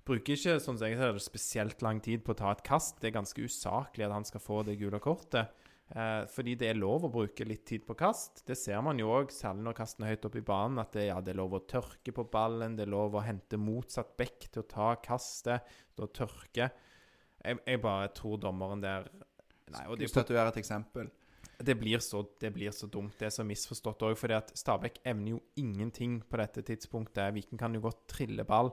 Bruker 0.08 0.36
ikke 0.36 0.60
sånn 0.60 0.80
som 0.80 0.88
jeg 0.88 1.00
ser 1.00 1.16
det, 1.16 1.24
spesielt 1.24 1.84
lang 1.86 2.00
tid 2.04 2.24
på 2.26 2.36
å 2.36 2.40
ta 2.40 2.52
et 2.56 2.64
kast. 2.68 3.00
Det 3.00 3.12
er 3.12 3.20
ganske 3.20 3.48
usaklig 3.48 4.08
at 4.08 4.16
han 4.16 4.28
skal 4.28 4.44
få 4.44 4.64
det 4.68 4.80
gule 4.80 5.00
kortet. 5.04 5.52
Eh, 5.90 6.24
fordi 6.30 6.54
det 6.60 6.68
er 6.70 6.78
lov 6.78 7.08
å 7.08 7.12
bruke 7.14 7.46
litt 7.48 7.64
tid 7.66 7.86
på 7.88 7.96
kast. 7.98 8.44
Det 8.46 8.58
ser 8.60 8.82
man 8.86 9.00
jo 9.02 9.10
òg, 9.10 9.32
særlig 9.34 9.66
når 9.66 9.78
kasten 9.80 10.06
er 10.06 10.14
høyt 10.14 10.28
oppe 10.30 10.42
i 10.42 10.46
banen, 10.46 10.82
at 10.84 10.94
det, 10.94 11.08
ja, 11.08 11.18
det 11.24 11.34
er 11.34 11.40
lov 11.40 11.56
å 11.58 11.64
tørke 11.70 12.14
på 12.14 12.28
ballen, 12.30 12.76
det 12.78 12.86
er 12.86 12.94
lov 12.94 13.18
å 13.18 13.24
hente 13.26 13.58
motsatt 13.58 14.12
bekk 14.20 14.52
til 14.52 14.62
å 14.62 14.70
ta 14.70 14.92
kastet, 15.02 15.72
til 15.96 16.06
å 16.06 16.12
tørke. 16.14 16.70
Jeg, 17.40 17.62
jeg 17.64 17.82
bare 17.82 18.12
tror 18.14 18.38
dommeren 18.44 18.84
der 18.84 19.10
Nei, 19.70 19.84
og 19.86 20.00
det, 20.02 20.10
statuere 20.10 20.50
et 20.50 20.58
eksempel. 20.62 21.10
det, 21.62 21.76
blir 21.78 22.02
så, 22.02 22.24
det 22.42 22.50
blir 22.54 22.74
så 22.74 22.88
dumt. 22.90 23.14
Det 23.18 23.28
er 23.28 23.34
så 23.34 23.46
misforstått 23.46 24.06
òg, 24.08 24.16
fordi 24.18 24.38
at 24.38 24.54
Stabæk 24.58 25.02
evner 25.10 25.36
jo 25.36 25.42
ingenting 25.62 26.20
på 26.26 26.40
dette 26.42 26.64
tidspunktet. 26.66 27.34
Viking 27.36 27.62
kan 27.62 27.74
jo 27.78 27.84
godt 27.86 28.06
trille 28.10 28.46
ball 28.50 28.72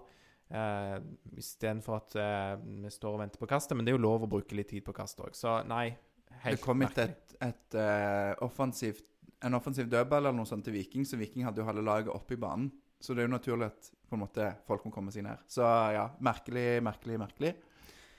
eh, 0.48 0.96
istedenfor 1.36 1.98
at 1.98 2.16
eh, 2.20 2.54
vi 2.84 2.92
står 2.92 3.16
og 3.18 3.22
venter 3.24 3.42
på 3.42 3.48
kastet. 3.50 3.76
Men 3.76 3.84
det 3.84 3.92
er 3.92 3.98
jo 3.98 4.06
lov 4.06 4.24
å 4.24 4.30
bruke 4.36 4.56
litt 4.56 4.72
tid 4.72 4.84
på 4.86 4.96
kastet 4.96 5.24
òg, 5.28 5.36
så 5.36 5.58
nei. 5.68 5.90
Det 6.44 6.58
kom 6.62 6.82
ikke 6.86 7.06
et, 7.08 7.36
et 7.44 7.76
uh, 7.78 8.32
offensivt, 8.46 9.08
en 9.44 9.56
offensiv 9.58 9.88
dødball 9.92 10.24
eller 10.24 10.36
noe 10.36 10.48
sånt 10.48 10.64
til 10.66 10.76
Viking, 10.76 11.06
så 11.08 11.18
Viking 11.20 11.46
hadde 11.46 11.62
jo 11.62 11.68
halve 11.68 11.84
laget 11.84 12.12
oppe 12.14 12.36
i 12.36 12.40
banen. 12.40 12.70
Så 13.00 13.14
det 13.14 13.22
er 13.22 13.28
jo 13.28 13.36
naturlig 13.36 13.68
at 13.68 13.90
på 14.08 14.16
en 14.16 14.22
måte 14.22 14.50
folk 14.66 14.86
må 14.86 14.92
komme 14.94 15.12
seg 15.12 15.26
ned. 15.26 15.42
Så 15.50 15.64
ja, 15.94 16.06
merkelig, 16.24 16.80
merkelig, 16.84 17.18
merkelig. 17.20 17.52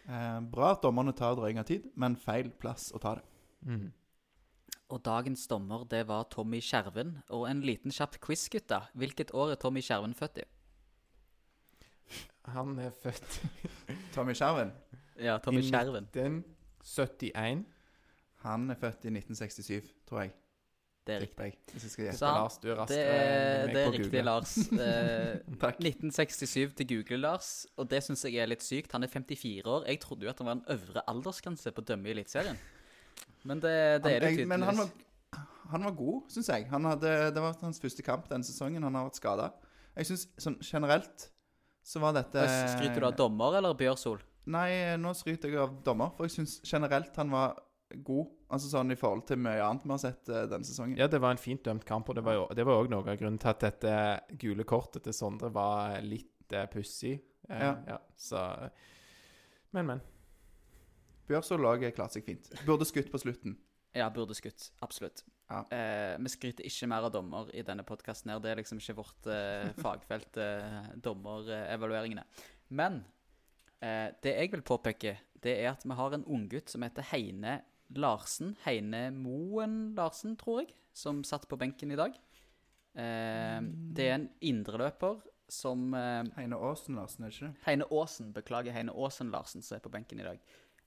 Eh, 0.08 0.40
bra 0.52 0.74
at 0.76 0.84
dommerne 0.84 1.16
tar 1.18 1.36
drøying 1.36 1.60
av 1.60 1.68
tid, 1.68 1.88
men 2.00 2.16
feil 2.20 2.52
plass 2.62 2.92
å 2.96 3.02
ta 3.04 3.18
det. 3.18 3.26
Mm. 3.68 3.88
Og 4.96 5.02
dagens 5.04 5.42
dommer, 5.52 5.84
det 5.92 6.06
var 6.08 6.30
Tommy 6.32 6.62
Skjerven. 6.64 7.18
Og 7.36 7.48
en 7.50 7.64
liten 7.66 7.92
kjapp 7.92 8.16
quiz, 8.24 8.46
gutta. 8.52 8.86
Hvilket 8.96 9.34
år 9.36 9.56
er 9.56 9.60
Tommy 9.60 9.84
Skjerven 9.84 10.16
født 10.16 10.44
i? 10.44 10.46
Han 12.54 12.78
er 12.80 12.94
født 12.96 13.42
Tommy 14.16 14.36
Skjerven, 14.38 14.72
Ja, 15.20 15.36
Tommy 15.44 15.60
i 15.60 15.68
1971. 15.68 17.66
han 18.48 18.70
er 18.74 18.78
født 18.80 19.08
i 19.08 19.14
1967, 19.14 19.90
tror 20.10 20.24
jeg. 20.26 20.34
Det 21.08 21.16
er 21.16 21.22
riktig. 21.24 21.54
Hvis 21.72 21.84
jeg 21.86 21.92
skal 21.94 22.06
gjette. 22.10 22.30
Lars, 22.36 22.56
du 22.60 22.66
er 22.68 22.74
Det, 22.74 22.80
raskere 22.82 23.12
enn 23.18 23.68
meg 23.68 23.76
det 23.76 23.82
er 23.82 23.86
på 23.88 23.92
riktig, 23.94 24.08
google. 24.12 24.24
Lars. 24.28 24.56
Eh, 24.88 25.60
Takk. 25.62 25.78
1967 25.80 26.74
til 26.82 26.90
Google, 26.90 27.20
Lars. 27.24 27.52
Og 27.80 27.88
det 27.94 28.02
syns 28.04 28.26
jeg 28.28 28.42
er 28.44 28.50
litt 28.52 28.66
sykt. 28.66 28.92
Han 28.92 29.08
er 29.08 29.12
54 29.14 29.64
år. 29.72 29.86
Jeg 29.88 30.02
trodde 30.04 30.28
jo 30.28 30.34
at 30.34 30.42
han 30.44 30.50
var 30.50 30.58
en 30.60 30.66
øvre 30.76 31.04
aldersgrense 31.14 31.72
på 31.72 31.84
å 31.84 31.88
dømme 31.94 32.12
i 32.12 32.16
Eliteserien. 32.18 32.60
Men 33.48 33.64
det, 33.64 33.72
det 34.04 34.18
er 34.18 34.26
det 34.26 34.34
tydeligvis. 34.34 34.50
Men 34.52 34.68
han 34.68 34.82
var, 34.84 34.92
han 35.72 35.88
var 35.88 35.96
god, 36.02 36.20
syns 36.36 36.52
jeg. 36.52 36.68
Han 36.74 36.92
hadde, 36.92 37.14
det 37.38 37.46
var 37.46 37.56
hans 37.64 37.80
første 37.84 38.04
kamp 38.04 38.28
denne 38.28 38.48
sesongen. 38.48 38.84
Han 38.84 39.00
har 39.00 39.08
vært 39.08 39.22
skada. 39.22 39.48
Jeg 39.96 40.12
syns 40.12 40.28
sånn 40.44 40.60
generelt 40.60 41.30
så 41.88 42.02
var 42.04 42.18
dette 42.18 42.44
Skryter 42.76 43.00
du 43.00 43.08
av 43.08 43.16
dommer 43.16 43.56
eller 43.62 43.78
Bjørsol? 43.80 44.20
Nei, 44.52 44.96
nå 45.00 45.14
skryter 45.16 45.52
jeg 45.52 45.60
av 45.64 45.78
dommer, 45.84 46.12
for 46.16 46.28
jeg 46.28 46.36
syns 46.36 46.58
generelt 46.68 47.16
han 47.20 47.32
var 47.32 47.56
god. 47.96 48.28
Altså 48.54 48.72
sånn 48.72 48.92
i 48.92 48.98
forhold 49.00 49.26
til 49.30 49.40
mye 49.44 49.62
annet 49.64 49.86
vi 49.86 49.94
har 49.94 50.02
sett 50.02 50.32
uh, 50.32 50.44
denne 50.50 50.68
sesongen. 50.68 50.98
Ja, 51.00 51.08
det 51.12 51.22
var 51.24 51.36
en 51.36 51.42
fint 51.42 51.64
dømt 51.66 51.86
kamp, 51.88 52.10
og 52.10 52.18
det 52.18 52.26
var 52.26 52.38
jo 52.38 52.48
det 52.56 52.66
var 52.68 52.82
også 52.82 52.94
noe 52.94 53.06
av 53.06 53.20
grunnen 53.20 53.40
til 53.42 53.54
at 53.54 53.64
dette 53.64 53.94
gule 54.42 54.68
kortet 54.68 55.06
til 55.08 55.16
Sondre 55.16 55.52
var 55.56 55.98
litt 56.06 56.56
uh, 56.56 56.66
pussig. 56.72 57.18
Uh, 57.50 57.74
Ja. 57.88 57.98
Så 58.20 58.44
Men, 59.72 59.86
men. 59.86 60.02
Bjørsol 61.28 61.66
òg 61.68 61.84
klarte 61.96 62.18
seg 62.18 62.28
fint. 62.28 62.48
Burde 62.66 62.88
skutt 62.88 63.10
på 63.12 63.20
slutten. 63.20 63.58
Ja, 63.98 64.08
burde 64.14 64.36
skutt. 64.38 64.70
Absolutt. 64.84 65.24
Ja. 65.50 65.64
Eh, 65.72 66.16
vi 66.20 66.32
skryter 66.32 66.68
ikke 66.68 66.90
mer 66.92 67.08
av 67.08 67.14
dommer 67.16 67.50
i 67.56 67.64
denne 67.68 67.86
podkasten. 67.88 68.34
Det 68.44 68.52
er 68.52 68.60
liksom 68.60 68.80
ikke 68.82 68.98
vårt 69.00 69.30
eh, 69.32 69.72
fagfelt, 69.84 70.40
eh, 70.44 70.92
dommerevalueringene. 71.04 72.26
Men 72.78 73.02
eh, 73.80 74.14
det 74.24 74.36
jeg 74.36 74.52
vil 74.54 74.66
påpeke, 74.68 75.18
det 75.44 75.56
er 75.62 75.72
at 75.72 75.86
vi 75.88 75.98
har 76.00 76.16
en 76.16 76.26
unggutt 76.26 76.72
som 76.72 76.84
heter 76.86 77.10
Heine 77.14 77.62
Larsen. 77.96 78.56
Heine 78.66 79.08
Moen 79.16 79.96
Larsen, 79.96 80.36
tror 80.40 80.64
jeg, 80.64 80.76
som 80.94 81.24
satt 81.28 81.48
på 81.48 81.60
benken 81.60 81.92
i 81.94 82.00
dag. 82.00 82.16
Eh, 82.98 83.60
det 83.96 84.08
er 84.08 84.16
en 84.18 84.30
indreløper 84.42 85.20
som 85.50 85.94
eh, 85.96 86.24
Heine 86.38 86.60
Aasen 86.60 86.98
Larsen, 87.00 87.24
er 87.24 87.30
det 87.30 87.38
ikke 87.38 87.48
det? 87.48 87.66
Heine 87.66 87.90
Aasen, 87.92 88.32
beklager, 88.36 88.76
Heine 88.76 88.96
Aasen 88.96 89.32
Larsen 89.32 89.64
som 89.64 89.78
er 89.78 89.84
på 89.84 89.92
benken 89.94 90.20
i 90.20 90.28
dag. 90.28 90.42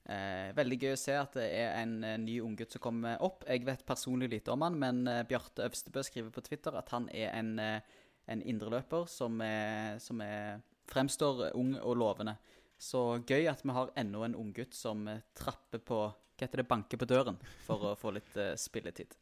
Eh, 0.09 0.49
veldig 0.57 0.77
gøy 0.81 0.95
å 0.95 0.99
se 0.99 1.13
at 1.17 1.35
det 1.37 1.47
er 1.59 1.75
en 1.83 1.99
eh, 2.05 2.17
ny 2.21 2.39
unggutt 2.41 2.73
som 2.73 2.81
kommer 2.83 3.21
opp. 3.23 3.45
Jeg 3.49 3.65
vet 3.67 3.85
personlig 3.85 4.31
lite 4.31 4.53
om 4.53 4.63
han, 4.65 4.77
men 4.81 5.03
eh, 5.09 5.23
Bjarte 5.29 5.67
Øvstebø 5.67 6.03
skriver 6.05 6.33
på 6.33 6.43
Twitter 6.45 6.77
at 6.77 6.89
han 6.93 7.07
er 7.13 7.29
en, 7.37 7.53
eh, 7.61 7.99
en 8.31 8.41
indreløper 8.41 9.05
som, 9.09 9.41
er, 9.45 9.99
som 10.01 10.21
er, 10.25 10.61
fremstår 10.91 11.51
ung 11.57 11.75
og 11.79 11.95
lovende. 12.01 12.35
Så 12.81 13.01
gøy 13.29 13.45
at 13.51 13.61
vi 13.61 13.73
har 13.75 13.91
enda 13.99 14.23
en 14.25 14.37
unggutt 14.37 14.73
som 14.73 15.03
eh, 15.07 15.21
trapper 15.37 15.83
på 15.85 15.99
Hva 16.01 16.47
heter 16.47 16.63
det? 16.63 16.69
Banker 16.71 16.97
på 16.97 17.05
døren 17.05 17.37
for 17.67 17.91
å 17.91 17.97
få 17.99 18.15
litt 18.15 18.33
uh, 18.39 18.55
spilletid. 18.57 19.13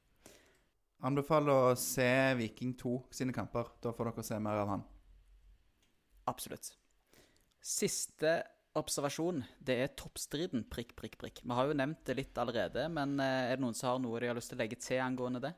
Anbefaler 1.03 1.51
å 1.51 1.75
se 1.79 2.07
Viking 2.39 2.71
2 2.79 2.93
sine 3.11 3.35
kamper. 3.35 3.73
Da 3.83 3.91
får 3.95 4.11
dere 4.11 4.23
se 4.23 4.39
mer 4.39 4.61
av 4.61 4.71
han. 4.71 4.85
Absolutt. 6.31 6.71
Siste 7.59 8.37
observasjon, 8.79 9.41
det 9.59 9.75
er 9.83 9.95
toppstriden, 9.99 10.63
prikk, 10.71 10.93
prikk, 10.95 11.17
prikk. 11.19 11.41
Vi 11.43 11.55
har 11.57 11.67
jo 11.67 11.75
nevnt 11.75 12.05
det 12.07 12.15
litt 12.19 12.39
allerede, 12.39 12.85
men 12.93 13.17
eh, 13.19 13.49
er 13.49 13.57
det 13.57 13.65
noen 13.65 13.75
som 13.75 13.91
har 13.91 14.03
noe 14.03 14.21
de 14.21 14.29
har 14.31 14.37
lyst 14.37 14.53
til 14.53 14.59
å 14.59 14.61
legge 14.61 14.79
til 14.79 15.01
angående 15.03 15.43
det? 15.43 15.51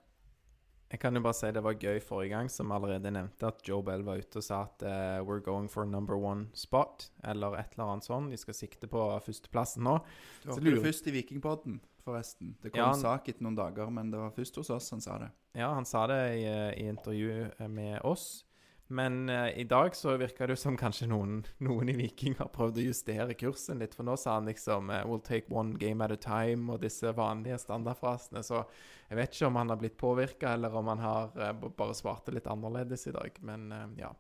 Jeg 0.91 0.99
kan 0.99 1.15
jo 1.15 1.21
bare 1.23 1.37
si 1.37 1.47
det 1.55 1.61
var 1.63 1.77
gøy 1.79 2.01
forrige 2.03 2.33
gang, 2.33 2.49
som 2.51 2.71
allerede 2.75 3.11
nevnte, 3.15 3.47
at 3.47 3.61
Joe 3.67 3.79
Bell 3.87 4.03
var 4.03 4.19
ute 4.19 4.41
og 4.41 4.43
sa 4.43 4.57
at 4.67 4.83
uh, 4.83 5.21
we're 5.23 5.39
going 5.43 5.69
for 5.71 5.85
number 5.87 6.17
one 6.19 6.49
spot, 6.53 7.05
eller 7.23 7.55
et 7.61 7.77
eller 7.77 7.93
annet 7.93 8.07
sånn. 8.09 8.27
De 8.29 8.39
skal 8.39 8.57
sikte 8.57 8.89
på 8.91 9.05
førsteplassen 9.23 9.85
nå. 9.87 9.97
Du 10.43 10.49
var 10.51 10.59
hørte 10.59 10.75
det 10.75 10.83
først 10.83 11.07
i 11.07 11.13
Vikingpodden, 11.15 11.79
forresten. 12.03 12.55
Det 12.61 12.73
kom 12.73 12.81
Ja, 12.83 12.89
han- 12.91 12.99
sak 12.99 13.29
etter 13.31 13.47
noen 13.47 13.55
dager, 13.55 13.89
men 13.89 14.11
det 14.11 14.19
var 14.19 14.31
først 14.35 14.59
hos 14.59 14.69
oss 14.69 14.89
han 14.91 14.99
sa 15.01 15.17
det. 15.23 15.31
Ja, 15.55 15.73
han 15.73 15.85
sa 15.85 16.07
det 16.07 16.19
i, 16.41 16.43
eh, 16.43 16.73
i 16.83 16.87
intervju 16.91 17.51
eh, 17.59 17.67
med 17.67 18.01
oss. 18.03 18.43
Men 18.91 19.29
eh, 19.29 19.59
i 19.59 19.63
dag 19.63 19.95
så 19.95 20.17
virka 20.17 20.47
det 20.47 20.57
jo 20.57 20.59
som 20.59 20.77
kanskje 20.77 21.07
noen, 21.07 21.37
noen 21.63 21.89
i 21.93 21.95
Viking 21.95 22.35
har 22.41 22.49
prøvd 22.51 22.81
å 22.81 22.83
justere 22.89 23.37
kursen 23.39 23.79
litt. 23.79 23.95
For 23.95 24.03
nå 24.03 24.17
sa 24.19 24.33
han 24.35 24.49
liksom 24.51 24.91
eh, 24.91 25.05
'We'll 25.07 25.23
take 25.23 25.47
one 25.47 25.79
game 25.79 26.03
at 26.03 26.11
a 26.11 26.19
time' 26.19 26.73
og 26.73 26.83
disse 26.83 27.13
vanlige 27.15 27.61
standardfrasene. 27.63 28.43
Så 28.43 28.65
jeg 29.07 29.19
vet 29.21 29.31
ikke 29.31 29.47
om 29.47 29.61
han 29.61 29.71
har 29.71 29.79
blitt 29.79 29.97
påvirka, 29.97 30.53
eller 30.57 30.75
om 30.75 30.91
han 30.91 30.99
har 31.05 31.31
eh, 31.39 31.53
bare 31.79 31.95
svarte 31.95 32.35
litt 32.35 32.51
annerledes 32.51 33.07
i 33.07 33.15
dag. 33.15 33.39
Men 33.41 33.71
eh, 33.71 33.87
ja. 34.03 34.11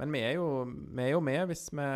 Men 0.00 0.10
vi 0.10 0.24
er, 0.24 0.32
jo, 0.40 0.64
vi 0.66 1.04
er 1.04 1.12
jo 1.12 1.20
med 1.22 1.44
hvis 1.52 1.68
vi 1.70 1.90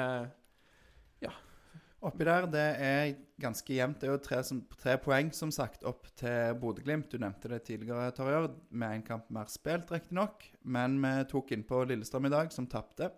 Oppi 1.98 2.22
der, 2.22 2.44
det 2.46 2.66
er 2.78 3.08
ganske 3.42 3.74
jevnt. 3.74 3.98
Det 3.98 4.06
er 4.06 4.12
jo 4.12 4.20
tre, 4.22 4.38
som, 4.46 4.60
tre 4.78 4.94
poeng, 5.02 5.32
som 5.34 5.50
sagt, 5.54 5.82
opp 5.88 6.06
til 6.18 6.54
Bodø-Glimt. 6.60 7.08
Du 7.10 7.18
nevnte 7.18 7.50
det 7.50 7.64
tidligere, 7.66 8.12
Torjør, 8.14 8.52
med 8.70 9.00
en 9.00 9.02
kamp 9.06 9.32
mer 9.34 9.50
spilt, 9.50 9.90
riktignok. 9.90 10.46
Men 10.62 10.94
vi 11.02 11.10
tok 11.32 11.50
innpå 11.56 11.82
Lillestrøm 11.90 12.28
i 12.30 12.32
dag, 12.36 12.54
som 12.54 12.68
tapte. 12.70 13.10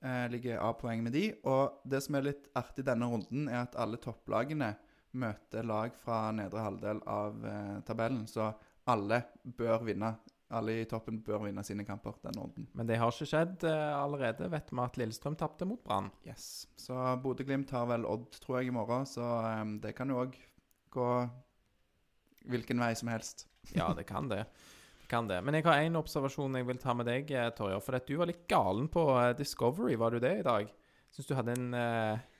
Eh, 0.00 0.24
ligger 0.32 0.62
A-poeng 0.64 1.04
med 1.04 1.12
de. 1.12 1.26
Og 1.44 1.84
det 1.84 2.00
som 2.06 2.16
er 2.16 2.30
litt 2.30 2.48
artig 2.56 2.86
denne 2.88 3.10
runden, 3.12 3.44
er 3.52 3.66
at 3.66 3.76
alle 3.76 4.00
topplagene 4.00 4.72
møter 5.20 5.68
lag 5.68 5.92
fra 6.00 6.30
nedre 6.32 6.64
halvdel 6.64 7.04
av 7.04 7.44
eh, 7.44 7.78
tabellen. 7.84 8.24
Så 8.30 8.54
alle 8.88 9.20
bør 9.44 9.84
vinne. 9.84 10.14
Alle 10.52 10.74
i 10.82 10.84
toppen 10.88 11.22
bør 11.24 11.46
vinne 11.46 11.64
sine 11.64 11.86
kamper 11.88 12.18
Den 12.22 12.38
orden. 12.38 12.66
Men 12.76 12.86
det 12.86 12.98
har 13.00 13.10
ikke 13.10 13.28
skjedd 13.30 13.64
eh, 13.68 13.94
allerede. 13.96 14.50
Vet 14.52 14.70
vi 14.70 14.82
at 14.82 14.98
Lillestrøm 15.00 15.38
tapte 15.40 15.66
mot 15.66 15.80
Brann. 15.84 16.10
Yes. 16.26 16.66
Så 16.76 16.94
Bodø-Glimt 17.22 17.72
har 17.72 17.88
vel 17.88 18.04
Odd, 18.06 18.28
tror 18.42 18.60
jeg, 18.60 18.68
i 18.68 18.76
morgen. 18.76 19.08
Så 19.08 19.24
um, 19.24 19.78
det 19.80 19.94
kan 19.96 20.12
jo 20.12 20.20
òg 20.26 20.36
gå 20.94 21.08
hvilken 22.52 22.82
vei 22.82 22.92
som 22.98 23.12
helst. 23.12 23.48
Ja, 23.72 23.94
det 23.96 24.04
kan 24.04 24.28
det. 24.28 24.42
Det 25.00 25.08
kan 25.08 25.24
det. 25.24 25.38
Men 25.40 25.56
jeg 25.56 25.64
har 25.64 25.80
én 25.80 25.96
observasjon 25.96 26.58
jeg 26.58 26.68
vil 26.68 26.78
ta 26.82 26.92
med 26.92 27.08
deg, 27.08 27.30
Torje, 27.32 27.56
Torjer. 27.56 27.80
For 27.80 27.96
at 27.96 28.06
du 28.08 28.18
var 28.20 28.28
litt 28.28 28.44
galen 28.50 28.90
på 28.92 29.08
eh, 29.16 29.32
Discovery, 29.38 29.96
var 29.96 30.12
du 30.12 30.20
det 30.20 30.36
i 30.42 30.44
dag? 30.44 30.68
Syns 31.14 31.30
du 31.30 31.36
hadde 31.38 31.56
en 31.56 31.74
uh 31.74 32.30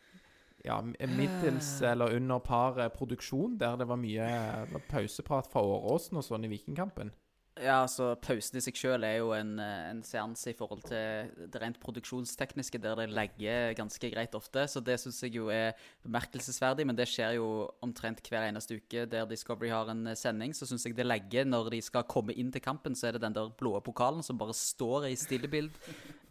ja, 0.65 0.83
middels 0.83 1.83
eller 1.83 2.17
under 2.17 2.39
par 2.39 2.81
eh, 2.81 2.89
produksjon 2.89 3.59
der 3.61 3.77
det 3.77 3.89
var 3.89 4.01
mye 4.01 4.25
eh, 4.25 4.79
pauseprat 4.89 5.51
fra 5.53 5.61
Åråsen 5.61 6.19
og 6.21 6.25
sånn 6.25 6.47
i 6.49 6.51
Vikingkampen? 6.55 7.13
Ja, 7.55 7.85
altså 7.85 8.17
Pausen 8.19 8.57
i 8.59 8.61
seg 8.65 8.75
selv 8.75 9.07
er 9.07 9.21
jo 9.21 9.29
en, 9.31 9.53
eh, 9.63 9.91
en 9.93 10.01
seanse 10.03 10.51
i 10.51 10.57
forhold 10.59 10.81
til 10.89 11.29
det 11.53 11.61
rent 11.63 11.77
produksjonstekniske, 11.79 12.81
der 12.83 12.97
det 12.99 13.13
legger 13.15 13.77
ganske 13.79 14.11
greit 14.11 14.35
ofte. 14.35 14.65
Så 14.67 14.83
det 14.83 14.97
syns 14.99 15.21
jeg 15.23 15.37
jo 15.37 15.47
er 15.55 15.79
bemerkelsesverdig, 16.03 16.85
men 16.85 16.99
det 16.99 17.07
skjer 17.07 17.37
jo 17.37 17.71
omtrent 17.81 18.27
hver 18.27 18.49
eneste 18.49 18.81
uke 18.81 19.05
der 19.07 19.29
Discovery 19.31 19.71
har 19.71 19.93
en 19.93 20.03
eh, 20.11 20.19
sending. 20.19 20.51
Så 20.51 20.67
syns 20.67 20.89
jeg 20.89 20.97
det 20.99 21.07
legger 21.07 21.47
når 21.47 21.71
de 21.77 21.81
skal 21.87 22.03
komme 22.11 22.35
inn 22.35 22.51
til 22.51 22.65
kampen, 22.65 22.99
så 22.99 23.07
er 23.07 23.13
det 23.13 23.23
den 23.23 23.39
der 23.39 23.55
blå 23.55 23.79
pokalen 23.87 24.27
som 24.27 24.41
bare 24.41 24.57
står 24.59 25.07
i 25.13 25.15
stillebild 25.15 25.71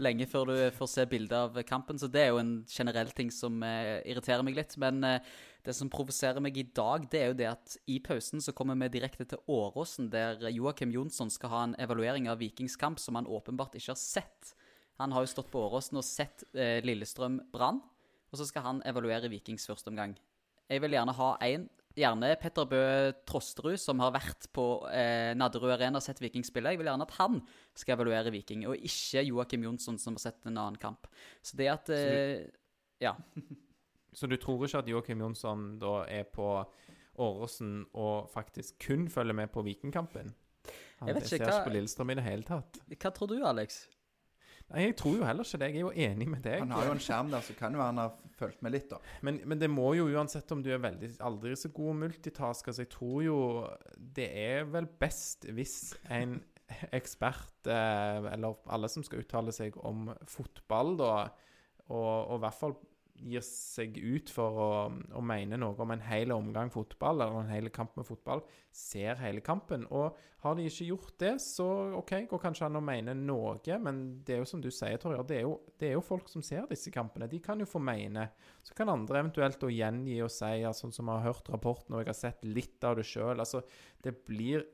lenge 0.04 0.28
før 0.28 0.52
du 0.52 0.58
får 0.76 0.92
se 0.92 1.08
bilde 1.08 1.40
av 1.40 1.56
kampen. 1.64 1.96
Så 1.96 2.12
det 2.12 2.26
er 2.26 2.34
jo 2.34 2.44
en 2.44 2.66
generell 2.68 3.16
ting 3.16 3.32
som 3.32 3.64
eh, 3.64 4.04
irriterer 4.04 4.44
meg 4.44 4.60
litt. 4.60 4.76
Men 4.76 5.00
det 5.64 5.76
som 5.78 5.92
provoserer 5.92 6.44
meg 6.44 6.58
i 6.60 6.66
dag, 6.76 7.06
det 7.12 7.22
er 7.22 7.32
jo 7.32 7.38
det 7.40 7.48
at 7.52 7.78
i 7.88 8.00
pausen 8.04 8.44
så 8.44 8.52
kommer 8.56 8.76
vi 8.82 8.92
direkte 8.98 9.28
til 9.30 9.40
Åråsen, 9.52 10.10
der 10.12 10.44
Joakim 10.52 10.92
Jonsson 10.92 11.32
skal 11.32 11.54
ha 11.54 11.62
en 11.68 11.78
evaluering 11.80 12.28
av 12.32 12.42
Vikings 12.44 12.76
kamp 12.80 13.00
som 13.00 13.16
han 13.20 13.30
åpenbart 13.30 13.78
ikke 13.80 13.94
har 13.94 14.02
sett. 14.02 14.54
Han 15.00 15.16
har 15.16 15.24
jo 15.24 15.32
stått 15.32 15.52
på 15.54 15.62
Åråsen 15.64 16.02
og 16.02 16.06
sett 16.08 16.44
eh, 16.52 16.84
Lillestrøm 16.84 17.40
Brann, 17.54 17.80
og 18.34 18.40
så 18.40 18.50
skal 18.50 18.68
han 18.68 18.84
evaluere 18.90 19.32
Vikings 19.32 19.70
første 19.70 19.94
omgang. 19.94 20.18
Jeg 20.72 20.84
vil 20.84 20.96
gjerne 20.96 21.16
ha 21.16 21.32
en 21.48 21.70
Gjerne 21.94 22.32
Petter 22.42 22.66
Bø 22.66 22.86
Trosterud, 23.30 23.78
som 23.78 24.00
har 24.02 24.16
vært 24.16 24.48
på 24.56 24.64
eh, 24.90 25.36
Nadderud 25.38 25.76
Arena 25.76 26.00
og 26.00 26.06
sett 26.06 26.18
Viking 26.24 26.46
spille. 26.46 26.72
Jeg 26.74 26.82
vil 26.82 26.90
gjerne 26.90 27.06
at 27.06 27.14
han 27.20 27.38
skal 27.78 28.00
evaluere 28.00 28.34
Viking, 28.34 28.64
og 28.66 28.82
ikke 28.82 29.22
Joakim 29.28 29.68
Jonsson, 29.68 30.00
som 30.02 30.18
har 30.18 30.24
sett 30.24 30.48
en 30.50 30.58
annen 30.58 30.80
kamp. 30.82 31.06
Så 31.46 31.60
det 31.60 31.70
at 31.70 31.94
eh, 31.94 32.50
Ja. 33.04 33.14
Så 34.14 34.28
du 34.30 34.36
tror 34.38 34.64
ikke 34.66 34.82
at 34.84 34.88
Joakim 34.92 35.20
Jonsson 35.26 35.80
da 35.82 36.04
er 36.10 36.24
på 36.30 36.48
Åråsen 37.22 37.84
og 37.94 38.30
faktisk 38.34 38.80
kun 38.88 39.08
følger 39.10 39.34
med 39.38 39.52
på 39.54 39.62
Vikingkampen? 39.66 40.32
Han 41.00 41.08
Jeg 41.10 41.16
vet 41.18 41.24
ikke 41.26 41.30
ser 41.38 41.44
hva- 41.46 41.58
ikke 41.60 41.68
på 41.68 41.74
Lillestrøm 41.76 42.12
i 42.14 42.16
det 42.20 42.24
hele 42.24 42.44
tatt. 42.48 42.80
Hva 42.94 43.12
tror 43.14 43.28
du, 43.34 43.36
Alex? 43.46 43.84
Nei, 44.72 44.86
jeg 44.88 44.96
tror 44.98 45.18
jo 45.20 45.26
heller 45.28 45.44
ikke 45.44 45.60
det. 45.60 45.68
Jeg 45.74 45.76
er 45.76 45.84
jo 45.84 45.92
enig 46.08 46.28
med 46.32 46.42
deg. 46.46 46.60
Han 46.64 46.72
har 46.72 46.86
jo 46.88 46.94
en 46.96 47.02
skjerm 47.04 47.30
der, 47.34 47.42
så 47.44 47.54
kan 47.58 47.74
jo 47.76 47.82
han 47.84 47.98
ha 48.00 48.06
fulgt 48.40 48.62
med 48.64 48.72
litt, 48.72 48.88
da. 48.90 48.98
Men, 49.22 49.42
men 49.46 49.60
det 49.60 49.70
må 49.70 49.90
jo 49.98 50.08
uansett 50.08 50.50
om 50.56 50.64
du 50.64 50.72
er 50.72 50.80
veldig 50.82 51.10
aldri 51.22 51.52
så 51.60 51.70
god 51.76 52.00
multitasker, 52.06 52.72
så 52.74 52.86
jeg 52.86 52.90
tror 52.94 53.20
jo 53.26 53.38
det 53.98 54.30
er 54.32 54.64
vel 54.72 54.88
best 55.02 55.46
hvis 55.52 55.76
en 56.10 56.40
ekspert, 56.96 57.68
eh, 57.68 58.32
eller 58.34 58.56
alle 58.72 58.90
som 58.90 59.04
skal 59.06 59.20
uttale 59.22 59.52
seg 59.54 59.76
om 59.84 60.08
fotball, 60.32 60.96
da, 60.98 61.12
og, 61.90 62.32
og 62.32 62.38
i 62.40 62.44
hvert 62.48 62.58
fall 62.64 62.78
gir 63.14 63.44
seg 63.46 63.96
ut 63.98 64.32
for 64.34 64.60
å, 64.60 64.70
å 65.16 65.22
mene 65.24 65.58
noe 65.60 65.78
om 65.80 65.94
en 65.94 66.04
hel 66.04 66.34
omgang 66.36 66.72
fotball, 66.74 67.22
eller 67.22 67.44
en 67.44 67.52
hel 67.54 67.70
kamp 67.74 67.96
med 68.00 68.08
fotball, 68.08 68.44
ser 68.74 69.20
hele 69.22 69.44
kampen. 69.46 69.86
Og 69.94 70.18
har 70.44 70.58
de 70.58 70.66
ikke 70.68 70.90
gjort 70.90 71.16
det, 71.22 71.34
så 71.44 71.68
OK, 72.00 72.16
går 72.32 72.42
kanskje 72.42 72.68
an 72.68 72.82
å 72.82 72.84
mene 72.84 73.16
noe, 73.16 73.78
men 73.86 74.04
det 74.26 74.36
er 74.36 74.44
jo 74.44 74.50
som 74.50 74.64
du 74.64 74.70
sier, 74.74 75.00
Torjer, 75.00 75.24
det, 75.30 75.42
det 75.80 75.92
er 75.92 75.96
jo 75.96 76.04
folk 76.04 76.28
som 76.32 76.44
ser 76.44 76.68
disse 76.72 76.92
kampene. 76.94 77.30
De 77.32 77.40
kan 77.44 77.60
jo 77.62 77.70
få 77.70 77.80
mene. 77.80 78.28
Så 78.66 78.76
kan 78.78 78.92
andre 78.92 79.24
eventuelt 79.24 79.64
å 79.64 79.72
gjengi 79.72 80.20
og 80.26 80.32
si, 80.34 80.56
sånn 80.76 80.96
som 80.96 81.08
vi 81.08 81.18
har 81.18 81.28
hørt 81.30 81.52
rapporten, 81.54 81.96
og 81.96 82.04
jeg 82.04 82.12
har 82.12 82.22
sett 82.26 82.48
litt 82.48 82.84
av 82.88 82.98
det 83.00 83.08
sjøl. 83.08 83.38
Altså, 83.40 83.64
det 84.04 84.18
blir 84.28 84.66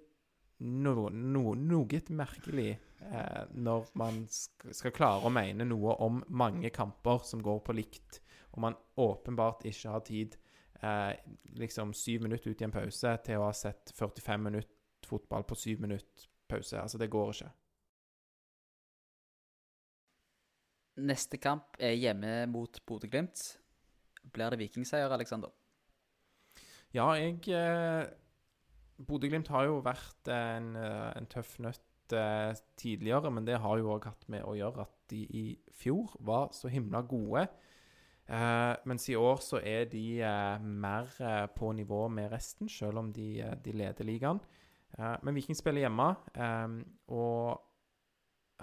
no, 0.60 1.10
no, 1.10 1.54
noe 1.56 2.02
merkelig 2.18 2.72
eh, 2.74 3.44
når 3.56 3.92
man 4.00 4.24
skal 4.30 4.96
klare 4.96 5.28
å 5.28 5.34
mene 5.34 5.68
noe 5.68 5.96
om 6.04 6.22
mange 6.30 6.72
kamper 6.74 7.24
som 7.28 7.44
går 7.44 7.62
på 7.66 7.76
likt, 7.78 8.22
og 8.60 8.66
man 8.66 8.76
åpenbart 9.00 9.64
ikke 9.70 9.94
har 9.94 10.04
tid 10.04 10.36
eh, 10.84 11.16
liksom 11.56 11.94
syv 11.96 12.26
minutter 12.28 12.52
ut 12.52 12.62
i 12.62 12.68
en 12.68 12.76
pause 12.76 13.16
til 13.24 13.40
å 13.40 13.48
ha 13.48 13.56
sett 13.56 13.94
45 13.96 14.44
minutter 14.50 15.08
fotball 15.08 15.46
på 15.48 15.56
syv 15.56 15.86
minutter 15.86 16.28
pause. 16.50 16.76
Altså, 16.82 17.00
det 17.00 17.10
går 17.10 17.32
ikke. 17.32 17.52
Neste 21.00 21.40
kamp 21.40 21.80
er 21.80 21.96
hjemme 21.96 22.44
mot 22.52 22.82
Bodø-Glimt. 22.84 23.46
Blir 24.34 24.52
det 24.52 24.60
vikingseier, 24.60 25.08
Aleksander? 25.16 25.54
Ja, 26.92 27.14
jeg 27.16 27.48
eh, 27.56 28.10
Bodø-Glimt 29.08 29.48
har 29.54 29.70
jo 29.70 29.80
vært 29.86 30.28
en, 30.34 30.74
eh, 30.76 31.12
en 31.16 31.30
tøff 31.32 31.56
nøtt 31.64 32.18
eh, 32.18 32.52
tidligere, 32.82 33.32
men 33.32 33.48
det 33.48 33.62
har 33.64 33.80
jo 33.80 33.94
òg 33.96 34.10
hatt 34.10 34.28
med 34.28 34.44
å 34.44 34.58
gjøre 34.58 34.84
at 34.84 34.96
de 35.14 35.24
i 35.24 35.46
fjor 35.80 36.18
var 36.20 36.52
så 36.58 36.68
himla 36.68 37.06
gode. 37.08 37.48
Eh, 38.30 38.76
mens 38.86 39.08
i 39.10 39.18
år 39.18 39.42
så 39.42 39.62
er 39.66 39.88
de 39.90 40.22
eh, 40.22 40.62
mer 40.62 41.10
eh, 41.20 41.48
på 41.56 41.72
nivå 41.74 42.08
med 42.14 42.32
resten, 42.32 42.70
selv 42.70 43.02
om 43.02 43.14
de, 43.14 43.42
de 43.66 43.74
leder 43.74 44.06
ligaen. 44.06 44.42
Men 44.98 45.36
Viking 45.38 45.54
spiller 45.54 45.84
hjemme 45.84 46.06
og 47.14 47.60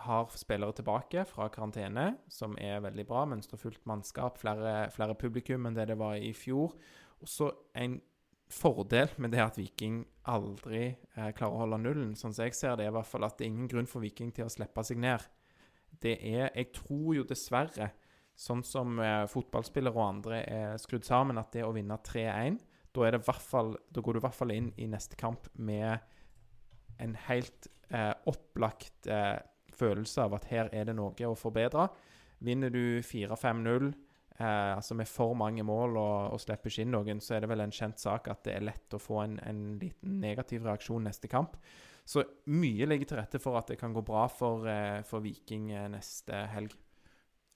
har 0.02 0.32
spillere 0.34 0.74
tilbake 0.74 1.22
fra 1.24 1.46
karantene, 1.48 2.16
som 2.28 2.56
er 2.60 2.82
veldig 2.82 3.04
bra. 3.06 3.22
Mønsterfullt 3.30 3.86
mannskap, 3.86 4.40
flere, 4.42 4.90
flere 4.90 5.14
publikum 5.14 5.68
enn 5.68 5.78
det 5.78 5.86
det 5.92 5.96
var 6.00 6.18
i 6.18 6.32
fjor. 6.36 6.74
Også 7.22 7.52
en 7.78 8.00
fordel 8.52 9.10
med 9.16 9.32
det 9.34 9.42
at 9.42 9.58
Viking 9.58 10.02
aldri 10.30 10.82
eh, 10.86 11.30
klarer 11.34 11.54
å 11.54 11.62
holde 11.64 11.80
nullen, 11.82 12.14
sånn 12.18 12.34
som 12.34 12.46
jeg 12.46 12.54
ser 12.58 12.76
det, 12.76 12.86
er 12.86 12.92
i 12.92 12.96
hvert 12.98 13.10
fall 13.10 13.26
at 13.26 13.38
det 13.38 13.46
er 13.46 13.54
ingen 13.54 13.70
grunn 13.70 13.90
for 13.90 14.04
Viking 14.04 14.32
til 14.34 14.46
å 14.46 14.52
slippe 14.52 14.84
seg 14.86 15.00
ned. 15.02 15.24
Det 16.02 16.18
er 16.20 16.50
Jeg 16.54 16.72
tror 16.76 17.14
jo 17.16 17.24
dessverre, 17.26 17.90
sånn 18.36 18.62
som 18.66 18.98
eh, 19.00 19.24
fotballspillere 19.30 19.96
og 19.96 20.08
andre 20.08 20.40
er 20.44 20.80
skrudd 20.80 21.06
sammen, 21.08 21.40
at 21.40 21.52
det 21.56 21.64
å 21.64 21.74
vinne 21.76 21.98
3-1 22.04 22.60
da, 22.96 23.10
da 23.12 24.00
går 24.00 24.16
du 24.16 24.18
i 24.18 24.24
hvert 24.24 24.36
fall 24.36 24.54
inn 24.54 24.70
i 24.80 24.86
neste 24.88 25.18
kamp 25.20 25.50
med 25.60 25.98
en 27.02 27.16
helt 27.26 27.68
eh, 27.92 28.12
opplagt 28.24 29.08
eh, 29.12 29.36
følelse 29.76 30.24
av 30.24 30.36
at 30.38 30.48
her 30.48 30.70
er 30.72 30.88
det 30.88 30.96
noe 30.96 31.28
å 31.28 31.36
forbedre. 31.36 31.90
Vinner 32.44 32.72
du 32.72 33.02
4-5-0, 33.04 33.90
eh, 34.38 34.72
altså 34.76 34.96
med 34.96 35.10
for 35.10 35.36
mange 35.36 35.64
mål 35.66 35.98
og, 36.00 36.16
og 36.36 36.40
slipper 36.40 36.72
ikke 36.72 36.86
inn 36.86 36.94
noen, 36.96 37.20
så 37.20 37.36
er 37.36 37.44
det 37.44 37.52
vel 37.52 37.64
en 37.66 37.74
kjent 37.74 38.00
sak 38.00 38.30
at 38.32 38.46
det 38.48 38.56
er 38.56 38.66
lett 38.70 38.96
å 38.96 39.02
få 39.02 39.20
en, 39.24 39.36
en 39.44 39.62
liten 39.82 40.16
negativ 40.22 40.64
reaksjon 40.64 41.04
neste 41.08 41.28
kamp. 41.32 41.60
Så 42.06 42.22
mye 42.54 42.86
ligger 42.86 43.10
til 43.10 43.18
rette 43.18 43.40
for 43.42 43.58
at 43.58 43.72
det 43.72 43.80
kan 43.80 43.94
gå 43.94 44.02
bra 44.06 44.28
for, 44.30 44.66
eh, 44.70 45.02
for 45.06 45.24
Viking 45.24 45.72
eh, 45.74 45.88
neste 45.90 46.44
helg. 46.52 46.76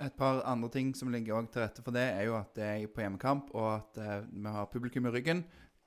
Et 0.01 0.15
par 0.17 0.41
andre 0.49 0.71
ting 0.73 0.95
som 0.97 1.11
ligger 1.13 1.45
til 1.53 1.61
rette 1.61 1.83
for 1.85 1.93
det, 1.93 2.07
er 2.17 2.25
jo 2.25 2.39
at 2.39 2.55
det 2.57 2.65
er 2.65 2.87
på 2.89 3.03
hjemmekamp, 3.03 3.51
og 3.53 3.75
at 3.75 3.99
eh, 4.01 4.23
vi 4.33 4.53
har 4.55 4.71
publikum 4.73 5.07
i 5.07 5.13
ryggen. 5.13 5.43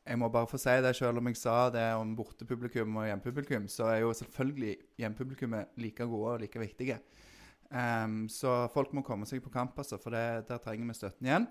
Jeg 0.05 0.19
må 0.19 0.27
bare 0.29 0.49
få 0.51 0.59
si 0.59 0.75
det, 0.83 0.91
selv 0.95 1.17
om 1.17 1.27
jeg 1.31 1.39
sa 1.39 1.69
det 1.73 1.85
om 1.95 2.11
bortepublikum 2.15 2.97
og 2.99 3.07
hjemmepublikum, 3.07 3.67
så 3.71 3.87
er 3.89 4.01
jo 4.03 4.13
selvfølgelig 4.13 4.75
hjemmepublikummet 4.99 5.77
like 5.81 6.05
gode 6.05 6.33
og 6.33 6.41
like 6.43 6.59
viktige. 6.59 6.99
Um, 7.73 8.27
så 8.29 8.67
folk 8.73 8.91
må 8.93 9.01
komme 9.01 9.25
seg 9.25 9.41
på 9.41 9.49
kamp, 9.49 9.79
altså, 9.79 9.97
for 9.97 10.13
det, 10.13 10.45
der 10.49 10.59
trenger 10.61 10.91
vi 10.91 10.97
støtten 10.97 11.29
igjen. 11.29 11.47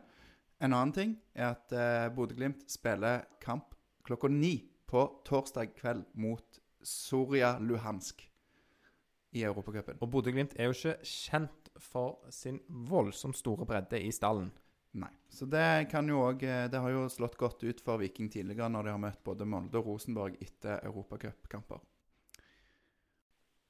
En 0.63 0.77
annen 0.77 0.93
ting 0.95 1.17
er 1.35 1.57
at 1.57 1.73
uh, 1.75 2.15
Bodø-Glimt 2.15 2.63
spiller 2.71 3.25
kamp 3.43 3.75
klokka 4.07 4.31
ni 4.31 4.61
på 4.87 5.03
torsdag 5.27 5.73
kveld 5.81 6.05
mot 6.15 6.61
Soria 6.85 7.57
Luhansk 7.59 8.23
i 9.33 9.43
Europacupen. 9.43 9.99
Og 9.99 10.11
Bodø-Glimt 10.13 10.55
er 10.61 10.69
jo 10.69 10.77
ikke 10.77 10.99
kjent 11.09 11.62
for 11.83 12.31
sin 12.31 12.61
voldsomt 12.69 13.37
store 13.39 13.67
bredde 13.69 14.01
i 14.01 14.13
stallen. 14.15 14.51
Nei. 14.93 15.11
Så 15.33 15.47
det 15.49 15.89
kan 15.89 16.09
jo 16.09 16.19
òg 16.21 16.43
Det 16.43 16.81
har 16.85 16.91
jo 16.93 17.07
slått 17.09 17.39
godt 17.41 17.63
ut 17.65 17.81
for 17.81 18.01
Viking 18.03 18.29
tidligere, 18.29 18.69
når 18.69 18.85
de 18.85 18.93
har 18.93 19.01
møtt 19.01 19.23
både 19.25 19.49
Molde 19.49 19.81
og 19.81 19.89
Rosenborg 19.89 20.37
etter 20.45 20.85
europacupkamper. 20.85 21.81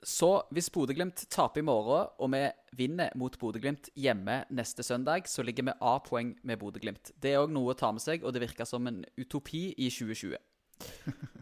Så 0.02 0.42
hvis 0.50 0.66
Bodø-Glimt 0.74 1.28
taper 1.30 1.62
i 1.62 1.62
morgen, 1.62 2.08
og 2.18 2.32
vi 2.34 2.40
vinner 2.74 3.12
mot 3.14 3.36
Bodø-Glimt 3.38 3.92
hjemme 3.94 4.40
neste 4.50 4.82
søndag, 4.82 5.28
så 5.30 5.44
ligger 5.46 5.68
vi 5.68 5.76
A-poeng 5.78 6.32
med 6.42 6.58
Bodø-Glimt. 6.58 7.12
Det 7.22 7.30
er 7.30 7.44
òg 7.44 7.52
noe 7.54 7.70
å 7.70 7.78
ta 7.78 7.92
med 7.94 8.02
seg, 8.02 8.26
og 8.26 8.34
det 8.34 8.42
virker 8.42 8.66
som 8.66 8.86
en 8.90 9.04
utopi 9.16 9.68
i 9.78 9.90
2020. 9.90 10.36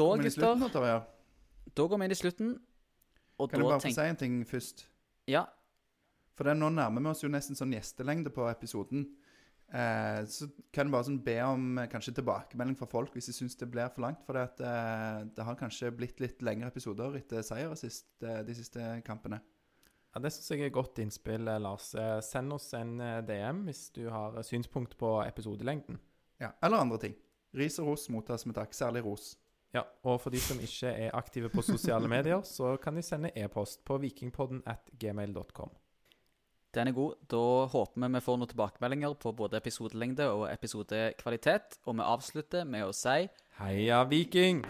Da, 0.00 0.06
gutter, 0.16 0.54
da, 0.56 1.82
går 1.84 1.98
vi 1.98 2.06
inn 2.06 2.12
i 2.14 2.16
slutten, 2.16 2.52
og 3.36 3.50
kan 3.50 3.60
jeg 3.60 3.66
bare 3.66 3.80
få 3.80 3.82
tenker 3.84 3.98
si 3.98 4.12
en 4.14 4.18
ting 4.20 4.36
først? 4.48 4.84
Ja, 5.30 5.46
For 6.36 6.48
det, 6.48 6.54
nå 6.56 6.70
nærmer 6.72 7.02
vi 7.04 7.10
oss 7.12 7.20
jo 7.22 7.28
nesten 7.28 7.58
sånn 7.58 7.74
gjestelengde 7.76 8.30
på 8.32 8.46
episoden. 8.48 9.02
Eh, 9.70 10.24
så 10.26 10.48
kan 10.74 10.88
du 10.88 10.94
bare 10.94 11.06
sånn 11.06 11.20
be 11.22 11.36
om 11.46 11.78
eh, 11.78 11.86
kanskje 11.92 12.14
tilbakemelding 12.16 12.74
fra 12.78 12.88
folk 12.90 13.12
hvis 13.14 13.28
de 13.30 13.34
syns 13.36 13.54
det 13.60 13.68
blir 13.70 13.90
for 13.92 14.02
langt. 14.06 14.24
For 14.26 14.34
det, 14.34 14.42
at, 14.48 14.62
eh, 14.66 15.18
det 15.36 15.44
har 15.46 15.58
kanskje 15.60 15.92
blitt 15.94 16.18
litt 16.24 16.40
lengre 16.42 16.72
episoder 16.72 17.14
etter 17.20 17.44
seier 17.46 17.76
sist, 17.78 18.08
de 18.24 18.56
siste 18.56 18.88
kampene. 19.06 19.38
Ja, 20.10 20.18
Det 20.24 20.32
syns 20.34 20.48
jeg 20.50 20.64
er 20.66 20.74
godt 20.74 20.98
innspill, 20.98 21.46
eh, 21.46 21.60
Lars. 21.62 21.92
Eh, 21.94 22.18
Send 22.24 22.56
oss 22.56 22.72
en 22.74 22.96
DM 23.28 23.66
hvis 23.68 23.92
du 23.94 24.08
har 24.10 24.40
synspunkt 24.42 24.96
på 24.98 25.20
episodelengden. 25.22 26.00
Ja, 26.40 26.50
Eller 26.62 26.82
andre 26.82 26.98
ting. 26.98 27.14
Ris 27.54 27.78
og 27.78 27.92
ros 27.92 28.08
mottas 28.08 28.46
med 28.46 28.56
takk. 28.56 28.72
Særlig 28.74 29.04
ros. 29.04 29.36
Ja, 29.74 29.84
og 30.02 30.18
for 30.20 30.34
de 30.34 30.40
som 30.42 30.58
ikke 30.58 30.90
er 30.90 31.14
aktive 31.14 31.50
på 31.52 31.62
sosiale 31.62 32.08
medier, 32.10 32.42
så 32.42 32.74
kan 32.82 32.96
de 32.98 33.04
sende 33.06 33.30
e-post 33.38 33.84
på 33.86 34.00
vikingpodden 34.02 34.64
at 34.66 34.90
gmail.com. 34.98 35.70
den 36.74 36.88
er 36.88 36.92
god. 36.92 37.14
Da 37.30 37.66
håper 37.66 38.00
vi 38.00 38.12
vi 38.14 38.20
får 38.20 38.36
noen 38.38 38.50
tilbakemeldinger 38.50 39.14
på 39.14 39.32
både 39.32 39.58
episodelengde 39.58 40.30
og 40.30 40.46
episodekvalitet, 40.52 41.80
og 41.86 41.98
vi 41.98 42.06
avslutter 42.06 42.64
med 42.64 42.86
å 42.86 42.94
si 42.94 43.28
Heia 43.58 44.04
Viking! 44.04 44.64